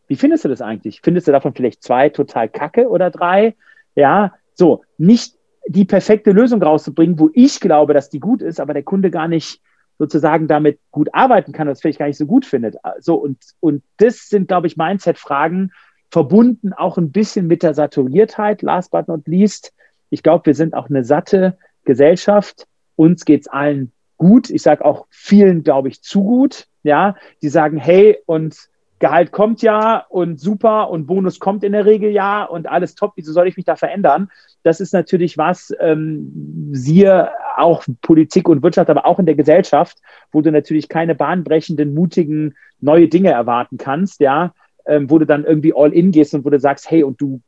Wie 0.08 0.16
findest 0.16 0.46
du 0.46 0.50
das 0.50 0.62
eigentlich? 0.62 1.02
Findest 1.02 1.28
du 1.28 1.32
davon 1.32 1.56
vielleicht 1.56 1.82
zwei 1.82 2.10
total 2.10 2.48
kacke 2.48 2.88
oder 2.88 3.10
drei? 3.10 3.56
Ja, 3.96 4.34
so, 4.54 4.84
nicht 5.00 5.36
die 5.66 5.84
perfekte 5.84 6.32
Lösung 6.32 6.62
rauszubringen, 6.62 7.18
wo 7.18 7.32
ich 7.34 7.60
glaube, 7.60 7.96
dass 7.96 8.12
die 8.12 8.20
gut 8.20 8.44
ist, 8.44 8.60
aber 8.60 8.76
der 8.76 8.84
Kunde 8.84 9.10
gar 9.10 9.28
nicht 9.28 9.60
sozusagen 9.98 10.48
damit 10.48 10.80
gut 10.92 11.10
arbeiten 11.14 11.52
kann, 11.52 11.66
das 11.66 11.82
vielleicht 11.82 11.98
gar 11.98 12.06
nicht 12.06 12.18
so 12.18 12.28
gut 12.28 12.46
findet. 12.46 12.76
So, 13.00 13.16
und, 13.16 13.40
und 13.60 13.82
das 13.98 14.30
sind, 14.30 14.50
glaube 14.50 14.68
ich, 14.68 14.78
Mindset-Fragen, 14.78 15.72
verbunden 16.12 16.74
auch 16.74 17.00
ein 17.00 17.12
bisschen 17.12 17.48
mit 17.48 17.64
der 17.64 17.74
Saturiertheit, 17.74 18.62
last 18.62 18.92
but 18.92 19.08
not 19.08 19.28
least. 19.28 19.74
Ich 20.12 20.22
glaube, 20.22 20.46
wir 20.46 20.54
sind 20.54 20.76
auch 20.76 20.92
eine 20.92 21.04
satte 21.04 21.58
Gesellschaft. 21.86 22.68
Uns 22.96 23.26
geht 23.26 23.42
es 23.42 23.48
allen 23.48 23.92
gut. 24.18 24.52
Ich 24.52 24.62
sage 24.62 24.86
auch 24.86 25.08
vielen, 25.10 25.64
glaube 25.64 25.88
ich, 25.88 26.04
zu 26.04 26.24
gut. 26.24 26.68
Ja, 26.84 27.16
die 27.42 27.50
sagen, 27.50 27.78
hey, 27.78 28.18
und 28.26 28.70
Gehalt 29.04 29.34
kommt 29.34 29.62
ja 29.62 30.06
und 30.08 30.40
super 30.40 30.90
und 30.90 31.08
Bonus 31.08 31.40
kommt 31.40 31.66
in 31.66 31.74
der 31.74 31.86
Regel 31.86 32.10
ja 32.12 32.46
und 32.46 32.70
alles 32.70 32.96
top. 32.96 33.12
Wieso 33.18 33.34
soll 33.34 33.50
ich 33.50 33.58
mich 33.58 33.66
da 33.66 33.76
verändern? 33.76 34.30
Das 34.64 34.80
ist 34.80 34.94
natürlich 34.94 35.38
was, 35.38 35.76
ähm, 35.82 36.70
siehe 36.72 37.30
auch 37.58 37.84
Politik 38.02 38.48
und 38.48 38.64
Wirtschaft, 38.64 38.90
aber 38.90 39.06
auch 39.06 39.20
in 39.20 39.26
der 39.26 39.36
Gesellschaft, 39.36 39.98
wo 40.32 40.40
du 40.40 40.54
natürlich 40.54 40.88
keine 40.88 41.16
bahnbrechenden, 41.16 41.94
mutigen 41.94 42.56
neue 42.80 43.10
Dinge 43.10 43.32
erwarten 43.32 43.78
kannst, 43.78 44.22
ja, 44.22 44.54
ähm, 44.86 45.10
wo 45.10 45.20
du 45.20 45.26
dann 45.26 45.44
irgendwie 45.44 45.74
all 45.76 45.92
in 45.92 46.12
gehst 46.12 46.34
und 46.34 46.46
wo 46.46 46.50
du 46.50 46.60
sagst, 46.60 46.90
hey, 46.90 47.04
und 47.04 47.20
du 47.20 47.42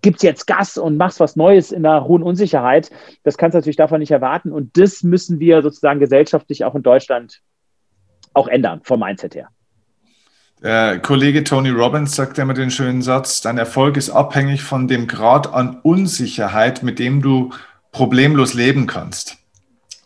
gibst 0.00 0.22
jetzt 0.22 0.46
Gas 0.46 0.78
und 0.78 0.96
machst 0.96 1.18
was 1.18 1.34
Neues 1.34 1.72
in 1.72 1.84
einer 1.84 2.06
hohen 2.06 2.22
Unsicherheit. 2.22 2.90
Das 3.24 3.36
kannst 3.36 3.54
du 3.54 3.58
natürlich 3.58 3.76
davon 3.76 3.98
nicht 3.98 4.12
erwarten. 4.12 4.52
Und 4.52 4.76
das 4.78 5.02
müssen 5.02 5.40
wir 5.40 5.60
sozusagen 5.62 5.98
gesellschaftlich 5.98 6.64
auch 6.64 6.76
in 6.76 6.84
Deutschland 6.84 7.40
auch 8.34 8.48
ändern, 8.48 8.80
vom 8.84 9.00
Mindset 9.00 9.34
her. 9.34 9.48
Der 10.62 11.00
Kollege 11.00 11.42
Tony 11.42 11.70
Robbins 11.70 12.14
sagt 12.14 12.38
immer 12.38 12.54
den 12.54 12.70
schönen 12.70 13.02
Satz, 13.02 13.40
dein 13.40 13.58
Erfolg 13.58 13.96
ist 13.96 14.10
abhängig 14.10 14.62
von 14.62 14.86
dem 14.86 15.08
Grad 15.08 15.52
an 15.52 15.80
Unsicherheit, 15.82 16.84
mit 16.84 17.00
dem 17.00 17.20
du 17.20 17.50
problemlos 17.90 18.54
leben 18.54 18.86
kannst 18.86 19.41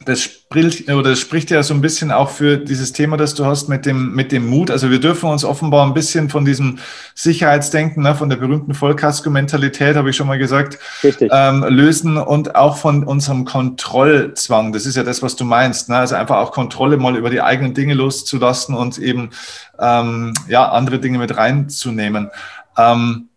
das 0.04 0.20
spricht, 0.20 0.90
oder 0.90 1.10
das 1.10 1.20
spricht 1.20 1.50
ja 1.50 1.62
so 1.62 1.72
ein 1.72 1.80
bisschen 1.80 2.12
auch 2.12 2.28
für 2.28 2.58
dieses 2.58 2.92
Thema, 2.92 3.16
das 3.16 3.34
du 3.34 3.46
hast 3.46 3.68
mit 3.68 3.86
dem, 3.86 4.14
mit 4.14 4.30
dem 4.30 4.46
Mut. 4.46 4.70
Also 4.70 4.90
wir 4.90 5.00
dürfen 5.00 5.30
uns 5.30 5.42
offenbar 5.42 5.86
ein 5.86 5.94
bisschen 5.94 6.28
von 6.28 6.44
diesem 6.44 6.78
Sicherheitsdenken, 7.14 8.02
ne, 8.02 8.14
von 8.14 8.28
der 8.28 8.36
berühmten 8.36 8.74
Vollkasko-Mentalität, 8.74 9.96
habe 9.96 10.10
ich 10.10 10.16
schon 10.16 10.26
mal 10.26 10.38
gesagt, 10.38 10.78
ähm, 11.02 11.64
lösen 11.68 12.18
und 12.18 12.54
auch 12.54 12.76
von 12.76 13.04
unserem 13.04 13.46
Kontrollzwang. 13.46 14.72
Das 14.72 14.84
ist 14.84 14.96
ja 14.96 15.02
das, 15.02 15.22
was 15.22 15.34
du 15.34 15.44
meinst. 15.44 15.88
Ne? 15.88 15.96
Also 15.96 16.14
einfach 16.14 16.36
auch 16.36 16.52
Kontrolle 16.52 16.98
mal 16.98 17.16
über 17.16 17.30
die 17.30 17.40
eigenen 17.40 17.72
Dinge 17.72 17.94
loszulassen 17.94 18.74
und 18.74 18.98
eben 18.98 19.30
ähm, 19.80 20.34
ja, 20.46 20.68
andere 20.68 20.98
Dinge 20.98 21.18
mit 21.18 21.36
reinzunehmen. 21.36 22.30
Ähm, 22.76 23.28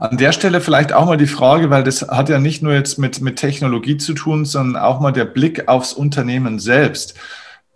an 0.00 0.16
der 0.16 0.32
Stelle 0.32 0.62
vielleicht 0.62 0.94
auch 0.94 1.04
mal 1.04 1.18
die 1.18 1.26
Frage, 1.26 1.68
weil 1.68 1.84
das 1.84 2.00
hat 2.00 2.30
ja 2.30 2.38
nicht 2.38 2.62
nur 2.62 2.72
jetzt 2.72 2.98
mit, 2.98 3.20
mit 3.20 3.36
Technologie 3.36 3.98
zu 3.98 4.14
tun, 4.14 4.46
sondern 4.46 4.82
auch 4.82 4.98
mal 4.98 5.12
der 5.12 5.26
Blick 5.26 5.68
aufs 5.68 5.92
Unternehmen 5.92 6.58
selbst. 6.58 7.14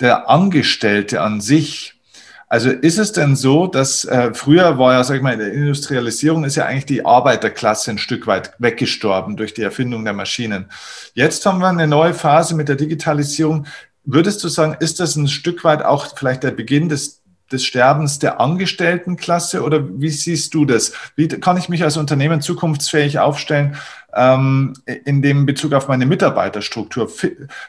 Der 0.00 0.30
Angestellte 0.30 1.20
an 1.20 1.42
sich, 1.42 2.00
also 2.48 2.70
ist 2.70 2.98
es 2.98 3.12
denn 3.12 3.36
so, 3.36 3.66
dass 3.66 4.06
äh, 4.06 4.32
früher 4.32 4.78
war 4.78 4.94
ja, 4.94 5.04
sag 5.04 5.16
ich 5.16 5.22
mal, 5.22 5.34
in 5.34 5.38
der 5.38 5.52
Industrialisierung 5.52 6.44
ist 6.44 6.56
ja 6.56 6.64
eigentlich 6.64 6.86
die 6.86 7.04
Arbeiterklasse 7.04 7.90
ein 7.90 7.98
Stück 7.98 8.26
weit 8.26 8.54
weggestorben 8.58 9.36
durch 9.36 9.52
die 9.52 9.62
Erfindung 9.62 10.02
der 10.04 10.14
Maschinen. 10.14 10.70
Jetzt 11.12 11.44
haben 11.44 11.58
wir 11.58 11.68
eine 11.68 11.86
neue 11.86 12.14
Phase 12.14 12.54
mit 12.54 12.70
der 12.70 12.76
Digitalisierung. 12.76 13.66
Würdest 14.04 14.42
du 14.42 14.48
sagen, 14.48 14.78
ist 14.80 14.98
das 14.98 15.14
ein 15.16 15.28
Stück 15.28 15.62
weit 15.62 15.84
auch 15.84 16.16
vielleicht 16.16 16.42
der 16.42 16.52
Beginn 16.52 16.88
des 16.88 17.23
des 17.52 17.64
Sterbens 17.64 18.18
der 18.18 18.40
Angestelltenklasse 18.40 19.62
oder 19.62 19.86
wie 20.00 20.08
siehst 20.08 20.54
du 20.54 20.64
das? 20.64 20.92
Wie 21.16 21.28
kann 21.28 21.56
ich 21.56 21.68
mich 21.68 21.82
als 21.82 21.96
Unternehmen 21.96 22.40
zukunftsfähig 22.40 23.18
aufstellen 23.18 23.76
ähm, 24.14 24.74
in 25.04 25.22
dem 25.22 25.46
Bezug 25.46 25.72
auf 25.74 25.88
meine 25.88 26.06
Mitarbeiterstruktur? 26.06 27.10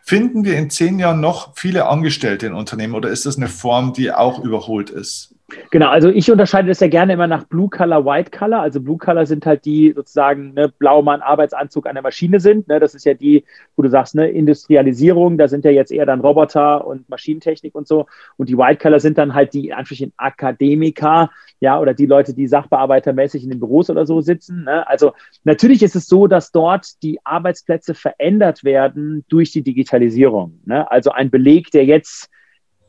Finden 0.04 0.46
wir 0.46 0.58
in 0.58 0.70
zehn 0.70 1.00
Jahren 1.00 1.20
noch 1.20 1.56
viele 1.56 1.88
Angestellte 1.88 2.48
in 2.48 2.54
Unternehmen 2.54 2.96
oder 2.96 3.10
ist 3.10 3.26
das 3.26 3.38
eine 3.38 3.48
Form, 3.48 3.94
die 3.94 4.12
auch 4.12 4.44
überholt 4.44 4.90
ist? 4.90 5.35
Genau, 5.70 5.90
also 5.90 6.10
ich 6.10 6.32
unterscheide 6.32 6.70
das 6.70 6.80
ja 6.80 6.88
gerne 6.88 7.14
immer 7.14 7.28
nach 7.28 7.44
Blue 7.44 7.70
Color, 7.70 8.04
White 8.04 8.32
Color. 8.36 8.62
Also 8.62 8.82
Blue 8.82 8.98
Color 8.98 9.28
sind 9.28 9.46
halt 9.46 9.66
die 9.66 9.94
sozusagen 9.96 10.54
ne, 10.54 10.70
Blaumann 10.70 11.22
Arbeitsanzug 11.22 11.86
an 11.86 11.94
der 11.94 12.02
Maschine 12.02 12.40
sind. 12.40 12.68
Ne, 12.68 12.80
das 12.80 12.96
ist 12.96 13.06
ja 13.06 13.14
die, 13.14 13.44
wo 13.76 13.84
du 13.84 13.90
sagst, 13.90 14.16
ne, 14.16 14.28
Industrialisierung, 14.28 15.38
da 15.38 15.48
sind 15.48 15.64
ja 15.64 15.70
jetzt 15.70 15.92
eher 15.92 16.08
dann 16.08 16.22
Roboter 16.22 16.88
und 16.88 17.08
Maschinentechnik 17.10 17.76
und 17.76 17.88
so. 17.88 18.08
Und 18.38 18.50
die 18.50 18.58
White 18.58 18.82
Color 18.82 19.00
sind 19.00 19.20
dann 19.20 19.36
halt 19.36 19.54
die 19.54 19.72
Anführungsstrichen 19.72 20.14
Akademiker, 20.18 21.30
ja, 21.60 21.80
oder 21.80 21.94
die 21.94 22.08
Leute, 22.08 22.34
die 22.34 22.48
sachbearbeitermäßig 22.48 23.44
in 23.44 23.52
den 23.52 23.60
Büros 23.60 23.92
oder 23.92 24.08
so 24.08 24.22
sitzen. 24.22 24.64
Ne? 24.64 24.88
Also 24.88 25.14
natürlich 25.44 25.84
ist 25.84 25.96
es 25.96 26.08
so, 26.08 26.26
dass 26.26 26.52
dort 26.52 27.04
die 27.04 27.20
Arbeitsplätze 27.24 27.94
verändert 27.94 28.64
werden 28.64 29.24
durch 29.30 29.52
die 29.52 29.62
Digitalisierung. 29.62 30.60
Ne? 30.66 30.90
Also 30.90 31.12
ein 31.12 31.30
Beleg, 31.30 31.70
der 31.70 31.86
jetzt 31.86 32.30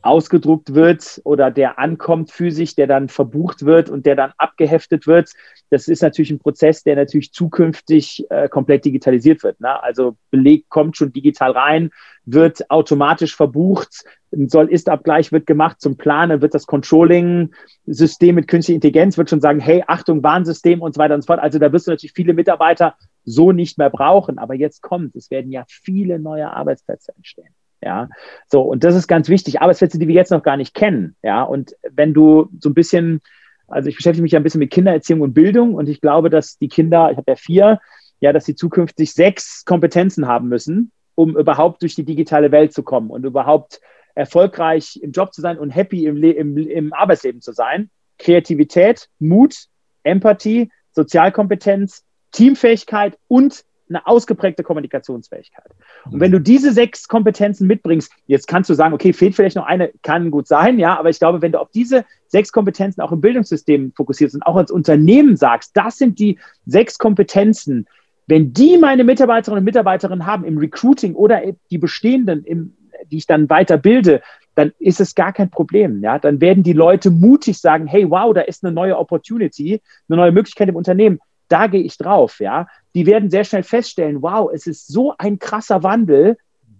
ausgedruckt 0.01 0.73
wird 0.73 1.21
oder 1.23 1.51
der 1.51 1.79
ankommt 1.79 2.31
physisch, 2.31 2.75
der 2.75 2.87
dann 2.87 3.09
verbucht 3.09 3.65
wird 3.65 3.89
und 3.89 4.05
der 4.05 4.15
dann 4.15 4.31
abgeheftet 4.37 5.07
wird. 5.07 5.31
Das 5.69 5.87
ist 5.87 6.01
natürlich 6.01 6.31
ein 6.31 6.39
Prozess, 6.39 6.83
der 6.83 6.95
natürlich 6.95 7.33
zukünftig 7.33 8.25
äh, 8.29 8.47
komplett 8.47 8.85
digitalisiert 8.85 9.43
wird. 9.43 9.59
Ne? 9.59 9.81
Also 9.83 10.15
Beleg 10.31 10.69
kommt 10.69 10.97
schon 10.97 11.11
digital 11.11 11.51
rein, 11.51 11.89
wird 12.25 12.69
automatisch 12.69 13.35
verbucht, 13.35 14.05
ein 14.31 14.49
Soll-Ist-Abgleich 14.49 15.31
wird 15.31 15.45
gemacht 15.45 15.79
zum 15.79 15.97
Planen, 15.97 16.41
wird 16.41 16.53
das 16.53 16.67
Controlling-System 16.67 18.35
mit 18.35 18.47
künstlicher 18.47 18.75
Intelligenz 18.75 19.17
wird 19.17 19.29
schon 19.29 19.41
sagen, 19.41 19.59
hey, 19.59 19.83
Achtung, 19.87 20.21
Warnsystem 20.23 20.81
und 20.81 20.95
so 20.95 20.99
weiter 20.99 21.15
und 21.15 21.21
so 21.21 21.27
fort. 21.27 21.39
Also 21.39 21.59
da 21.59 21.71
wirst 21.71 21.87
du 21.87 21.91
natürlich 21.91 22.13
viele 22.13 22.33
Mitarbeiter 22.33 22.95
so 23.23 23.51
nicht 23.51 23.77
mehr 23.77 23.89
brauchen. 23.89 24.37
Aber 24.37 24.53
jetzt 24.53 24.81
kommt, 24.81 25.15
es 25.15 25.31
werden 25.31 25.51
ja 25.51 25.63
viele 25.67 26.19
neue 26.19 26.51
Arbeitsplätze 26.51 27.13
entstehen. 27.15 27.53
Ja, 27.87 28.09
so, 28.47 28.63
und 28.63 28.83
das 28.83 28.95
ist 28.95 29.07
ganz 29.07 29.29
wichtig. 29.29 29.61
Arbeitsplätze, 29.61 29.97
die 29.97 30.09
wir 30.09 30.13
jetzt 30.13 30.31
noch 30.31 30.43
gar 30.43 30.57
nicht 30.57 30.73
kennen. 30.73 31.15
Ja, 31.23 31.43
und 31.43 31.73
wenn 31.89 32.13
du 32.13 32.49
so 32.59 32.69
ein 32.69 32.73
bisschen, 32.73 33.21
also 33.69 33.87
ich 33.87 33.95
beschäftige 33.95 34.23
mich 34.23 34.33
ja 34.33 34.41
ein 34.41 34.43
bisschen 34.43 34.59
mit 34.59 34.71
Kindererziehung 34.71 35.21
und 35.21 35.33
Bildung 35.33 35.73
und 35.73 35.87
ich 35.87 36.01
glaube, 36.01 36.29
dass 36.29 36.57
die 36.57 36.67
Kinder, 36.67 37.11
ich 37.11 37.17
habe 37.17 37.31
ja 37.31 37.37
vier, 37.37 37.79
ja, 38.19 38.33
dass 38.33 38.43
sie 38.43 38.55
zukünftig 38.55 39.13
sechs 39.13 39.63
Kompetenzen 39.63 40.27
haben 40.27 40.49
müssen, 40.49 40.91
um 41.15 41.37
überhaupt 41.37 41.81
durch 41.81 41.95
die 41.95 42.03
digitale 42.03 42.51
Welt 42.51 42.73
zu 42.73 42.83
kommen 42.83 43.09
und 43.09 43.25
überhaupt 43.25 43.79
erfolgreich 44.15 44.99
im 45.01 45.13
Job 45.13 45.33
zu 45.33 45.39
sein 45.39 45.57
und 45.57 45.69
happy 45.69 46.07
im, 46.07 46.21
im, 46.21 46.57
im 46.57 46.91
Arbeitsleben 46.91 47.39
zu 47.39 47.53
sein. 47.53 47.89
Kreativität, 48.19 49.07
Mut, 49.17 49.67
Empathie, 50.03 50.71
Sozialkompetenz, 50.91 52.03
Teamfähigkeit 52.33 53.17
und 53.29 53.63
eine 53.89 54.05
ausgeprägte 54.05 54.63
Kommunikationsfähigkeit. 54.63 55.71
Und 56.11 56.19
wenn 56.19 56.31
du 56.31 56.39
diese 56.39 56.73
sechs 56.73 57.07
Kompetenzen 57.07 57.67
mitbringst, 57.67 58.11
jetzt 58.25 58.47
kannst 58.47 58.69
du 58.69 58.73
sagen, 58.73 58.93
okay, 58.93 59.13
fehlt 59.13 59.35
vielleicht 59.35 59.55
noch 59.55 59.65
eine, 59.65 59.91
kann 60.03 60.31
gut 60.31 60.47
sein, 60.47 60.79
ja, 60.79 60.97
aber 60.97 61.09
ich 61.09 61.19
glaube, 61.19 61.41
wenn 61.41 61.51
du 61.51 61.59
auf 61.59 61.71
diese 61.71 62.05
sechs 62.27 62.51
Kompetenzen 62.51 63.01
auch 63.01 63.11
im 63.11 63.21
Bildungssystem 63.21 63.93
fokussierst 63.95 64.35
und 64.35 64.43
auch 64.43 64.55
als 64.55 64.71
Unternehmen 64.71 65.37
sagst, 65.37 65.71
das 65.75 65.97
sind 65.97 66.19
die 66.19 66.39
sechs 66.65 66.97
Kompetenzen, 66.97 67.87
wenn 68.27 68.53
die 68.53 68.77
meine 68.77 69.03
Mitarbeiterinnen 69.03 69.59
und 69.59 69.65
Mitarbeiter 69.65 70.09
haben 70.25 70.43
im 70.43 70.57
Recruiting 70.57 71.15
oder 71.15 71.41
die 71.71 71.77
bestehenden, 71.77 72.43
im, 72.43 72.75
die 73.09 73.17
ich 73.17 73.27
dann 73.27 73.49
weiterbilde, 73.49 74.21
dann 74.55 74.73
ist 74.79 74.99
es 74.99 75.15
gar 75.15 75.31
kein 75.31 75.49
Problem. 75.49 76.01
Ja? 76.01 76.19
Dann 76.19 76.41
werden 76.41 76.63
die 76.63 76.73
Leute 76.73 77.09
mutig 77.09 77.59
sagen, 77.59 77.87
hey, 77.87 78.09
wow, 78.09 78.33
da 78.33 78.41
ist 78.41 78.65
eine 78.65 78.73
neue 78.73 78.97
Opportunity, 78.97 79.81
eine 80.09 80.17
neue 80.17 80.31
Möglichkeit 80.33 80.67
im 80.67 80.75
Unternehmen 80.75 81.19
da 81.47 81.67
gehe 81.67 81.81
ich 81.81 81.97
drauf, 81.97 82.39
ja. 82.39 82.67
Die 82.97 83.05
werden 83.05 83.29
sehr 83.29 83.43
schnell 83.43 83.61
feststellen, 83.61 84.23
wow, 84.23 84.49
es 84.51 84.65
ist 84.65 84.87
so 84.87 85.13
ein 85.19 85.37
krasser 85.37 85.83
Wandel. 85.83 86.35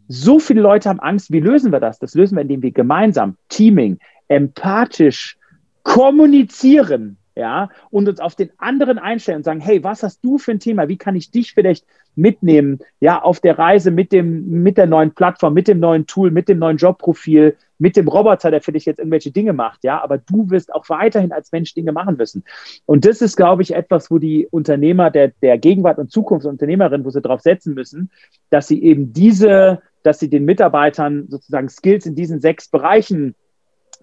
So 0.08 0.40
viele 0.40 0.62
Leute 0.62 0.90
haben 0.90 1.00
Angst. 1.00 1.32
Wie 1.32 1.40
lösen 1.40 1.72
wir 1.72 1.80
das? 1.80 2.00
Das 2.00 2.16
lösen 2.16 2.38
wir, 2.38 2.42
indem 2.42 2.64
wir 2.64 2.72
gemeinsam, 2.72 3.38
Teaming, 3.50 4.00
empathisch 4.28 5.38
kommunizieren, 5.84 7.18
ja, 7.38 7.70
und 7.92 8.10
uns 8.10 8.20
auf 8.20 8.36
den 8.36 8.50
anderen 8.58 8.98
einstellen 8.98 9.38
und 9.38 9.44
sagen, 9.44 9.60
hey, 9.60 9.84
was 9.84 10.02
hast 10.02 10.24
du 10.26 10.38
für 10.38 10.52
ein 10.52 10.60
Thema? 10.60 10.88
Wie 10.88 10.98
kann 10.98 11.16
ich 11.16 11.30
dich 11.30 11.54
vielleicht 11.54 11.86
mitnehmen, 12.16 12.80
ja, 13.00 13.22
auf 13.22 13.40
der 13.40 13.60
Reise 13.60 13.92
mit 13.92 14.12
dem, 14.12 14.64
mit 14.64 14.78
der 14.78 14.88
neuen 14.88 15.14
Plattform, 15.14 15.54
mit 15.54 15.68
dem 15.68 15.80
neuen 15.80 16.08
Tool, 16.08 16.32
mit 16.32 16.50
dem 16.50 16.58
neuen 16.58 16.78
Jobprofil, 16.78 17.56
mit 17.78 17.96
dem 17.96 18.08
Roboter, 18.08 18.50
der 18.50 18.62
für 18.62 18.72
dich 18.72 18.86
jetzt 18.86 18.98
irgendwelche 18.98 19.30
Dinge 19.30 19.54
macht, 19.54 19.84
ja, 19.84 20.02
aber 20.02 20.18
du 20.18 20.50
wirst 20.50 20.74
auch 20.74 20.90
weiterhin 20.90 21.32
als 21.32 21.52
Mensch 21.52 21.76
Dinge 21.76 21.92
machen 21.92 22.18
müssen. 22.18 22.44
Und 22.88 23.06
das 23.06 23.22
ist, 23.22 23.38
glaube 23.38 23.62
ich, 23.62 23.76
etwas, 23.76 24.10
wo 24.10 24.18
die 24.18 24.48
Unternehmer 24.50 25.12
der, 25.12 25.32
der 25.44 25.60
Gegenwart 25.60 26.00
und 26.00 26.12
Zukunft 26.12 26.48
Unternehmerinnen, 26.48 27.06
wo 27.06 27.12
sie 27.12 27.22
drauf 27.22 27.42
setzen 27.42 27.76
müssen, 27.76 28.10
dass 28.50 28.68
sie 28.68 28.82
eben 28.82 29.14
diese, 29.14 29.84
dass 30.02 30.18
sie 30.18 30.30
den 30.30 30.46
Mitarbeitern 30.46 31.28
sozusagen 31.30 31.70
Skills 31.70 32.08
in 32.08 32.16
diesen 32.16 32.42
sechs 32.42 32.68
Bereichen 32.68 33.36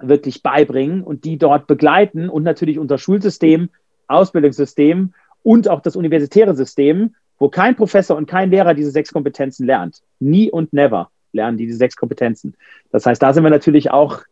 wirklich 0.09 0.43
beibringen 0.43 1.03
und 1.03 1.25
die 1.25 1.39
dort 1.39 1.67
begleiten 1.67 2.29
und 2.29 2.43
natürlich 2.43 2.79
unser 2.79 2.99
Schulsystem, 2.99 3.71
Ausbildungssystem 4.09 5.15
und 5.43 5.69
auch 5.69 5.81
das 5.81 5.97
universitäre 5.97 6.55
System, 6.55 7.15
wo 7.39 7.49
kein 7.49 7.77
Professor 7.77 8.17
und 8.17 8.27
kein 8.27 8.51
Lehrer 8.51 8.75
diese 8.75 8.91
sechs 8.91 9.13
Kompetenzen 9.13 9.67
lernt. 9.67 10.03
Nie 10.21 10.51
und 10.51 10.73
never 10.73 11.11
lernen 11.33 11.59
die 11.59 11.67
diese 11.67 11.79
sechs 11.79 11.97
Kompetenzen. 11.97 12.57
Das 12.91 13.07
heißt, 13.07 13.23
da 13.23 13.33
sind 13.33 13.43
wir 13.43 13.51
natürlich 13.51 13.91
auch, 13.91 14.23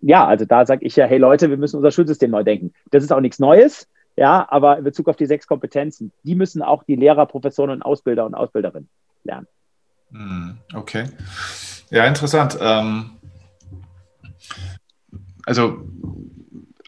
ja, 0.00 0.26
also 0.26 0.44
da 0.44 0.66
sage 0.66 0.84
ich 0.84 0.94
ja, 0.96 1.06
hey 1.06 1.18
Leute, 1.18 1.50
wir 1.50 1.56
müssen 1.56 1.76
unser 1.76 1.90
Schulsystem 1.90 2.30
neu 2.30 2.44
denken. 2.44 2.72
Das 2.90 3.02
ist 3.02 3.12
auch 3.12 3.20
nichts 3.20 3.38
Neues, 3.38 3.88
ja, 4.16 4.46
aber 4.50 4.78
in 4.78 4.84
Bezug 4.84 5.08
auf 5.08 5.16
die 5.16 5.26
sechs 5.26 5.46
Kompetenzen, 5.46 6.12
die 6.24 6.34
müssen 6.34 6.62
auch 6.62 6.84
die 6.84 6.96
Lehrer, 6.96 7.26
Professoren 7.26 7.70
und 7.70 7.82
Ausbilder 7.82 8.26
und 8.26 8.34
Ausbilderinnen 8.34 8.88
lernen. 9.24 9.46
Hm, 10.12 10.58
okay. 10.74 11.04
Ja, 11.90 12.04
interessant. 12.04 12.58
Ähm 12.60 13.10
also 15.50 15.78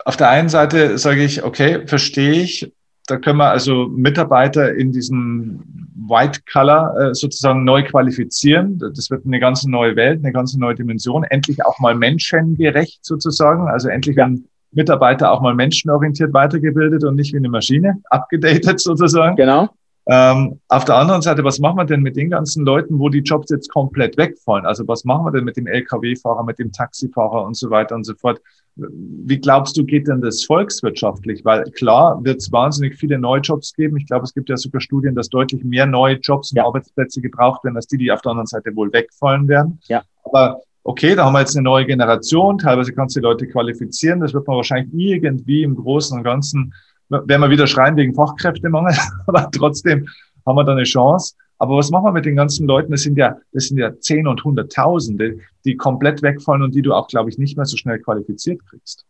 auf 0.05 0.17
der 0.17 0.31
einen 0.31 0.49
Seite 0.49 0.97
sage 0.97 1.25
ich, 1.25 1.43
okay, 1.43 1.85
verstehe 1.89 2.43
ich, 2.43 2.73
da 3.09 3.17
können 3.17 3.39
wir 3.39 3.51
also 3.51 3.89
Mitarbeiter 3.89 4.73
in 4.73 4.93
diesem 4.93 5.65
White 6.09 6.43
Color 6.51 6.97
äh, 6.97 7.15
sozusagen 7.15 7.65
neu 7.65 7.83
qualifizieren. 7.83 8.79
Das 8.79 9.11
wird 9.11 9.27
eine 9.27 9.41
ganz 9.41 9.65
neue 9.65 9.97
Welt, 9.97 10.21
eine 10.23 10.33
ganz 10.33 10.55
neue 10.55 10.77
Dimension. 10.77 11.25
Endlich 11.25 11.65
auch 11.67 11.81
mal 11.81 11.97
menschengerecht 11.97 13.05
sozusagen. 13.05 13.69
Also 13.69 13.89
endlich 13.89 14.17
werden 14.17 14.49
Mitarbeiter 14.71 15.33
auch 15.33 15.41
mal 15.41 15.55
menschenorientiert 15.55 16.33
weitergebildet 16.33 17.03
und 17.03 17.17
nicht 17.17 17.33
wie 17.33 17.39
eine 17.39 17.49
Maschine, 17.49 18.01
abgedatet 18.11 18.79
sozusagen. 18.81 19.35
Genau. 19.35 19.71
Ähm, 20.07 20.61
auf 20.69 20.85
der 20.85 20.97
anderen 20.97 21.23
Seite, 21.23 21.45
was 21.45 21.61
machen 21.61 21.77
wir 21.77 21.85
denn 21.85 22.03
mit 22.03 22.17
den 22.17 22.31
ganzen 22.31 22.65
Leuten, 22.65 22.99
wo 22.99 23.09
die 23.09 23.21
Jobs 23.21 23.51
jetzt 23.51 23.69
komplett 23.69 24.17
wegfallen? 24.17 24.67
Also 24.67 24.87
was 24.89 25.05
machen 25.05 25.27
wir 25.27 25.31
denn 25.31 25.45
mit 25.45 25.57
dem 25.57 25.69
Lkw-Fahrer, 25.69 26.43
mit 26.43 26.59
dem 26.59 26.73
Taxifahrer 26.73 27.45
und 27.45 27.57
so 27.57 27.71
weiter 27.71 27.95
und 27.95 28.05
so 28.05 28.15
fort? 28.15 28.41
Wie 28.75 29.39
glaubst 29.39 29.77
du, 29.77 29.85
geht 29.85 30.09
denn 30.09 30.21
das 30.21 30.45
volkswirtschaftlich? 30.45 31.45
Weil 31.45 31.63
klar 31.73 32.19
wird 32.25 32.39
es 32.39 32.51
wahnsinnig 32.51 32.97
viele 32.97 33.19
neue 33.19 33.43
Jobs 33.43 33.75
geben. 33.75 33.97
Ich 33.97 34.07
glaube, 34.07 34.25
es 34.25 34.35
gibt 34.35 34.49
ja 34.49 34.57
sogar 34.57 34.81
Studien, 34.81 35.15
dass 35.15 35.29
deutlich 35.29 35.63
mehr 35.63 35.87
neue 35.87 36.17
Jobs 36.17 36.51
und 36.51 36.57
ja. 36.57 36.65
Arbeitsplätze 36.65 37.21
gebraucht 37.21 37.63
werden, 37.63 37.77
als 37.77 37.87
die, 37.87 37.99
die 37.99 38.11
auf 38.11 38.23
der 38.23 38.31
anderen 38.31 38.47
Seite 38.47 38.75
wohl 38.75 38.93
wegfallen 38.93 39.47
werden. 39.47 39.79
Ja. 39.89 40.03
Aber 40.25 40.63
okay, 40.83 41.15
da 41.15 41.27
haben 41.27 41.35
wir 41.35 41.41
jetzt 41.41 41.57
eine 41.57 41.65
neue 41.65 41.87
Generation. 41.87 42.59
Teilweise 42.59 42.93
kannst 42.93 43.15
du 43.15 43.21
die 43.21 43.25
Leute 43.25 43.47
qualifizieren. 43.47 44.21
Das 44.21 44.35
wird 44.35 44.49
man 44.49 44.57
wahrscheinlich 44.57 44.93
irgendwie 44.93 45.63
im 45.63 45.77
Großen 45.77 46.17
und 46.19 46.25
Ganzen 46.25 46.73
werden 47.13 47.41
wir 47.41 47.51
wieder 47.51 47.67
schreien 47.67 47.97
wegen 47.97 48.15
Fachkräftemangel, 48.15 48.95
aber 49.27 49.51
trotzdem 49.51 50.09
haben 50.47 50.57
wir 50.57 50.65
da 50.65 50.73
eine 50.73 50.85
Chance. 50.85 51.35
Aber 51.59 51.77
was 51.77 51.91
machen 51.91 52.07
wir 52.07 52.13
mit 52.13 52.25
den 52.25 52.35
ganzen 52.35 52.67
Leuten? 52.67 52.91
Das 52.91 53.03
sind 53.03 53.17
ja, 53.17 53.37
das 53.53 53.69
sind 53.69 53.79
ja 53.79 53.97
Zehn 54.01 54.27
und 54.27 54.43
Hunderttausende, 54.43 55.39
die 55.65 55.77
komplett 55.77 56.21
wegfallen 56.21 56.63
und 56.63 56.75
die 56.75 56.83
du 56.83 56.93
auch, 56.93 57.07
glaube 57.07 57.31
ich, 57.31 57.39
nicht 57.39 57.57
mehr 57.57 57.67
so 57.67 57.77
schnell 57.77 58.01
qualifiziert 58.01 58.61
kriegst. 58.69 59.07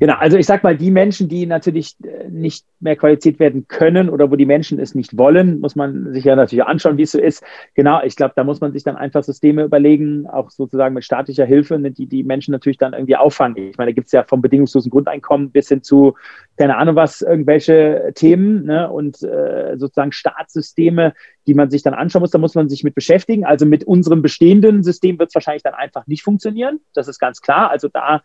Genau, 0.00 0.14
also 0.14 0.36
ich 0.36 0.46
sag 0.46 0.62
mal, 0.62 0.76
die 0.76 0.90
Menschen, 0.90 1.28
die 1.28 1.46
natürlich 1.46 1.96
äh, 2.04 2.28
nicht 2.28 2.66
mehr 2.80 2.94
qualifiziert 2.94 3.40
werden 3.40 3.66
können 3.66 4.08
oder 4.08 4.30
wo 4.30 4.36
die 4.36 4.46
Menschen 4.46 4.78
es 4.78 4.94
nicht 4.94 5.18
wollen, 5.18 5.60
muss 5.60 5.74
man 5.74 6.12
sich 6.12 6.24
ja 6.24 6.36
natürlich 6.36 6.64
anschauen, 6.64 6.96
wie 6.98 7.02
es 7.02 7.12
so 7.12 7.20
ist. 7.20 7.42
Genau, 7.74 8.00
ich 8.04 8.14
glaube, 8.14 8.34
da 8.36 8.44
muss 8.44 8.60
man 8.60 8.72
sich 8.72 8.84
dann 8.84 8.96
einfach 8.96 9.24
Systeme 9.24 9.64
überlegen, 9.64 10.26
auch 10.28 10.50
sozusagen 10.50 10.94
mit 10.94 11.04
staatlicher 11.04 11.44
Hilfe, 11.44 11.78
ne, 11.78 11.90
die 11.90 12.06
die 12.06 12.22
Menschen 12.22 12.52
natürlich 12.52 12.78
dann 12.78 12.92
irgendwie 12.92 13.16
auffangen. 13.16 13.56
Ich 13.56 13.78
meine, 13.78 13.90
da 13.90 13.94
gibt 13.94 14.06
es 14.06 14.12
ja 14.12 14.22
vom 14.22 14.40
bedingungslosen 14.40 14.90
Grundeinkommen 14.90 15.50
bis 15.50 15.68
hin 15.68 15.82
zu, 15.82 16.14
keine 16.56 16.76
Ahnung 16.76 16.94
was, 16.94 17.22
irgendwelche 17.22 18.12
Themen 18.14 18.66
ne, 18.66 18.90
und 18.90 19.22
äh, 19.22 19.76
sozusagen 19.76 20.12
Staatssysteme, 20.12 21.14
die 21.48 21.54
man 21.54 21.70
sich 21.70 21.82
dann 21.82 21.94
anschauen 21.94 22.20
muss. 22.20 22.30
Da 22.30 22.38
muss 22.38 22.54
man 22.54 22.68
sich 22.68 22.84
mit 22.84 22.94
beschäftigen. 22.94 23.44
Also 23.44 23.66
mit 23.66 23.82
unserem 23.84 24.22
bestehenden 24.22 24.82
System 24.82 25.18
wird 25.18 25.30
es 25.30 25.34
wahrscheinlich 25.34 25.62
dann 25.62 25.74
einfach 25.74 26.06
nicht 26.06 26.22
funktionieren. 26.22 26.80
Das 26.94 27.08
ist 27.08 27.18
ganz 27.18 27.40
klar. 27.40 27.70
Also 27.70 27.88
da, 27.88 28.22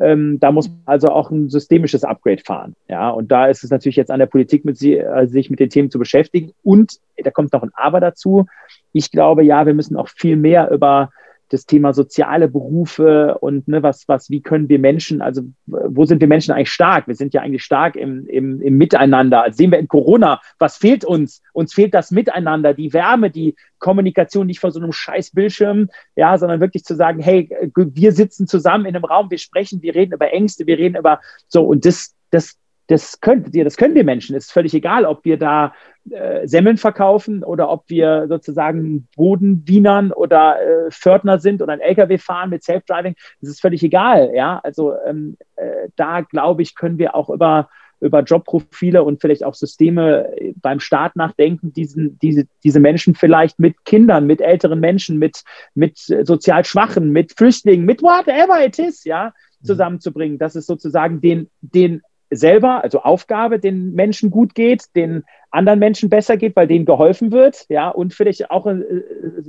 ähm, 0.00 0.38
da 0.40 0.52
muss 0.52 0.68
man 0.86 0.89
also 0.90 1.08
auch 1.08 1.30
ein 1.30 1.48
systemisches 1.48 2.04
Upgrade 2.04 2.42
fahren. 2.44 2.74
Ja, 2.88 3.10
und 3.10 3.30
da 3.30 3.46
ist 3.46 3.62
es 3.62 3.70
natürlich 3.70 3.96
jetzt 3.96 4.10
an 4.10 4.18
der 4.18 4.26
Politik, 4.26 4.64
mit 4.64 4.76
sie, 4.76 4.98
äh, 4.98 5.26
sich 5.26 5.48
mit 5.48 5.60
den 5.60 5.70
Themen 5.70 5.90
zu 5.90 5.98
beschäftigen. 5.98 6.52
Und 6.62 6.98
da 7.16 7.30
kommt 7.30 7.52
noch 7.52 7.62
ein 7.62 7.70
Aber 7.74 8.00
dazu. 8.00 8.46
Ich 8.92 9.10
glaube, 9.10 9.44
ja, 9.44 9.66
wir 9.66 9.74
müssen 9.74 9.96
auch 9.96 10.08
viel 10.08 10.36
mehr 10.36 10.70
über 10.70 11.10
das 11.50 11.66
Thema 11.66 11.92
soziale 11.92 12.48
Berufe 12.48 13.36
und 13.40 13.66
ne, 13.66 13.82
was, 13.82 14.06
was, 14.08 14.30
wie 14.30 14.40
können 14.40 14.68
wir 14.68 14.78
Menschen, 14.78 15.20
also 15.20 15.42
wo 15.66 16.04
sind 16.04 16.20
wir 16.20 16.28
Menschen 16.28 16.54
eigentlich 16.54 16.70
stark? 16.70 17.08
Wir 17.08 17.16
sind 17.16 17.34
ja 17.34 17.42
eigentlich 17.42 17.64
stark 17.64 17.96
im, 17.96 18.26
im, 18.28 18.62
im 18.62 18.78
Miteinander. 18.78 19.42
Also 19.42 19.56
sehen 19.56 19.72
wir 19.72 19.80
in 19.80 19.88
Corona, 19.88 20.40
was 20.60 20.76
fehlt 20.76 21.04
uns? 21.04 21.42
Uns 21.52 21.74
fehlt 21.74 21.92
das 21.92 22.12
Miteinander, 22.12 22.72
die 22.72 22.92
Wärme, 22.92 23.30
die 23.30 23.56
Kommunikation 23.80 24.46
nicht 24.46 24.60
vor 24.60 24.70
so 24.70 24.78
einem 24.78 24.92
scheiß 24.92 25.32
Bildschirm, 25.32 25.88
ja, 26.14 26.38
sondern 26.38 26.60
wirklich 26.60 26.84
zu 26.84 26.94
sagen, 26.94 27.20
hey, 27.20 27.50
wir 27.74 28.12
sitzen 28.12 28.46
zusammen 28.46 28.86
in 28.86 28.94
einem 28.94 29.04
Raum, 29.04 29.30
wir 29.30 29.38
sprechen, 29.38 29.82
wir 29.82 29.94
reden 29.96 30.12
über 30.12 30.32
Ängste, 30.32 30.66
wir 30.66 30.78
reden 30.78 30.96
über 30.96 31.20
so 31.48 31.64
und 31.64 31.84
das, 31.84 32.14
das, 32.30 32.59
das 32.90 33.20
könnt 33.20 33.54
ihr, 33.54 33.62
das 33.62 33.76
können 33.76 33.94
wir 33.94 34.02
Menschen. 34.02 34.34
Es 34.34 34.46
ist 34.46 34.52
völlig 34.52 34.74
egal, 34.74 35.04
ob 35.04 35.24
wir 35.24 35.38
da 35.38 35.72
äh, 36.10 36.46
Semmeln 36.48 36.76
verkaufen 36.76 37.44
oder 37.44 37.70
ob 37.70 37.84
wir 37.88 38.26
sozusagen 38.28 39.06
Bodenwienern 39.16 40.10
oder 40.10 40.56
äh, 40.60 40.90
Fördner 40.90 41.38
sind 41.38 41.62
oder 41.62 41.72
ein 41.72 41.80
LKW 41.80 42.18
fahren 42.18 42.50
mit 42.50 42.64
Self-Driving. 42.64 43.14
Das 43.40 43.50
ist 43.50 43.60
völlig 43.60 43.84
egal. 43.84 44.32
Ja, 44.34 44.60
also 44.64 44.94
ähm, 45.06 45.36
äh, 45.54 45.88
da 45.94 46.22
glaube 46.22 46.62
ich, 46.62 46.74
können 46.74 46.98
wir 46.98 47.14
auch 47.14 47.30
über 47.30 47.68
über 48.00 48.22
Jobprofile 48.22 49.04
und 49.04 49.20
vielleicht 49.20 49.44
auch 49.44 49.54
Systeme 49.54 50.34
äh, 50.36 50.54
beim 50.56 50.80
Staat 50.80 51.16
nachdenken, 51.16 51.72
diesen, 51.72 52.18
diese, 52.18 52.46
diese 52.64 52.80
Menschen 52.80 53.14
vielleicht 53.14 53.60
mit 53.60 53.84
Kindern, 53.84 54.26
mit 54.26 54.40
älteren 54.40 54.80
Menschen, 54.80 55.18
mit, 55.18 55.44
mit 55.74 56.08
äh, 56.08 56.24
sozial 56.24 56.64
Schwachen, 56.64 57.10
mit 57.10 57.34
Flüchtlingen, 57.36 57.84
mit 57.84 58.02
whatever 58.02 58.64
it 58.64 58.78
is, 58.78 59.04
ja, 59.04 59.34
mhm. 59.60 59.66
zusammenzubringen. 59.66 60.38
Das 60.38 60.56
ist 60.56 60.66
sozusagen 60.66 61.20
den, 61.20 61.50
den 61.60 62.00
selber, 62.30 62.82
also 62.84 63.02
Aufgabe, 63.02 63.58
den 63.58 63.92
Menschen 63.92 64.30
gut 64.30 64.54
geht, 64.54 64.84
den 64.94 65.24
anderen 65.50 65.80
Menschen 65.80 66.08
besser 66.08 66.36
geht, 66.36 66.54
weil 66.54 66.68
denen 66.68 66.84
geholfen 66.84 67.32
wird, 67.32 67.66
ja, 67.68 67.88
und 67.88 68.14
vielleicht 68.14 68.50
auch 68.50 68.66
in, 68.66 68.82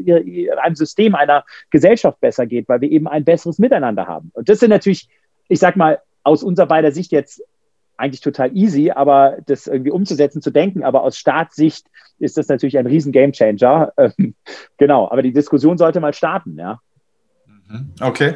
in 0.05 0.49
einem 0.51 0.75
System 0.75 1.13
einer 1.13 1.45
Gesellschaft 1.69 2.19
besser 2.19 2.47
geht, 2.47 2.67
weil 2.67 2.81
wir 2.81 2.91
eben 2.91 3.07
ein 3.07 3.23
besseres 3.23 3.59
Miteinander 3.59 4.07
haben. 4.07 4.31
Und 4.33 4.49
das 4.49 4.59
sind 4.59 4.71
natürlich, 4.71 5.09
ich 5.47 5.59
sag 5.59 5.75
mal, 5.75 5.99
aus 6.23 6.43
unserer 6.43 6.67
beider 6.67 6.91
Sicht 6.91 7.11
jetzt 7.11 7.43
eigentlich 7.97 8.21
total 8.21 8.55
easy, 8.57 8.89
aber 8.89 9.37
das 9.45 9.67
irgendwie 9.67 9.91
umzusetzen, 9.91 10.41
zu 10.41 10.49
denken, 10.49 10.83
aber 10.83 11.03
aus 11.03 11.17
Staatssicht 11.17 11.85
ist 12.17 12.37
das 12.37 12.47
natürlich 12.47 12.77
ein 12.77 12.87
riesen 12.87 13.11
Gamechanger. 13.11 13.93
Ähm, 14.17 14.33
genau, 14.77 15.09
aber 15.11 15.21
die 15.21 15.33
Diskussion 15.33 15.77
sollte 15.77 15.99
mal 15.99 16.13
starten, 16.13 16.57
ja. 16.57 16.79
Mhm. 17.67 17.91
Okay. 18.01 18.35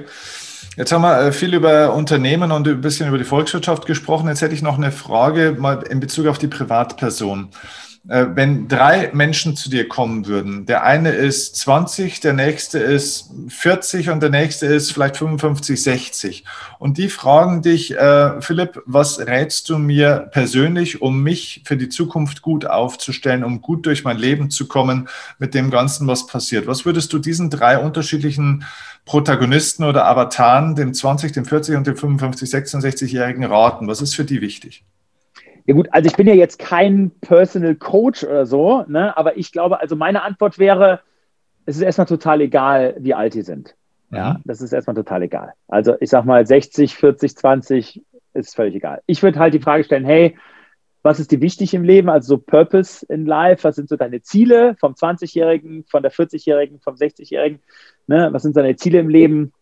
Jetzt 0.76 0.92
haben 0.92 1.04
wir 1.04 1.20
äh, 1.20 1.32
viel 1.32 1.54
über 1.54 1.94
Unternehmen 1.94 2.52
und 2.52 2.68
ein 2.68 2.82
bisschen 2.82 3.08
über 3.08 3.18
die 3.18 3.24
Volkswirtschaft 3.24 3.86
gesprochen. 3.86 4.28
Jetzt 4.28 4.42
hätte 4.42 4.54
ich 4.54 4.62
noch 4.62 4.78
eine 4.78 4.92
Frage 4.92 5.56
mal 5.58 5.82
in 5.84 6.02
Bezug 6.02 6.28
auf 6.28 6.38
die 6.38 6.48
Privatperson. 6.48 7.50
Äh, 8.08 8.28
wenn 8.36 8.68
drei 8.68 9.10
Menschen 9.14 9.56
zu 9.56 9.68
dir 9.68 9.88
kommen 9.88 10.28
würden, 10.28 10.68
der 10.68 10.84
eine 10.84 11.10
ist 11.10 11.56
20, 11.56 12.20
der 12.20 12.34
nächste 12.34 12.78
ist 12.78 13.32
40 13.48 14.12
und 14.12 14.22
der 14.22 14.30
nächste 14.30 14.68
ist 14.68 14.92
vielleicht 14.92 15.18
55, 15.18 15.82
60. 15.82 16.46
Und 16.78 17.00
die 17.00 17.10
fragen 17.10 17.64
dich, 17.64 17.98
äh, 17.98 18.40
Philipp, 18.42 18.84
was 18.86 19.20
rätst 19.20 19.70
du 19.70 19.80
mir 19.80 20.30
persönlich, 20.32 21.02
um 21.02 21.24
mich 21.24 21.64
für 21.66 21.78
die 21.78 21.90
Zukunft 21.90 22.44
gut 22.44 22.68
aufzustellen, 22.68 23.44
um 23.44 23.62
gut 23.62 23.88
durch 23.88 24.04
mein 24.04 24.18
Leben 24.18 24.52
zu 24.52 24.68
kommen 24.68 25.10
mit 25.40 25.56
dem 25.56 25.72
Ganzen, 25.72 26.08
was 26.08 26.28
passiert? 26.28 26.68
Was 26.68 26.86
würdest 26.86 27.12
du 27.12 27.18
diesen 27.18 27.50
drei 27.50 27.80
unterschiedlichen 27.80 28.66
Protagonisten 29.06 29.84
oder 29.84 30.06
Avataren, 30.06 30.76
dem 30.76 30.94
20, 30.94 31.32
dem 31.32 31.46
40 31.46 31.76
und 31.76 31.88
dem 31.88 31.98
55, 31.98 32.50
66-Jährigen 32.52 33.46
raten? 33.46 33.88
Was 33.88 34.02
ist 34.02 34.16
für 34.16 34.26
die 34.26 34.42
wichtig? 34.42 34.84
Ja 35.66 35.74
gut, 35.74 35.88
also 35.92 36.08
ich 36.08 36.16
bin 36.16 36.28
ja 36.28 36.36
jetzt 36.36 36.60
kein 36.60 37.12
Personal 37.22 37.76
Coach 37.76 38.24
oder 38.24 38.46
so, 38.46 38.84
ne? 38.88 39.18
aber 39.18 39.38
ich 39.38 39.52
glaube, 39.52 39.80
also 39.80 39.96
meine 39.96 40.22
Antwort 40.22 40.60
wäre, 40.60 41.02
es 41.66 41.78
ist 41.78 41.82
erstmal 41.82 42.06
total 42.06 42.42
egal, 42.42 42.96
wie 43.00 43.16
alt 43.16 43.34
die 43.34 43.42
sind. 43.42 43.76
Ja, 44.12 44.36
mhm. 44.36 44.42
das 44.46 44.62
ist 44.62 44.72
erstmal 44.72 44.96
total 44.96 45.24
egal. 45.24 45.54
Also 45.68 45.96
ich 46.00 46.10
sag 46.10 46.26
mal 46.26 46.46
60, 46.46 46.96
40, 46.96 47.36
20 47.36 48.04
ist 48.34 48.56
völlig 48.56 48.76
egal. 48.76 49.02
Ich 49.08 49.24
würde 49.24 49.40
halt 49.40 49.54
die 49.54 49.60
Frage 49.60 49.84
stellen, 49.84 50.06
hey, 50.06 50.38
was 51.02 51.20
ist 51.20 51.32
dir 51.32 51.42
wichtig 51.42 51.74
im 51.74 51.84
Leben? 51.84 52.10
Also 52.10 52.36
so 52.36 52.38
Purpose 52.38 53.06
in 53.08 53.26
Life, 53.26 53.64
was 53.64 53.76
sind 53.76 53.90
so 53.90 53.96
deine 53.96 54.22
Ziele 54.22 54.76
vom 54.80 54.94
20-Jährigen, 54.94 55.86
von 55.88 56.02
der 56.02 56.12
40-Jährigen, 56.12 56.80
vom 56.80 56.96
60-Jährigen? 56.96 57.60
Ne? 58.08 58.30
Was 58.32 58.44
sind 58.44 58.58
deine 58.58 58.76
Ziele 58.76 59.00
im 59.00 59.10
Leben? 59.10 59.54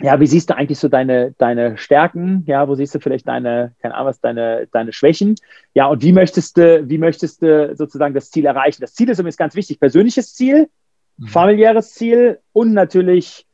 Ja, 0.00 0.20
wie 0.20 0.26
siehst 0.26 0.50
du 0.50 0.56
eigentlich 0.56 0.78
so 0.78 0.88
deine, 0.88 1.34
deine 1.38 1.76
Stärken? 1.76 2.44
Ja, 2.46 2.68
wo 2.68 2.74
siehst 2.74 2.94
du 2.94 3.00
vielleicht 3.00 3.26
deine, 3.26 3.74
keine 3.82 3.94
Ahnung 3.94 4.08
was, 4.08 4.20
deine, 4.20 4.68
deine 4.70 4.92
Schwächen? 4.92 5.34
Ja, 5.74 5.86
und 5.86 6.02
wie 6.02 6.12
möchtest 6.12 6.56
du, 6.56 6.88
wie 6.88 6.98
möchtest 6.98 7.42
du 7.42 7.74
sozusagen 7.74 8.14
das 8.14 8.30
Ziel 8.30 8.46
erreichen? 8.46 8.80
Das 8.80 8.94
Ziel 8.94 9.08
ist 9.08 9.18
übrigens 9.18 9.36
ganz 9.36 9.56
wichtig. 9.56 9.80
Persönliches 9.80 10.34
Ziel, 10.34 10.68
mhm. 11.16 11.26
familiäres 11.26 11.94
Ziel 11.94 12.38
und 12.52 12.74
natürlich 12.74 13.44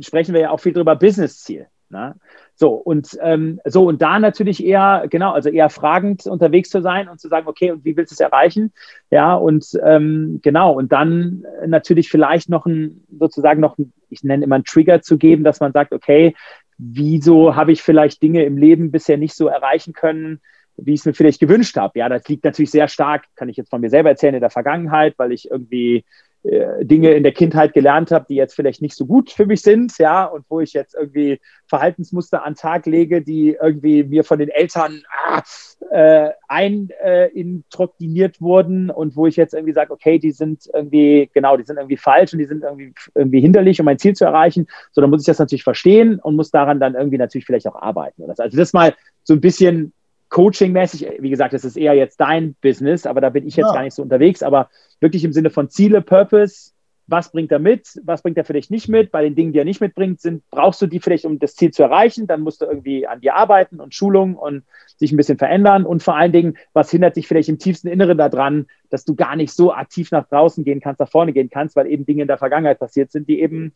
sprechen 0.00 0.32
wir 0.32 0.40
ja 0.40 0.50
auch 0.50 0.60
viel 0.60 0.72
drüber, 0.72 0.96
Business-Ziel. 0.96 1.66
Ne? 1.90 2.14
So, 2.62 2.74
und 2.74 3.18
ähm, 3.20 3.60
so, 3.64 3.88
und 3.88 4.02
da 4.02 4.20
natürlich 4.20 4.64
eher, 4.64 5.06
genau, 5.10 5.32
also 5.32 5.48
eher 5.48 5.68
fragend 5.68 6.28
unterwegs 6.28 6.70
zu 6.70 6.80
sein 6.80 7.08
und 7.08 7.20
zu 7.20 7.26
sagen, 7.26 7.48
okay, 7.48 7.72
und 7.72 7.84
wie 7.84 7.96
willst 7.96 8.12
du 8.12 8.14
es 8.14 8.20
erreichen? 8.20 8.72
Ja, 9.10 9.34
und 9.34 9.66
ähm, 9.84 10.38
genau, 10.44 10.74
und 10.74 10.92
dann 10.92 11.44
natürlich 11.66 12.08
vielleicht 12.08 12.48
noch 12.48 12.64
ein, 12.64 13.04
sozusagen 13.18 13.60
noch, 13.60 13.78
ein, 13.78 13.92
ich 14.10 14.22
nenne 14.22 14.44
immer 14.44 14.54
einen 14.54 14.64
Trigger 14.64 15.02
zu 15.02 15.18
geben, 15.18 15.42
dass 15.42 15.58
man 15.58 15.72
sagt, 15.72 15.92
okay, 15.92 16.36
wieso 16.78 17.56
habe 17.56 17.72
ich 17.72 17.82
vielleicht 17.82 18.22
Dinge 18.22 18.44
im 18.44 18.56
Leben 18.56 18.92
bisher 18.92 19.16
nicht 19.16 19.34
so 19.34 19.48
erreichen 19.48 19.92
können, 19.92 20.40
wie 20.76 20.94
ich 20.94 21.00
es 21.00 21.06
mir 21.06 21.14
vielleicht 21.14 21.40
gewünscht 21.40 21.76
habe. 21.76 21.98
Ja, 21.98 22.08
das 22.08 22.28
liegt 22.28 22.44
natürlich 22.44 22.70
sehr 22.70 22.86
stark, 22.86 23.24
kann 23.34 23.48
ich 23.48 23.56
jetzt 23.56 23.70
von 23.70 23.80
mir 23.80 23.90
selber 23.90 24.10
erzählen, 24.10 24.36
in 24.36 24.40
der 24.40 24.50
Vergangenheit, 24.50 25.14
weil 25.16 25.32
ich 25.32 25.50
irgendwie 25.50 26.04
Dinge 26.44 27.12
in 27.12 27.22
der 27.22 27.32
Kindheit 27.32 27.72
gelernt 27.72 28.10
habe, 28.10 28.26
die 28.28 28.34
jetzt 28.34 28.54
vielleicht 28.54 28.82
nicht 28.82 28.96
so 28.96 29.06
gut 29.06 29.30
für 29.30 29.46
mich 29.46 29.62
sind, 29.62 29.96
ja, 29.98 30.24
und 30.24 30.44
wo 30.48 30.58
ich 30.58 30.72
jetzt 30.72 30.94
irgendwie 30.94 31.40
Verhaltensmuster 31.68 32.44
an 32.44 32.56
Tag 32.56 32.86
lege, 32.86 33.22
die 33.22 33.56
irgendwie 33.60 34.02
mir 34.02 34.24
von 34.24 34.40
den 34.40 34.48
Eltern 34.48 35.02
ah, 35.24 35.42
äh, 35.90 36.30
einindoktriniert 36.48 38.36
äh, 38.36 38.40
wurden 38.40 38.90
und 38.90 39.14
wo 39.14 39.28
ich 39.28 39.36
jetzt 39.36 39.54
irgendwie 39.54 39.72
sage, 39.72 39.92
okay, 39.92 40.18
die 40.18 40.32
sind 40.32 40.68
irgendwie, 40.74 41.30
genau, 41.32 41.56
die 41.56 41.64
sind 41.64 41.76
irgendwie 41.76 41.96
falsch 41.96 42.32
und 42.32 42.40
die 42.40 42.46
sind 42.46 42.64
irgendwie, 42.64 42.92
irgendwie 43.14 43.40
hinderlich, 43.40 43.78
um 43.78 43.84
mein 43.84 43.98
Ziel 43.98 44.14
zu 44.14 44.24
erreichen. 44.24 44.66
So, 44.90 45.00
dann 45.00 45.10
muss 45.10 45.22
ich 45.22 45.26
das 45.26 45.38
natürlich 45.38 45.64
verstehen 45.64 46.18
und 46.18 46.34
muss 46.34 46.50
daran 46.50 46.80
dann 46.80 46.96
irgendwie 46.96 47.18
natürlich 47.18 47.46
vielleicht 47.46 47.68
auch 47.68 47.76
arbeiten. 47.76 48.28
Also 48.28 48.56
das 48.56 48.72
mal 48.72 48.94
so 49.22 49.34
ein 49.34 49.40
bisschen 49.40 49.92
Coaching-mäßig, 50.32 51.06
wie 51.20 51.28
gesagt, 51.28 51.52
das 51.52 51.62
ist 51.62 51.76
eher 51.76 51.92
jetzt 51.92 52.18
dein 52.18 52.54
Business, 52.62 53.04
aber 53.04 53.20
da 53.20 53.28
bin 53.28 53.46
ich 53.46 53.54
jetzt 53.54 53.66
ja. 53.66 53.74
gar 53.74 53.82
nicht 53.82 53.94
so 53.94 54.02
unterwegs, 54.02 54.42
aber 54.42 54.70
wirklich 54.98 55.24
im 55.24 55.32
Sinne 55.34 55.50
von 55.50 55.68
Ziele, 55.68 56.00
Purpose, 56.00 56.72
was 57.06 57.30
bringt 57.30 57.52
er 57.52 57.58
mit, 57.58 58.00
was 58.04 58.22
bringt 58.22 58.38
er 58.38 58.44
dich 58.44 58.70
nicht 58.70 58.88
mit? 58.88 59.12
Bei 59.12 59.22
den 59.22 59.34
Dingen, 59.34 59.52
die 59.52 59.58
er 59.58 59.66
nicht 59.66 59.82
mitbringt, 59.82 60.22
sind, 60.22 60.42
brauchst 60.50 60.80
du 60.80 60.86
die 60.86 61.00
vielleicht, 61.00 61.26
um 61.26 61.38
das 61.38 61.54
Ziel 61.54 61.70
zu 61.70 61.82
erreichen, 61.82 62.26
dann 62.26 62.40
musst 62.40 62.62
du 62.62 62.64
irgendwie 62.64 63.06
an 63.06 63.20
dir 63.20 63.34
arbeiten 63.34 63.78
und 63.78 63.94
Schulung 63.94 64.34
und 64.34 64.64
sich 64.96 65.12
ein 65.12 65.18
bisschen 65.18 65.36
verändern 65.36 65.84
und 65.84 66.02
vor 66.02 66.16
allen 66.16 66.32
Dingen, 66.32 66.56
was 66.72 66.90
hindert 66.90 67.16
dich 67.16 67.28
vielleicht 67.28 67.50
im 67.50 67.58
tiefsten 67.58 67.88
Inneren 67.88 68.16
daran, 68.16 68.68
dass 68.88 69.04
du 69.04 69.14
gar 69.14 69.36
nicht 69.36 69.52
so 69.52 69.74
aktiv 69.74 70.12
nach 70.12 70.26
draußen 70.28 70.64
gehen 70.64 70.80
kannst, 70.80 70.98
nach 70.98 71.10
vorne 71.10 71.34
gehen 71.34 71.50
kannst, 71.50 71.76
weil 71.76 71.88
eben 71.88 72.06
Dinge 72.06 72.22
in 72.22 72.28
der 72.28 72.38
Vergangenheit 72.38 72.78
passiert 72.78 73.12
sind, 73.12 73.28
die 73.28 73.42
eben 73.42 73.74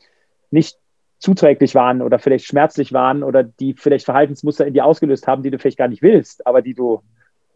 nicht 0.50 0.78
zuträglich 1.18 1.74
waren 1.74 2.02
oder 2.02 2.18
vielleicht 2.18 2.46
schmerzlich 2.46 2.92
waren 2.92 3.22
oder 3.22 3.42
die 3.42 3.74
vielleicht 3.74 4.04
Verhaltensmuster 4.04 4.66
in 4.66 4.74
dir 4.74 4.84
ausgelöst 4.84 5.26
haben, 5.26 5.42
die 5.42 5.50
du 5.50 5.58
vielleicht 5.58 5.78
gar 5.78 5.88
nicht 5.88 6.02
willst, 6.02 6.46
aber 6.46 6.62
die 6.62 6.74
du 6.74 7.02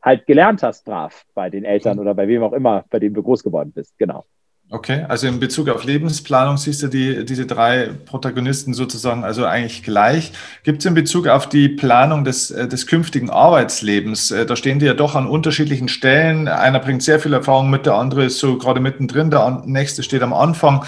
halt 0.03 0.27
gelernt 0.27 0.63
hast, 0.63 0.85
brav 0.85 1.25
bei 1.35 1.51
den 1.51 1.65
Eltern 1.65 1.99
oder 1.99 2.15
bei 2.15 2.27
wem 2.27 2.43
auch 2.43 2.53
immer, 2.53 2.85
bei 2.91 2.99
dem 2.99 3.15
du 3.15 3.23
groß 3.23 3.43
geworden 3.43 3.73
bist. 3.73 3.99
Genau. 3.99 4.25
Okay, 4.73 5.05
also 5.09 5.27
in 5.27 5.41
Bezug 5.41 5.69
auf 5.69 5.83
Lebensplanung 5.83 6.57
siehst 6.57 6.81
du 6.85 6.87
die, 6.87 7.25
diese 7.25 7.45
drei 7.45 7.91
Protagonisten 8.07 8.73
sozusagen 8.73 9.25
also 9.25 9.45
eigentlich 9.45 9.83
gleich. 9.83 10.31
Gibt 10.63 10.79
es 10.79 10.87
in 10.87 10.95
Bezug 10.95 11.27
auf 11.27 11.49
die 11.49 11.69
Planung 11.69 12.23
des, 12.23 12.53
äh, 12.53 12.69
des 12.69 12.87
künftigen 12.87 13.31
Arbeitslebens, 13.31 14.31
äh, 14.31 14.47
da 14.47 14.55
stehen 14.55 14.79
die 14.79 14.87
ja 14.87 14.95
doch 14.95 15.17
an 15.17 15.27
unterschiedlichen 15.27 15.89
Stellen. 15.89 16.47
Einer 16.47 16.79
bringt 16.79 17.03
sehr 17.03 17.19
viel 17.19 17.33
Erfahrung 17.33 17.69
mit, 17.69 17.85
der 17.85 17.95
andere 17.95 18.25
ist 18.27 18.39
so 18.39 18.59
gerade 18.59 18.79
mittendrin, 18.79 19.33
der 19.33 19.65
nächste 19.67 20.05
steht 20.05 20.23
am 20.23 20.33
Anfang. 20.33 20.85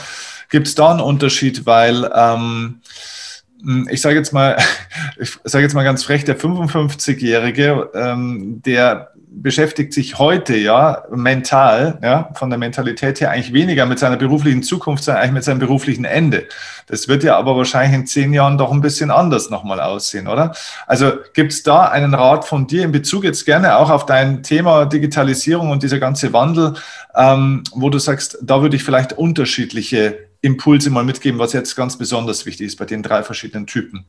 Gibt 0.53 0.68
es 0.68 0.74
da 0.74 0.90
einen 0.90 1.00
Unterschied? 1.00 1.64
Weil 1.64 2.11
ähm, 2.14 2.82
ich 3.88 4.03
sage 4.03 4.16
jetzt 4.16 4.34
mal, 4.34 4.59
ich 5.18 5.30
sage 5.44 5.64
jetzt 5.64 5.72
mal 5.72 5.82
ganz 5.82 6.05
frech, 6.05 6.24
der 6.24 6.38
55-Jährige, 6.38 7.88
ähm, 7.94 8.61
der 8.62 9.09
beschäftigt 9.34 9.94
sich 9.94 10.18
heute 10.18 10.55
ja 10.55 11.05
mental, 11.11 11.98
ja, 12.03 12.28
von 12.34 12.50
der 12.50 12.59
Mentalität 12.59 13.22
her 13.22 13.30
eigentlich 13.30 13.55
weniger 13.55 13.86
mit 13.86 13.98
seiner 13.98 14.18
beruflichen 14.18 14.62
Zukunft, 14.62 15.05
sondern 15.05 15.22
eigentlich 15.22 15.34
mit 15.36 15.44
seinem 15.44 15.59
beruflichen 15.59 16.05
Ende. 16.05 16.44
Das 16.86 17.09
wird 17.09 17.24
ja 17.24 17.38
aber 17.38 17.57
wahrscheinlich 17.57 17.98
in 17.98 18.07
zehn 18.07 18.34
Jahren 18.34 18.59
doch 18.59 18.70
ein 18.70 18.82
bisschen 18.82 19.11
anders 19.11 19.48
nochmal 19.48 19.80
aussehen, 19.80 20.28
oder? 20.28 20.55
Also 20.86 21.12
gibt 21.32 21.53
es 21.53 21.62
da 21.62 21.84
einen 21.88 22.12
Rat 22.12 22.44
von 22.44 22.66
dir 22.66 22.84
in 22.84 22.92
Bezug 22.92 23.24
jetzt 23.24 23.46
gerne 23.46 23.78
auch 23.78 23.88
auf 23.88 24.05
dein 24.05 24.42
Thema 24.42 24.84
Digitalisierung 24.84 25.70
und 25.70 25.82
dieser 25.82 25.98
ganze 25.98 26.34
Wandel, 26.34 26.74
ähm, 27.14 27.64
wo 27.72 27.88
du 27.88 27.98
sagst, 27.98 28.36
da 28.42 28.61
würde 28.61 28.76
ich 28.76 28.84
vielleicht 28.84 29.14
unterschiedliche 29.14 30.30
Impulse 30.43 30.90
mal 30.90 31.05
mitgeben, 31.05 31.38
was 31.38 31.53
jetzt 31.53 31.74
ganz 31.76 31.97
besonders 31.97 32.45
wichtig 32.45 32.66
ist 32.66 32.76
bei 32.76 32.84
den 32.84 33.03
drei 33.03 33.22
verschiedenen 33.22 33.66
Typen? 33.66 34.05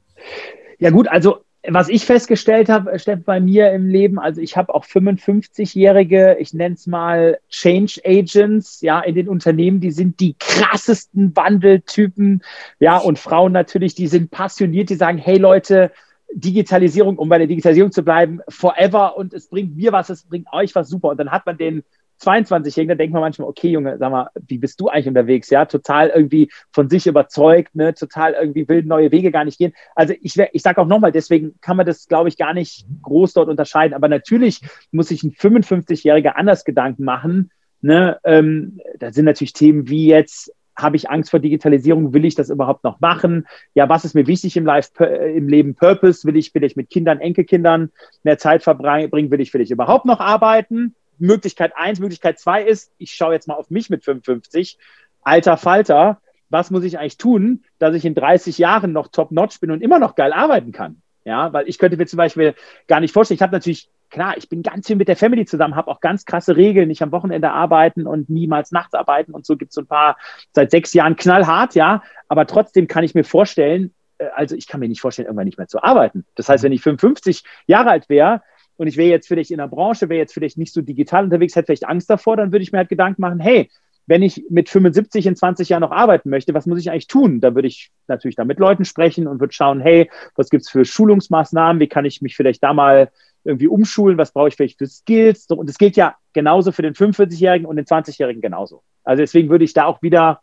Ja 0.80 0.90
gut, 0.90 1.08
also 1.08 1.46
was 1.66 1.88
ich 1.88 2.06
festgestellt 2.06 2.68
habe, 2.68 3.00
Steff, 3.00 3.24
bei 3.24 3.40
mir 3.40 3.72
im 3.72 3.88
Leben, 3.88 4.20
also 4.20 4.42
ich 4.42 4.58
habe 4.58 4.76
auch 4.76 4.86
55-jährige, 4.86 6.36
ich 6.40 6.54
nenne 6.54 6.76
es 6.76 6.88
mal 6.88 7.40
Change 7.50 8.02
Agents, 8.04 8.82
ja, 8.82 9.00
in 9.00 9.16
den 9.16 9.30
Unternehmen, 9.30 9.80
die 9.80 9.92
sind 9.92 10.20
die 10.20 10.36
krassesten 10.38 11.34
Wandeltypen, 11.38 12.44
ja, 12.80 12.98
und 12.98 13.18
Frauen 13.18 13.54
natürlich, 13.54 13.96
die 13.96 14.08
sind 14.08 14.30
passioniert, 14.30 14.90
die 14.90 14.96
sagen, 14.96 15.18
hey 15.18 15.38
Leute, 15.38 15.92
Digitalisierung, 16.34 17.18
um 17.18 17.30
bei 17.30 17.38
der 17.38 17.48
Digitalisierung 17.48 17.92
zu 17.92 18.04
bleiben, 18.04 18.42
forever 18.50 19.16
und 19.18 19.34
es 19.34 19.48
bringt 19.48 19.78
mir 19.78 19.92
was, 19.92 20.10
es 20.10 20.24
bringt 20.24 20.48
euch 20.52 20.74
was 20.76 20.90
super. 20.90 21.10
Und 21.10 21.18
dann 21.18 21.32
hat 21.32 21.46
man 21.46 21.58
den 21.58 21.84
22-Jährigen, 22.24 22.90
da 22.90 22.96
denkt 22.96 23.14
man 23.14 23.22
manchmal, 23.22 23.48
okay, 23.48 23.70
Junge, 23.70 23.98
sag 23.98 24.12
mal, 24.12 24.30
wie 24.48 24.58
bist 24.58 24.80
du 24.80 24.88
eigentlich 24.88 25.08
unterwegs? 25.08 25.50
Ja, 25.50 25.66
total 25.66 26.10
irgendwie 26.10 26.50
von 26.72 26.90
sich 26.90 27.08
überzeugt, 27.08 27.76
ne, 27.76 27.94
total 27.94 28.34
irgendwie 28.34 28.68
will 28.68 28.84
neue 28.84 29.12
Wege 29.12 29.32
gar 29.32 29.46
nicht 29.46 29.58
gehen. 29.58 29.74
Also 29.96 30.14
ich, 30.22 30.38
ich 30.38 30.62
sage 30.62 30.82
auch 30.82 30.88
nochmal, 30.88 31.12
deswegen 31.12 31.56
kann 31.62 31.78
man 31.78 31.86
das, 31.86 32.08
glaube 32.08 32.30
ich, 32.30 32.38
gar 32.38 32.54
nicht 32.54 32.86
groß 33.02 33.34
dort 33.34 33.50
unterscheiden. 33.50 33.94
Aber 33.94 34.08
natürlich 34.08 34.62
muss 34.92 35.10
sich 35.10 35.24
ein 35.24 35.32
55-Jähriger 35.32 36.32
anders 36.36 36.66
Gedanken 36.66 37.04
machen. 37.04 37.52
Ne? 37.82 38.18
Ähm, 38.24 38.80
da 39.00 39.12
sind 39.12 39.26
natürlich 39.26 39.54
Themen 39.54 39.90
wie 39.90 40.08
jetzt, 40.08 40.52
habe 40.76 40.96
ich 40.96 41.10
Angst 41.10 41.30
vor 41.30 41.40
Digitalisierung? 41.40 42.14
Will 42.14 42.26
ich 42.26 42.36
das 42.36 42.50
überhaupt 42.50 42.84
noch 42.84 43.00
machen? 43.00 43.46
Ja, 43.76 43.90
was 43.90 44.06
ist 44.06 44.16
mir 44.16 44.28
wichtig 44.28 44.58
im, 44.58 44.66
Life, 44.66 45.04
im 45.04 45.48
Leben? 45.48 45.76
Purpose? 45.76 46.26
Will 46.28 46.36
ich, 46.36 46.54
will 46.56 46.64
ich 46.64 46.76
mit 46.76 46.90
Kindern, 46.90 47.20
Enkelkindern 47.20 47.92
mehr 48.24 48.38
Zeit 48.38 48.64
verbringen? 48.64 49.32
Will 49.32 49.42
ich, 49.42 49.54
will 49.54 49.62
ich 49.62 49.72
überhaupt 49.72 50.06
noch 50.06 50.20
arbeiten? 50.20 50.96
Möglichkeit 51.18 51.74
eins, 51.76 51.99
Möglichkeit 51.99 52.39
zwei 52.39 52.64
ist, 52.64 52.91
ich 52.97 53.14
schaue 53.14 53.34
jetzt 53.34 53.47
mal 53.47 53.55
auf 53.55 53.70
mich 53.70 53.89
mit 53.89 54.03
55, 54.03 54.78
alter 55.22 55.57
Falter, 55.57 56.22
was 56.49 56.70
muss 56.70 56.84
ich 56.84 56.99
eigentlich 56.99 57.18
tun, 57.18 57.64
dass 57.80 57.95
ich 57.95 58.05
in 58.05 58.16
30 58.16 58.57
Jahren 58.57 58.91
noch 58.91 59.07
top-notch 59.07 59.59
bin 59.59 59.72
und 59.72 59.82
immer 59.82 59.99
noch 59.99 60.16
geil 60.16 60.34
arbeiten 60.34 60.72
kann? 60.72 61.01
Ja, 61.26 61.53
weil 61.53 61.70
ich 61.70 61.80
könnte 61.80 61.97
mir 61.97 62.05
zum 62.05 62.18
Beispiel 62.18 62.53
gar 62.88 62.99
nicht 62.99 63.14
vorstellen, 63.14 63.38
ich 63.38 63.41
habe 63.41 63.53
natürlich, 63.53 63.89
klar, 64.09 64.36
ich 64.38 64.49
bin 64.49 64.61
ganz 64.61 64.88
viel 64.88 64.97
mit 64.97 65.07
der 65.07 65.16
Family 65.16 65.45
zusammen, 65.45 65.76
habe 65.76 65.89
auch 65.89 66.01
ganz 66.01 66.26
krasse 66.26 66.57
Regeln, 66.57 66.89
nicht 66.89 67.01
am 67.01 67.14
Wochenende 67.14 67.51
arbeiten 67.51 68.05
und 68.05 68.30
niemals 68.30 68.72
nachts 68.72 68.93
arbeiten 68.93 69.34
und 69.34 69.45
so 69.45 69.55
gibt 69.55 69.72
es 69.72 69.78
ein 69.78 69.88
paar 69.88 70.18
seit 70.51 70.72
sechs 70.72 70.93
Jahren 70.93 71.16
knallhart, 71.16 71.76
ja, 71.76 72.03
aber 72.28 72.45
trotzdem 72.45 72.88
kann 72.88 73.05
ich 73.05 73.16
mir 73.16 73.24
vorstellen, 73.24 73.93
äh, 74.18 74.26
also 74.36 74.55
ich 74.55 74.68
kann 74.68 74.82
mir 74.82 74.89
nicht 74.89 75.01
vorstellen, 75.01 75.28
irgendwann 75.28 75.45
nicht 75.45 75.57
mehr 75.57 75.68
zu 75.68 75.82
arbeiten. 75.82 76.26
Das 76.36 76.49
heißt, 76.49 76.64
wenn 76.64 76.74
ich 76.74 76.82
55 76.82 77.43
Jahre 77.68 77.91
alt 77.91 78.09
wäre, 78.09 78.41
und 78.78 78.88
ich 78.88 78.98
wäre 78.98 79.10
jetzt 79.10 79.28
vielleicht 79.28 79.52
in 79.52 79.58
der 79.58 79.68
Branche, 79.68 80.10
wäre 80.10 80.20
jetzt 80.20 80.34
vielleicht 80.34 80.58
nicht 80.58 80.74
so 80.74 80.82
digital 80.82 81.26
unterwegs, 81.26 81.56
hätte 81.56 81.68
vielleicht 81.68 81.88
Angst 81.88 82.10
davor, 82.10 82.38
dann 82.38 82.52
würde 82.52 82.64
ich 82.64 82.72
mir 82.72 82.80
halt 82.80 82.90
Gedanken 82.90 83.22
machen, 83.22 83.40
hey, 83.40 83.70
wenn 84.06 84.22
ich 84.22 84.44
mit 84.50 84.70
75 84.70 85.26
in 85.28 85.36
20 85.36 85.70
Jahren 85.70 85.82
noch 85.82 85.92
arbeiten 85.92 86.30
möchte, 86.30 86.54
was 86.54 86.66
muss 86.66 86.80
ich 86.80 86.92
eigentlich 86.92 87.08
tun? 87.08 87.40
Da 87.40 87.56
würde 87.56 87.68
ich 87.68 87.92
natürlich 88.08 88.36
da 88.36 88.44
mit 88.44 88.60
Leuten 88.60 88.86
sprechen 88.86 89.28
und 89.28 89.40
würde 89.40 89.54
schauen, 89.54 89.80
hey, 89.80 90.10
was 90.36 90.50
gibt 90.50 90.64
es 90.64 90.70
für 90.70 90.84
Schulungsmaßnahmen? 90.84 91.80
Wie 91.80 91.88
kann 91.88 92.04
ich 92.04 92.22
mich 92.22 92.36
vielleicht 92.36 92.62
da 92.64 92.74
mal 92.74 93.12
irgendwie 93.46 93.68
umschulen? 93.68 94.18
Was 94.18 94.34
brauche 94.34 94.50
ich 94.50 94.56
vielleicht 94.56 94.78
für 94.78 94.88
Skills? 94.88 95.48
Und 95.48 95.70
das 95.70 95.78
gilt 95.78 95.96
ja 95.96 96.16
genauso 96.34 96.72
für 96.72 96.82
den 96.82 96.96
45-Jährigen 96.96 97.66
und 97.66 97.78
den 97.78 97.86
20-Jährigen 97.86 98.42
genauso. 98.42 98.84
Also 99.04 99.22
deswegen 99.22 99.50
würde 99.50 99.64
ich 99.64 99.74
da 99.74 99.86
auch 99.86 100.02
wieder 100.02 100.42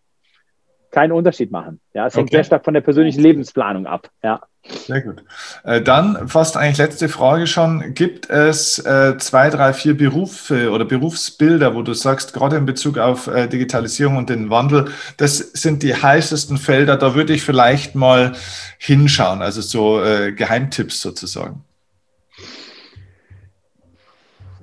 keinen 0.90 1.12
Unterschied 1.12 1.50
machen. 1.50 1.80
Ja, 1.94 2.06
es 2.06 2.14
hängt 2.14 2.28
okay. 2.28 2.36
sehr 2.36 2.44
stark 2.44 2.64
von 2.64 2.74
der 2.74 2.80
persönlichen 2.80 3.20
Lebensplanung 3.20 3.86
ab. 3.86 4.10
Ja. 4.22 4.40
Sehr 4.62 5.00
gut. 5.00 5.24
Äh, 5.64 5.80
dann 5.80 6.28
fast 6.28 6.56
eigentlich 6.56 6.78
letzte 6.78 7.08
Frage 7.08 7.46
schon. 7.46 7.94
Gibt 7.94 8.28
es 8.28 8.78
äh, 8.78 9.16
zwei, 9.18 9.48
drei, 9.48 9.72
vier 9.72 9.96
Berufe 9.96 10.70
oder 10.70 10.84
Berufsbilder, 10.84 11.74
wo 11.74 11.82
du 11.82 11.94
sagst, 11.94 12.34
gerade 12.34 12.56
in 12.56 12.66
Bezug 12.66 12.98
auf 12.98 13.26
äh, 13.26 13.48
Digitalisierung 13.48 14.16
und 14.16 14.28
den 14.28 14.50
Wandel, 14.50 14.90
das 15.16 15.38
sind 15.38 15.82
die 15.82 15.94
heißesten 15.94 16.58
Felder, 16.58 16.96
da 16.96 17.14
würde 17.14 17.32
ich 17.32 17.42
vielleicht 17.42 17.94
mal 17.94 18.32
hinschauen, 18.78 19.42
also 19.42 19.60
so 19.60 20.00
Geheimtipps 20.36 21.00
sozusagen. 21.00 21.64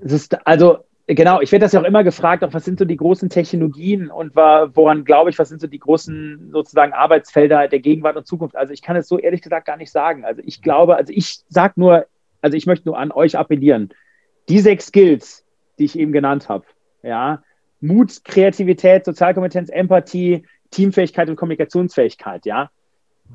Es 0.01 0.11
ist 0.11 0.47
also 0.47 0.86
Genau, 1.09 1.39
ich 1.39 1.53
werde 1.53 1.63
das 1.63 1.71
ja 1.71 1.79
auch 1.79 1.85
immer 1.85 2.03
gefragt, 2.03 2.43
auch 2.43 2.53
was 2.53 2.65
sind 2.65 2.77
so 2.77 2.83
die 2.83 2.97
großen 2.97 3.29
Technologien 3.29 4.11
und 4.11 4.35
woran 4.35 5.05
glaube 5.05 5.29
ich, 5.29 5.39
was 5.39 5.47
sind 5.47 5.61
so 5.61 5.67
die 5.67 5.79
großen 5.79 6.49
sozusagen 6.51 6.91
Arbeitsfelder 6.91 7.69
der 7.69 7.79
Gegenwart 7.79 8.17
und 8.17 8.27
Zukunft. 8.27 8.57
Also 8.57 8.73
ich 8.73 8.81
kann 8.81 8.97
es 8.97 9.07
so 9.07 9.17
ehrlich 9.17 9.41
gesagt 9.41 9.65
gar 9.65 9.77
nicht 9.77 9.91
sagen. 9.91 10.25
Also 10.25 10.41
ich 10.43 10.61
glaube, 10.61 10.97
also 10.97 11.13
ich 11.13 11.39
sage 11.47 11.75
nur, 11.77 12.07
also 12.41 12.57
ich 12.57 12.65
möchte 12.65 12.89
nur 12.89 12.97
an 12.97 13.13
euch 13.13 13.37
appellieren. 13.37 13.93
Die 14.49 14.59
sechs 14.59 14.87
Skills, 14.87 15.45
die 15.79 15.85
ich 15.85 15.97
eben 15.97 16.11
genannt 16.11 16.49
habe, 16.49 16.65
ja, 17.03 17.41
Mut, 17.79 18.25
Kreativität, 18.25 19.05
Sozialkompetenz, 19.05 19.69
Empathie, 19.69 20.45
Teamfähigkeit 20.71 21.29
und 21.29 21.37
Kommunikationsfähigkeit, 21.37 22.45
ja, 22.45 22.69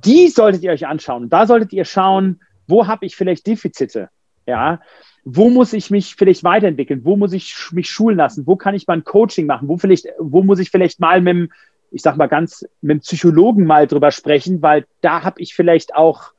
die 0.04 0.28
solltet 0.28 0.62
ihr 0.62 0.72
euch 0.72 0.86
anschauen. 0.86 1.30
Da 1.30 1.46
solltet 1.46 1.72
ihr 1.72 1.86
schauen, 1.86 2.40
wo 2.66 2.86
habe 2.86 3.06
ich 3.06 3.16
vielleicht 3.16 3.46
Defizite, 3.46 4.10
ja, 4.46 4.80
wo 5.24 5.50
muss 5.50 5.72
ich 5.72 5.90
mich 5.90 6.16
vielleicht 6.16 6.44
weiterentwickeln? 6.44 7.04
Wo 7.04 7.16
muss 7.16 7.32
ich 7.32 7.54
mich 7.72 7.90
schulen 7.90 8.16
lassen? 8.16 8.46
Wo 8.46 8.56
kann 8.56 8.74
ich 8.74 8.86
mal 8.86 8.94
ein 8.94 9.04
Coaching 9.04 9.46
machen? 9.46 9.68
Wo 9.68 9.76
vielleicht, 9.76 10.08
wo 10.18 10.42
muss 10.42 10.58
ich 10.58 10.70
vielleicht 10.70 11.00
mal 11.00 11.20
mit 11.20 11.34
dem, 11.34 11.52
ich 11.90 12.02
sag 12.02 12.16
mal 12.16 12.26
ganz, 12.26 12.66
mit 12.80 12.90
dem 12.90 13.00
Psychologen 13.00 13.64
mal 13.64 13.86
drüber 13.86 14.10
sprechen, 14.10 14.62
weil 14.62 14.84
da 15.00 15.22
habe 15.22 15.40
ich 15.40 15.54
vielleicht 15.54 15.94
auch 15.94 16.32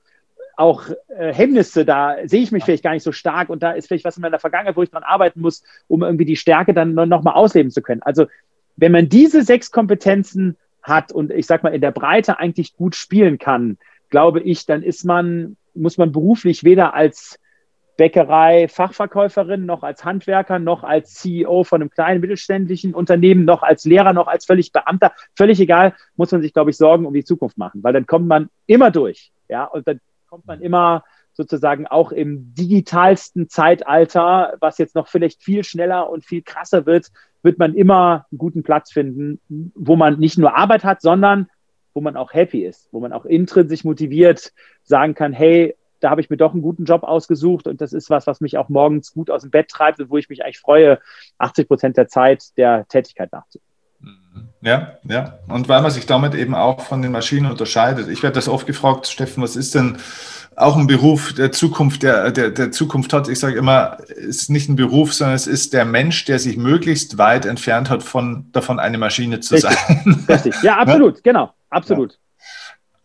auch 0.56 0.84
äh, 1.08 1.34
Hemmnisse, 1.34 1.84
da 1.84 2.16
sehe 2.26 2.44
ich 2.44 2.52
mich 2.52 2.64
vielleicht 2.64 2.84
gar 2.84 2.94
nicht 2.94 3.02
so 3.02 3.12
stark 3.12 3.50
und 3.50 3.64
da 3.64 3.72
ist 3.72 3.88
vielleicht 3.88 4.06
was 4.06 4.18
in 4.18 4.22
meiner 4.22 4.38
Vergangenheit, 4.38 4.76
wo 4.76 4.84
ich 4.84 4.92
dran 4.92 5.02
arbeiten 5.02 5.42
muss, 5.42 5.64
um 5.88 6.04
irgendwie 6.04 6.26
die 6.26 6.36
Stärke 6.36 6.76
dann 6.76 6.94
nochmal 6.94 7.34
ausleben 7.34 7.72
zu 7.72 7.82
können. 7.82 8.04
Also 8.04 8.28
wenn 8.76 8.92
man 8.92 9.10
diese 9.10 9.42
sechs 9.44 9.72
Kompetenzen 9.72 10.56
hat 10.84 11.12
und 11.12 11.32
ich 11.32 11.48
sag 11.48 11.64
mal 11.64 11.74
in 11.74 11.82
der 11.82 11.92
Breite 11.92 12.38
eigentlich 12.38 12.76
gut 12.76 12.96
spielen 12.96 13.40
kann, 13.40 13.78
glaube 14.10 14.42
ich, 14.42 14.66
dann 14.66 14.84
ist 14.84 15.06
man, 15.06 15.58
muss 15.74 15.98
man 15.98 16.12
beruflich 16.12 16.64
weder 16.64 16.94
als 16.94 17.40
Bäckerei 17.98 18.68
Fachverkäuferin, 18.68 19.66
noch 19.66 19.84
als 19.84 20.04
Handwerker, 20.04 20.60
noch 20.60 20.84
als 20.84 21.14
CEO 21.16 21.64
von 21.64 21.82
einem 21.82 21.90
kleinen 21.90 22.22
mittelständischen 22.22 22.94
Unternehmen, 22.94 23.46
noch 23.46 23.64
als 23.64 23.86
Lehrer, 23.86 24.14
noch 24.14 24.28
als 24.28 24.46
völlig 24.46 24.72
Beamter, 24.72 25.14
völlig 25.36 25.60
egal, 25.60 25.94
muss 26.16 26.32
man 26.32 26.42
sich, 26.42 26.54
glaube 26.54 26.72
ich, 26.72 26.78
Sorgen 26.78 27.06
um 27.06 27.14
die 27.14 27.24
Zukunft 27.24 27.58
machen, 27.58 27.84
weil 27.84 27.94
dann 27.94 28.06
kommt 28.06 28.28
man 28.28 28.50
immer 28.66 28.92
durch. 28.92 29.32
Ja, 29.48 29.66
und 29.66 29.88
dann 29.88 30.00
kommt 30.28 30.48
man 30.48 30.62
immer 30.62 31.04
sozusagen 31.34 31.88
auch 31.88 32.12
im 32.12 32.54
digitalsten 32.54 33.50
Zeitalter, 33.50 34.56
was 34.60 34.78
jetzt 34.78 34.96
noch 34.96 35.08
vielleicht 35.08 35.44
viel 35.44 35.64
schneller 35.64 36.10
und 36.10 36.26
viel 36.26 36.42
krasser 36.44 36.86
wird, 36.86 37.12
wird 37.42 37.58
man 37.58 37.74
immer 37.74 38.26
einen 38.32 38.38
guten 38.38 38.64
Platz 38.64 38.92
finden, 38.92 39.40
wo 39.76 39.96
man 39.96 40.20
nicht 40.20 40.38
nur 40.38 40.56
Arbeit 40.56 40.84
hat, 40.84 41.02
sondern 41.02 41.48
wo 41.94 42.02
man 42.02 42.18
auch 42.18 42.34
happy 42.34 42.66
ist, 42.66 42.88
wo 42.92 43.00
man 43.00 43.14
auch 43.14 43.26
intrinsisch 43.26 43.84
motiviert 43.84 44.54
sagen 44.84 45.14
kann, 45.14 45.34
hey, 45.34 45.76
da 46.04 46.10
habe 46.10 46.22
ich 46.22 46.30
mir 46.30 46.38
doch 46.38 46.52
einen 46.52 46.62
guten 46.62 46.84
Job 46.84 47.04
ausgesucht 47.04 47.68
und 47.68 47.80
das 47.80 47.94
ist 47.94 48.10
was, 48.10 48.28
was 48.28 48.42
mich 48.42 48.58
auch 48.58 48.68
morgens 48.68 49.14
gut 49.14 49.32
aus 49.32 49.42
dem 49.42 49.52
Bett 49.52 49.70
treibt 49.70 50.00
und 50.00 50.10
wo 50.10 50.18
ich 50.18 50.28
mich 50.30 50.44
eigentlich 50.44 50.60
freue, 50.60 51.00
80 51.38 51.68
Prozent 51.68 51.98
der 51.98 52.08
Zeit 52.08 52.58
der 52.58 52.86
Tätigkeit 52.88 53.32
nachzugehen. 53.32 53.66
Mhm. 54.00 54.50
Ja, 54.62 54.98
ja. 55.04 55.40
Und 55.48 55.70
weil 55.70 55.82
man 55.82 55.92
sich 55.92 56.06
damit 56.06 56.36
eben 56.36 56.56
auch 56.56 56.82
von 56.82 57.02
den 57.02 57.12
Maschinen 57.12 57.50
unterscheidet. 57.50 58.08
Ich 58.10 58.24
werde 58.24 58.36
das 58.36 58.48
oft 58.48 58.66
gefragt, 58.66 59.08
Steffen, 59.08 59.44
was 59.44 59.56
ist 59.56 59.76
denn 59.76 59.98
auch 60.56 60.78
ein 60.78 60.88
Beruf 60.88 61.34
der 61.34 61.52
Zukunft, 61.52 62.04
der, 62.04 62.32
der, 62.32 62.50
der 62.50 62.72
Zukunft 62.72 63.14
hat? 63.14 63.28
Ich 63.28 63.40
sage 63.40 63.58
immer, 63.58 63.98
es 64.10 64.44
ist 64.44 64.50
nicht 64.50 64.70
ein 64.70 64.76
Beruf, 64.76 65.14
sondern 65.14 65.36
es 65.36 65.48
ist 65.48 65.74
der 65.74 65.86
Mensch, 65.86 66.26
der 66.26 66.40
sich 66.40 66.58
möglichst 66.58 67.18
weit 67.18 67.46
entfernt 67.46 67.90
hat, 67.90 68.04
von, 68.04 68.52
davon 68.52 68.80
eine 68.80 68.98
Maschine 68.98 69.40
zu 69.40 69.56
Richtig. 69.56 69.78
sein. 69.78 70.26
Richtig. 70.28 70.56
Ja, 70.64 70.78
absolut, 70.80 71.16
ja? 71.18 71.22
genau, 71.24 71.54
absolut. 71.70 72.14
Ja. 72.14 72.18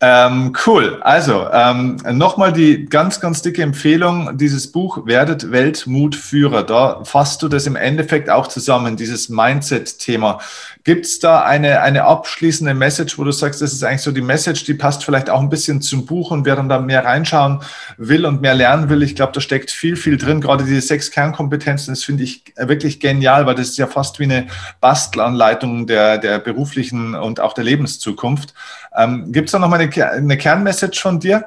Ähm, 0.00 0.52
cool. 0.64 0.98
Also 1.00 1.48
ähm, 1.52 1.96
nochmal 2.12 2.52
die 2.52 2.84
ganz, 2.84 3.18
ganz 3.18 3.42
dicke 3.42 3.62
Empfehlung, 3.62 4.38
dieses 4.38 4.70
Buch 4.70 5.06
Werdet 5.06 5.50
Weltmutführer. 5.50 6.62
Da 6.62 7.02
fasst 7.02 7.42
du 7.42 7.48
das 7.48 7.66
im 7.66 7.74
Endeffekt 7.74 8.30
auch 8.30 8.46
zusammen, 8.46 8.96
dieses 8.96 9.28
Mindset-Thema. 9.28 10.38
Gibt 10.84 11.04
es 11.04 11.18
da 11.18 11.42
eine, 11.42 11.80
eine 11.80 12.04
abschließende 12.04 12.74
Message, 12.74 13.18
wo 13.18 13.24
du 13.24 13.32
sagst, 13.32 13.60
das 13.60 13.72
ist 13.72 13.82
eigentlich 13.82 14.02
so 14.02 14.12
die 14.12 14.20
Message, 14.20 14.64
die 14.64 14.74
passt 14.74 15.02
vielleicht 15.02 15.30
auch 15.30 15.40
ein 15.40 15.48
bisschen 15.48 15.82
zum 15.82 16.06
Buch 16.06 16.30
und 16.30 16.44
wer 16.44 16.54
dann 16.54 16.68
da 16.68 16.78
mehr 16.78 17.04
reinschauen 17.04 17.60
will 17.96 18.24
und 18.24 18.40
mehr 18.40 18.54
lernen 18.54 18.88
will, 18.90 19.02
ich 19.02 19.16
glaube, 19.16 19.32
da 19.32 19.40
steckt 19.40 19.72
viel, 19.72 19.96
viel 19.96 20.16
drin. 20.16 20.40
Gerade 20.40 20.62
diese 20.62 20.80
sechs 20.80 21.10
Kernkompetenzen, 21.10 21.92
das 21.92 22.04
finde 22.04 22.22
ich 22.22 22.44
wirklich 22.56 23.00
genial, 23.00 23.46
weil 23.46 23.56
das 23.56 23.70
ist 23.70 23.78
ja 23.78 23.88
fast 23.88 24.20
wie 24.20 24.24
eine 24.24 24.46
Bastelanleitung 24.80 25.88
der, 25.88 26.18
der 26.18 26.38
beruflichen 26.38 27.16
und 27.16 27.40
auch 27.40 27.52
der 27.52 27.64
Lebenszukunft. 27.64 28.54
Ähm, 28.98 29.30
Gibt 29.32 29.46
es 29.46 29.52
da 29.52 29.58
nochmal 29.58 29.80
eine, 29.80 30.10
eine 30.10 30.36
Kernmessage 30.36 31.00
von 31.00 31.20
dir? 31.20 31.44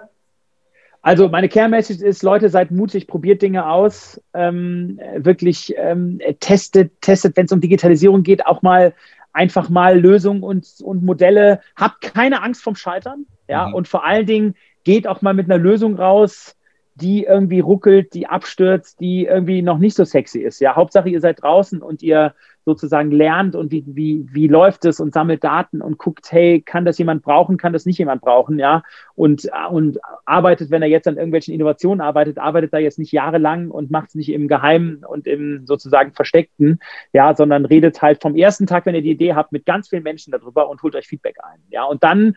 Also 1.02 1.30
meine 1.30 1.50
Kernmessage 1.50 2.04
ist, 2.04 2.24
Leute, 2.24 2.50
seid 2.50 2.72
mutig, 2.72 3.08
probiert 3.08 3.42
Dinge 3.42 3.68
aus, 3.68 4.22
ähm, 4.34 5.00
wirklich 5.18 5.74
ähm, 5.78 6.22
testet, 6.40 7.02
testet, 7.02 7.36
wenn 7.36 7.46
es 7.46 7.52
um 7.52 7.60
Digitalisierung 7.60 8.24
geht, 8.24 8.46
auch 8.46 8.62
mal 8.62 8.94
einfach 9.34 9.70
mal 9.70 10.00
Lösungen 10.00 10.44
und, 10.44 10.68
und 10.84 11.04
Modelle. 11.04 11.62
Habt 11.76 12.02
keine 12.02 12.44
Angst 12.44 12.64
vom 12.64 12.76
Scheitern, 12.76 13.26
ja, 13.48 13.68
mhm. 13.68 13.74
und 13.74 13.88
vor 13.88 14.06
allen 14.06 14.28
Dingen 14.28 14.56
geht 14.84 15.08
auch 15.08 15.22
mal 15.22 15.34
mit 15.34 15.46
einer 15.46 15.58
Lösung 15.58 15.96
raus, 15.96 16.56
die 16.96 17.24
irgendwie 17.24 17.62
ruckelt, 17.62 18.14
die 18.14 18.28
abstürzt, 18.28 19.00
die 19.00 19.26
irgendwie 19.26 19.62
noch 19.62 19.80
nicht 19.80 19.96
so 19.96 20.06
sexy 20.06 20.40
ist. 20.40 20.60
Ja, 20.60 20.76
Hauptsache 20.76 21.10
ihr 21.10 21.22
seid 21.22 21.42
draußen 21.42 21.82
und 21.82 22.04
ihr 22.04 22.36
sozusagen 22.66 23.12
lernt 23.12 23.56
und 23.56 23.72
wie, 23.72 23.84
wie, 23.88 24.26
wie 24.32 24.48
läuft 24.48 24.86
es 24.86 25.00
und 25.00 25.14
sammelt 25.14 25.44
Daten 25.44 25.82
und 25.82 25.98
guckt, 25.98 26.32
hey, 26.32 26.62
kann 26.62 26.86
das 26.86 26.98
jemand 26.98 27.24
brauchen, 27.24 27.58
kann 27.58 27.74
das 27.74 27.86
nicht 27.86 27.98
jemand 27.98 28.22
brauchen, 28.22 28.60
ja, 28.60 28.84
und, 29.16 29.50
und 29.72 30.00
arbeitet, 30.26 30.70
wenn 30.70 30.82
er 30.82 30.88
jetzt 30.88 31.08
an 31.08 31.18
irgendwelchen 31.18 31.54
Innovationen 31.54 32.02
arbeitet, 32.02 32.38
arbeitet 32.38 32.74
da 32.74 32.78
jetzt 32.78 33.00
nicht 33.00 33.12
jahrelang 33.12 33.72
und 33.72 33.92
macht 33.92 34.10
es 34.10 34.16
nicht 34.16 34.30
im 34.30 34.48
Geheimen 34.48 35.04
und 35.04 35.28
im 35.28 35.66
sozusagen 35.66 36.14
Versteckten, 36.14 36.80
ja, 37.14 37.36
sondern 37.36 37.66
redet 37.66 38.02
halt 38.02 38.22
vom 38.22 38.36
ersten 38.36 38.68
Tag, 38.68 38.86
wenn 38.86 38.96
ihr 38.96 39.02
die 39.02 39.12
Idee 39.12 39.34
habt, 39.34 39.52
mit 39.52 39.66
ganz 39.66 39.90
vielen 39.90 40.04
Menschen 40.04 40.32
darüber 40.32 40.70
und 40.70 40.84
holt 40.84 40.96
euch 40.96 41.08
Feedback 41.08 41.38
ein, 41.44 41.60
ja, 41.70 41.84
und 41.86 42.04
dann 42.04 42.36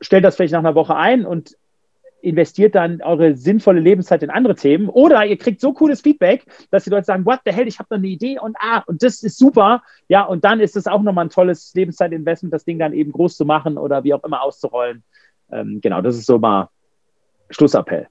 stellt 0.00 0.24
das 0.24 0.36
vielleicht 0.36 0.52
nach 0.52 0.60
einer 0.60 0.74
Woche 0.74 0.96
ein 0.96 1.24
und 1.24 1.56
investiert 2.22 2.74
dann 2.74 3.02
eure 3.02 3.36
sinnvolle 3.36 3.80
Lebenszeit 3.80 4.22
in 4.22 4.30
andere 4.30 4.54
Themen. 4.54 4.88
Oder 4.88 5.26
ihr 5.26 5.36
kriegt 5.36 5.60
so 5.60 5.72
cooles 5.72 6.00
Feedback, 6.00 6.46
dass 6.70 6.84
die 6.84 6.90
Leute 6.90 7.04
sagen, 7.04 7.26
what 7.26 7.40
the 7.44 7.52
hell, 7.52 7.66
ich 7.66 7.78
habe 7.78 7.88
da 7.90 7.96
eine 7.96 8.06
Idee 8.06 8.38
und 8.38 8.56
ah, 8.60 8.82
und 8.86 9.02
das 9.02 9.22
ist 9.22 9.38
super. 9.38 9.82
Ja, 10.08 10.24
und 10.24 10.44
dann 10.44 10.60
ist 10.60 10.76
es 10.76 10.86
auch 10.86 11.02
nochmal 11.02 11.26
ein 11.26 11.30
tolles 11.30 11.74
Lebenszeitinvestment, 11.74 12.54
das 12.54 12.64
Ding 12.64 12.78
dann 12.78 12.92
eben 12.92 13.12
groß 13.12 13.36
zu 13.36 13.44
machen 13.44 13.76
oder 13.76 14.04
wie 14.04 14.14
auch 14.14 14.24
immer 14.24 14.42
auszurollen. 14.42 15.02
Ähm, 15.50 15.80
genau, 15.82 16.00
das 16.00 16.16
ist 16.16 16.26
so 16.26 16.38
mal 16.38 16.68
Schlussappell. 17.50 18.08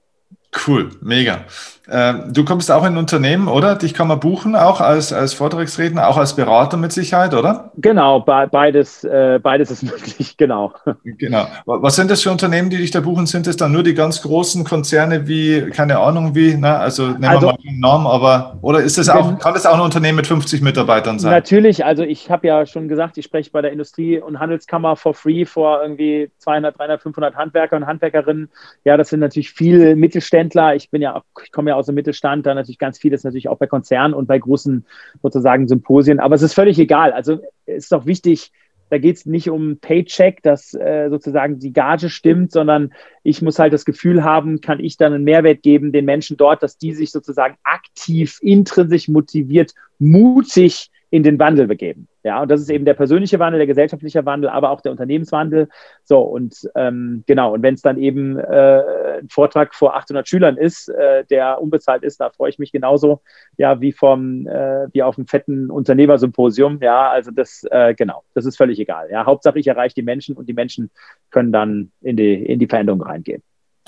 Cool, 0.66 0.90
mega. 1.00 1.44
Ähm, 1.90 2.32
du 2.32 2.44
kommst 2.44 2.70
auch 2.70 2.84
in 2.84 2.94
ein 2.94 2.96
Unternehmen, 2.96 3.48
oder? 3.48 3.74
Dich 3.74 3.92
kann 3.92 4.06
man 4.06 4.20
buchen, 4.20 4.54
auch 4.54 4.80
als, 4.80 5.12
als 5.12 5.34
Vortragsredner, 5.34 6.06
auch 6.06 6.16
als 6.16 6.36
Berater 6.36 6.76
mit 6.76 6.92
Sicherheit, 6.92 7.34
oder? 7.34 7.72
Genau, 7.76 8.20
beides, 8.20 9.02
äh, 9.02 9.40
beides 9.42 9.70
ist 9.72 9.82
möglich, 9.90 10.36
genau. 10.36 10.72
Genau. 11.04 11.46
Was 11.66 11.96
sind 11.96 12.10
das 12.10 12.22
für 12.22 12.30
Unternehmen, 12.30 12.70
die 12.70 12.76
dich 12.76 12.92
da 12.92 13.00
buchen? 13.00 13.26
Sind 13.26 13.48
es 13.48 13.56
dann 13.56 13.72
nur 13.72 13.82
die 13.82 13.94
ganz 13.94 14.22
großen 14.22 14.64
Konzerne 14.64 15.26
wie, 15.26 15.70
keine 15.70 15.98
Ahnung 15.98 16.34
wie, 16.36 16.56
na, 16.56 16.78
also 16.78 17.08
nehmen 17.08 17.24
also, 17.24 17.48
wir 17.48 17.52
mal 17.52 17.58
einen 17.66 17.80
Namen, 17.80 18.06
aber, 18.06 18.58
oder 18.62 18.80
ist 18.80 18.96
das 18.96 19.08
auch, 19.08 19.38
kann 19.40 19.54
das 19.54 19.66
auch 19.66 19.74
ein 19.74 19.80
Unternehmen 19.80 20.16
mit 20.16 20.28
50 20.28 20.62
Mitarbeitern 20.62 21.18
sein? 21.18 21.32
Natürlich, 21.32 21.84
also 21.84 22.04
ich 22.04 22.30
habe 22.30 22.46
ja 22.46 22.64
schon 22.64 22.86
gesagt, 22.86 23.18
ich 23.18 23.24
spreche 23.24 23.50
bei 23.50 23.60
der 23.60 23.72
Industrie- 23.72 24.20
und 24.20 24.38
Handelskammer 24.38 24.94
for 24.94 25.14
free 25.14 25.44
vor 25.44 25.82
irgendwie 25.82 26.30
200, 26.38 26.78
300, 26.78 27.02
500 27.02 27.34
Handwerker 27.34 27.76
und 27.76 27.86
Handwerkerinnen. 27.86 28.48
Ja, 28.84 28.96
das 28.96 29.08
sind 29.08 29.20
natürlich 29.20 29.50
viele 29.50 29.96
Mittelständler. 29.96 30.51
Ich 30.74 30.90
bin 30.90 31.02
ja, 31.02 31.22
ich 31.44 31.52
komme 31.52 31.70
ja 31.70 31.76
aus 31.76 31.86
dem 31.86 31.94
Mittelstand, 31.94 32.46
da 32.46 32.54
natürlich 32.54 32.78
ganz 32.78 32.98
vieles 32.98 33.24
natürlich 33.24 33.48
auch 33.48 33.58
bei 33.58 33.66
Konzernen 33.66 34.14
und 34.14 34.26
bei 34.26 34.38
großen 34.38 34.86
sozusagen 35.22 35.68
Symposien. 35.68 36.20
Aber 36.20 36.34
es 36.34 36.42
ist 36.42 36.54
völlig 36.54 36.78
egal. 36.78 37.12
Also 37.12 37.40
es 37.66 37.84
ist 37.84 37.92
doch 37.92 38.06
wichtig, 38.06 38.52
da 38.92 38.98
geht 38.98 39.16
es 39.16 39.24
nicht 39.24 39.48
um 39.48 39.78
Paycheck, 39.78 40.42
dass 40.42 40.74
äh, 40.74 41.08
sozusagen 41.08 41.58
die 41.58 41.72
Gage 41.72 42.10
stimmt, 42.10 42.52
sondern 42.52 42.92
ich 43.22 43.40
muss 43.40 43.58
halt 43.58 43.72
das 43.72 43.86
Gefühl 43.86 44.22
haben, 44.22 44.60
kann 44.60 44.80
ich 44.80 44.98
dann 44.98 45.14
einen 45.14 45.24
Mehrwert 45.24 45.62
geben 45.62 45.92
den 45.92 46.04
Menschen 46.04 46.36
dort, 46.36 46.62
dass 46.62 46.76
die 46.76 46.92
sich 46.92 47.10
sozusagen 47.10 47.56
aktiv, 47.62 48.38
intrinsisch 48.42 49.08
motiviert, 49.08 49.72
mutig 49.98 50.90
in 51.12 51.22
den 51.22 51.38
Wandel 51.38 51.66
begeben. 51.66 52.08
Ja, 52.22 52.40
und 52.40 52.50
das 52.50 52.62
ist 52.62 52.70
eben 52.70 52.86
der 52.86 52.94
persönliche 52.94 53.38
Wandel, 53.38 53.58
der 53.58 53.66
gesellschaftliche 53.66 54.24
Wandel, 54.24 54.48
aber 54.48 54.70
auch 54.70 54.80
der 54.80 54.92
Unternehmenswandel. 54.92 55.68
So, 56.04 56.20
und 56.20 56.70
ähm, 56.74 57.22
genau, 57.26 57.52
und 57.52 57.62
wenn 57.62 57.74
es 57.74 57.82
dann 57.82 57.98
eben 57.98 58.38
äh, 58.38 59.18
ein 59.20 59.28
Vortrag 59.28 59.74
vor 59.74 59.94
800 59.94 60.26
Schülern 60.26 60.56
ist, 60.56 60.88
äh, 60.88 61.26
der 61.26 61.60
unbezahlt 61.60 62.02
ist, 62.02 62.18
da 62.18 62.30
freue 62.30 62.48
ich 62.48 62.58
mich 62.58 62.72
genauso, 62.72 63.20
ja, 63.58 63.82
wie 63.82 63.92
vom, 63.92 64.46
äh, 64.46 64.86
wie 64.94 65.02
auf 65.02 65.18
einem 65.18 65.26
fetten 65.26 65.70
Unternehmersymposium. 65.70 66.78
Ja, 66.80 67.10
also 67.10 67.30
das, 67.30 67.62
äh, 67.70 67.92
genau, 67.94 68.22
das 68.32 68.46
ist 68.46 68.56
völlig 68.56 68.78
egal. 68.78 69.10
Ja, 69.10 69.26
Hauptsache 69.26 69.58
ich 69.58 69.66
erreiche 69.66 69.94
die 69.94 70.02
Menschen 70.02 70.34
und 70.34 70.48
die 70.48 70.54
Menschen 70.54 70.90
können 71.30 71.52
dann 71.52 71.92
in 72.00 72.16
die, 72.16 72.32
in 72.34 72.58
die 72.58 72.68
Veränderung 72.68 73.02
reingehen. 73.02 73.42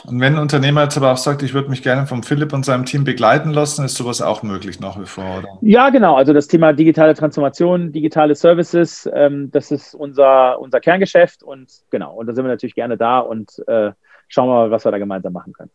Und 0.06 0.20
wenn 0.20 0.34
ein 0.34 0.40
Unternehmer 0.40 0.82
jetzt 0.82 0.96
aber 0.96 1.12
auch 1.12 1.16
sagt, 1.16 1.42
ich 1.42 1.54
würde 1.54 1.70
mich 1.70 1.82
gerne 1.82 2.06
vom 2.06 2.22
Philipp 2.22 2.52
und 2.52 2.64
seinem 2.64 2.84
Team 2.84 3.04
begleiten 3.04 3.50
lassen, 3.50 3.84
ist 3.84 3.96
sowas 3.96 4.20
auch 4.20 4.42
möglich 4.42 4.80
nach 4.80 5.00
wie 5.00 5.06
vor, 5.06 5.38
oder? 5.38 5.48
Ja, 5.62 5.88
genau. 5.90 6.14
Also 6.16 6.32
das 6.32 6.46
Thema 6.46 6.72
digitale 6.72 7.14
Transformation, 7.14 7.92
digitale 7.92 8.34
Services, 8.34 9.08
ähm, 9.14 9.50
das 9.50 9.70
ist 9.70 9.94
unser, 9.94 10.60
unser 10.60 10.80
Kerngeschäft 10.80 11.42
und 11.42 11.70
genau, 11.90 12.14
und 12.14 12.26
da 12.26 12.34
sind 12.34 12.44
wir 12.44 12.50
natürlich 12.50 12.74
gerne 12.74 12.96
da 12.96 13.20
und 13.20 13.62
äh, 13.66 13.92
schauen 14.28 14.48
wir 14.48 14.54
mal, 14.54 14.70
was 14.70 14.84
wir 14.84 14.92
da 14.92 14.98
gemeinsam 14.98 15.32
machen 15.32 15.52
können. 15.52 15.70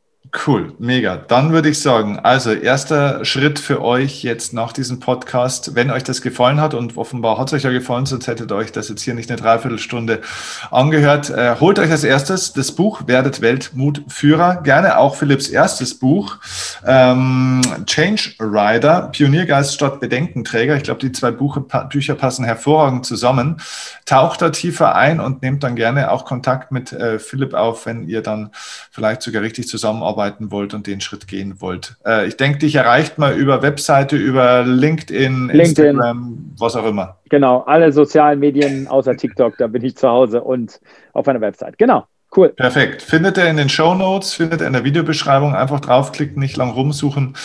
Cool, 0.46 0.74
mega. 0.78 1.16
Dann 1.16 1.54
würde 1.54 1.70
ich 1.70 1.82
sagen, 1.82 2.20
also 2.20 2.52
erster 2.52 3.26
Schritt 3.26 3.58
für 3.58 3.82
euch 3.82 4.22
jetzt 4.22 4.54
nach 4.54 4.74
diesem 4.74 5.00
Podcast, 5.00 5.74
wenn 5.74 5.90
euch 5.90 6.04
das 6.04 6.22
gefallen 6.22 6.62
hat 6.62 6.76
und 6.76 6.98
offenbar 6.98 7.40
hat 7.40 7.48
es 7.48 7.54
euch 7.54 7.64
ja 7.64 7.72
gefallen, 7.72 8.06
sonst 8.06 8.28
hättet 8.28 8.52
ihr 8.52 8.56
euch 8.56 8.72
das 8.72 8.90
jetzt 8.90 9.02
hier 9.02 9.16
nicht 9.16 9.32
eine 9.32 9.42
Dreiviertelstunde 9.42 10.22
angehört, 10.70 11.32
äh, 11.32 11.56
holt 11.60 11.80
euch 11.80 11.90
als 11.90 12.04
erstes 12.04 12.54
das 12.54 12.74
Buch 12.74 13.08
Werdet 13.08 13.42
Weltmutführer, 13.42 14.62
gerne 14.62 15.00
auch 15.00 15.16
Philipps 15.16 15.48
erstes 15.48 15.98
Buch, 15.98 16.38
ähm, 16.86 17.62
Change 17.88 18.34
Rider, 18.40 19.10
Pioniergeist 19.12 19.74
statt 19.74 20.00
Bedenkenträger. 20.00 20.76
Ich 20.76 20.84
glaube, 20.84 21.00
die 21.00 21.12
zwei 21.12 21.32
Buche, 21.32 21.62
Bücher 21.62 22.14
passen 22.14 22.46
hervorragend 22.46 23.04
zusammen. 23.04 23.62
Taucht 24.06 24.44
da 24.44 24.52
tiefer 24.52 24.96
ein 24.96 25.20
und 25.20 25.42
nehmt 25.42 25.64
dann 25.64 25.76
gerne 25.76 26.12
auch 26.12 26.26
Kontakt 26.26 26.72
mit 26.72 26.94
äh, 26.94 27.18
Philipp 27.18 27.56
auf, 27.56 27.88
wenn 27.88 28.08
ihr 28.08 28.22
dann 28.22 28.52
vielleicht 28.92 29.24
sogar 29.24 29.42
richtig 29.42 29.68
zusammenarbeitet 29.68 30.09
arbeiten 30.10 30.52
wollt 30.52 30.74
und 30.74 30.88
den 30.88 31.02
Schritt 31.02 31.28
gehen 31.28 31.62
wollt. 31.62 31.96
Äh, 32.06 32.28
ich 32.28 32.38
denke, 32.38 32.60
dich 32.60 32.76
erreicht 32.76 33.18
mal 33.18 33.34
über 33.34 33.62
Webseite, 33.62 34.16
über 34.16 34.64
LinkedIn, 34.64 35.50
LinkedIn, 35.50 35.86
Instagram, 35.86 36.54
was 36.58 36.76
auch 36.76 36.86
immer. 36.86 37.18
Genau, 37.30 37.62
alle 37.62 37.92
sozialen 37.92 38.40
Medien 38.40 38.88
außer 38.88 39.16
TikTok, 39.16 39.58
da 39.58 39.68
bin 39.68 39.84
ich 39.84 39.96
zu 39.96 40.10
Hause 40.10 40.42
und 40.42 40.80
auf 41.14 41.28
einer 41.28 41.42
Website. 41.42 41.78
Genau. 41.78 42.06
Cool. 42.36 42.50
Perfekt. 42.50 43.02
Findet 43.02 43.38
ihr 43.38 43.48
in 43.48 43.58
den 43.58 43.70
Show 43.70 43.96
Notes, 43.96 44.36
findet 44.36 44.62
ihr 44.62 44.68
in 44.68 44.74
der 44.74 44.84
Videobeschreibung. 44.84 45.56
Einfach 45.56 45.80
draufklicken, 45.80 46.40
nicht 46.40 46.58
lang 46.58 46.70
rumsuchen. 46.70 47.36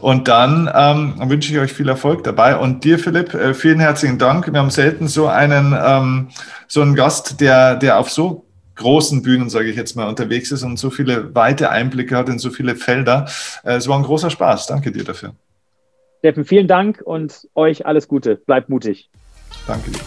Und 0.00 0.28
dann 0.28 0.70
ähm, 0.74 1.14
wünsche 1.30 1.50
ich 1.50 1.58
euch 1.58 1.72
viel 1.72 1.88
Erfolg 1.88 2.24
dabei. 2.24 2.58
Und 2.58 2.84
dir, 2.84 2.98
Philipp, 2.98 3.32
äh, 3.32 3.54
vielen 3.54 3.80
herzlichen 3.80 4.18
Dank. 4.18 4.52
Wir 4.52 4.60
haben 4.60 4.68
selten 4.68 5.08
so 5.08 5.28
einen, 5.28 5.74
ähm, 5.82 6.28
so 6.68 6.82
einen 6.82 6.94
Gast, 6.94 7.40
der, 7.40 7.76
der 7.76 7.98
auf 7.98 8.10
so 8.10 8.44
großen 8.76 9.22
Bühnen, 9.22 9.50
sage 9.50 9.70
ich 9.70 9.76
jetzt 9.76 9.96
mal, 9.96 10.08
unterwegs 10.08 10.50
ist 10.50 10.62
und 10.62 10.78
so 10.78 10.90
viele 10.90 11.34
weite 11.34 11.70
Einblicke 11.70 12.16
hat 12.16 12.28
in 12.28 12.38
so 12.38 12.50
viele 12.50 12.76
Felder. 12.76 13.26
Äh, 13.62 13.74
es 13.74 13.88
war 13.88 13.98
ein 13.98 14.04
großer 14.04 14.30
Spaß. 14.30 14.66
Danke 14.66 14.92
dir 14.92 15.04
dafür. 15.04 15.34
Steffen, 16.20 16.44
vielen 16.44 16.68
Dank 16.68 17.02
und 17.04 17.48
euch 17.54 17.86
alles 17.86 18.08
Gute. 18.08 18.36
Bleibt 18.36 18.70
mutig. 18.70 19.10
Danke 19.66 19.90
dir. 19.90 20.00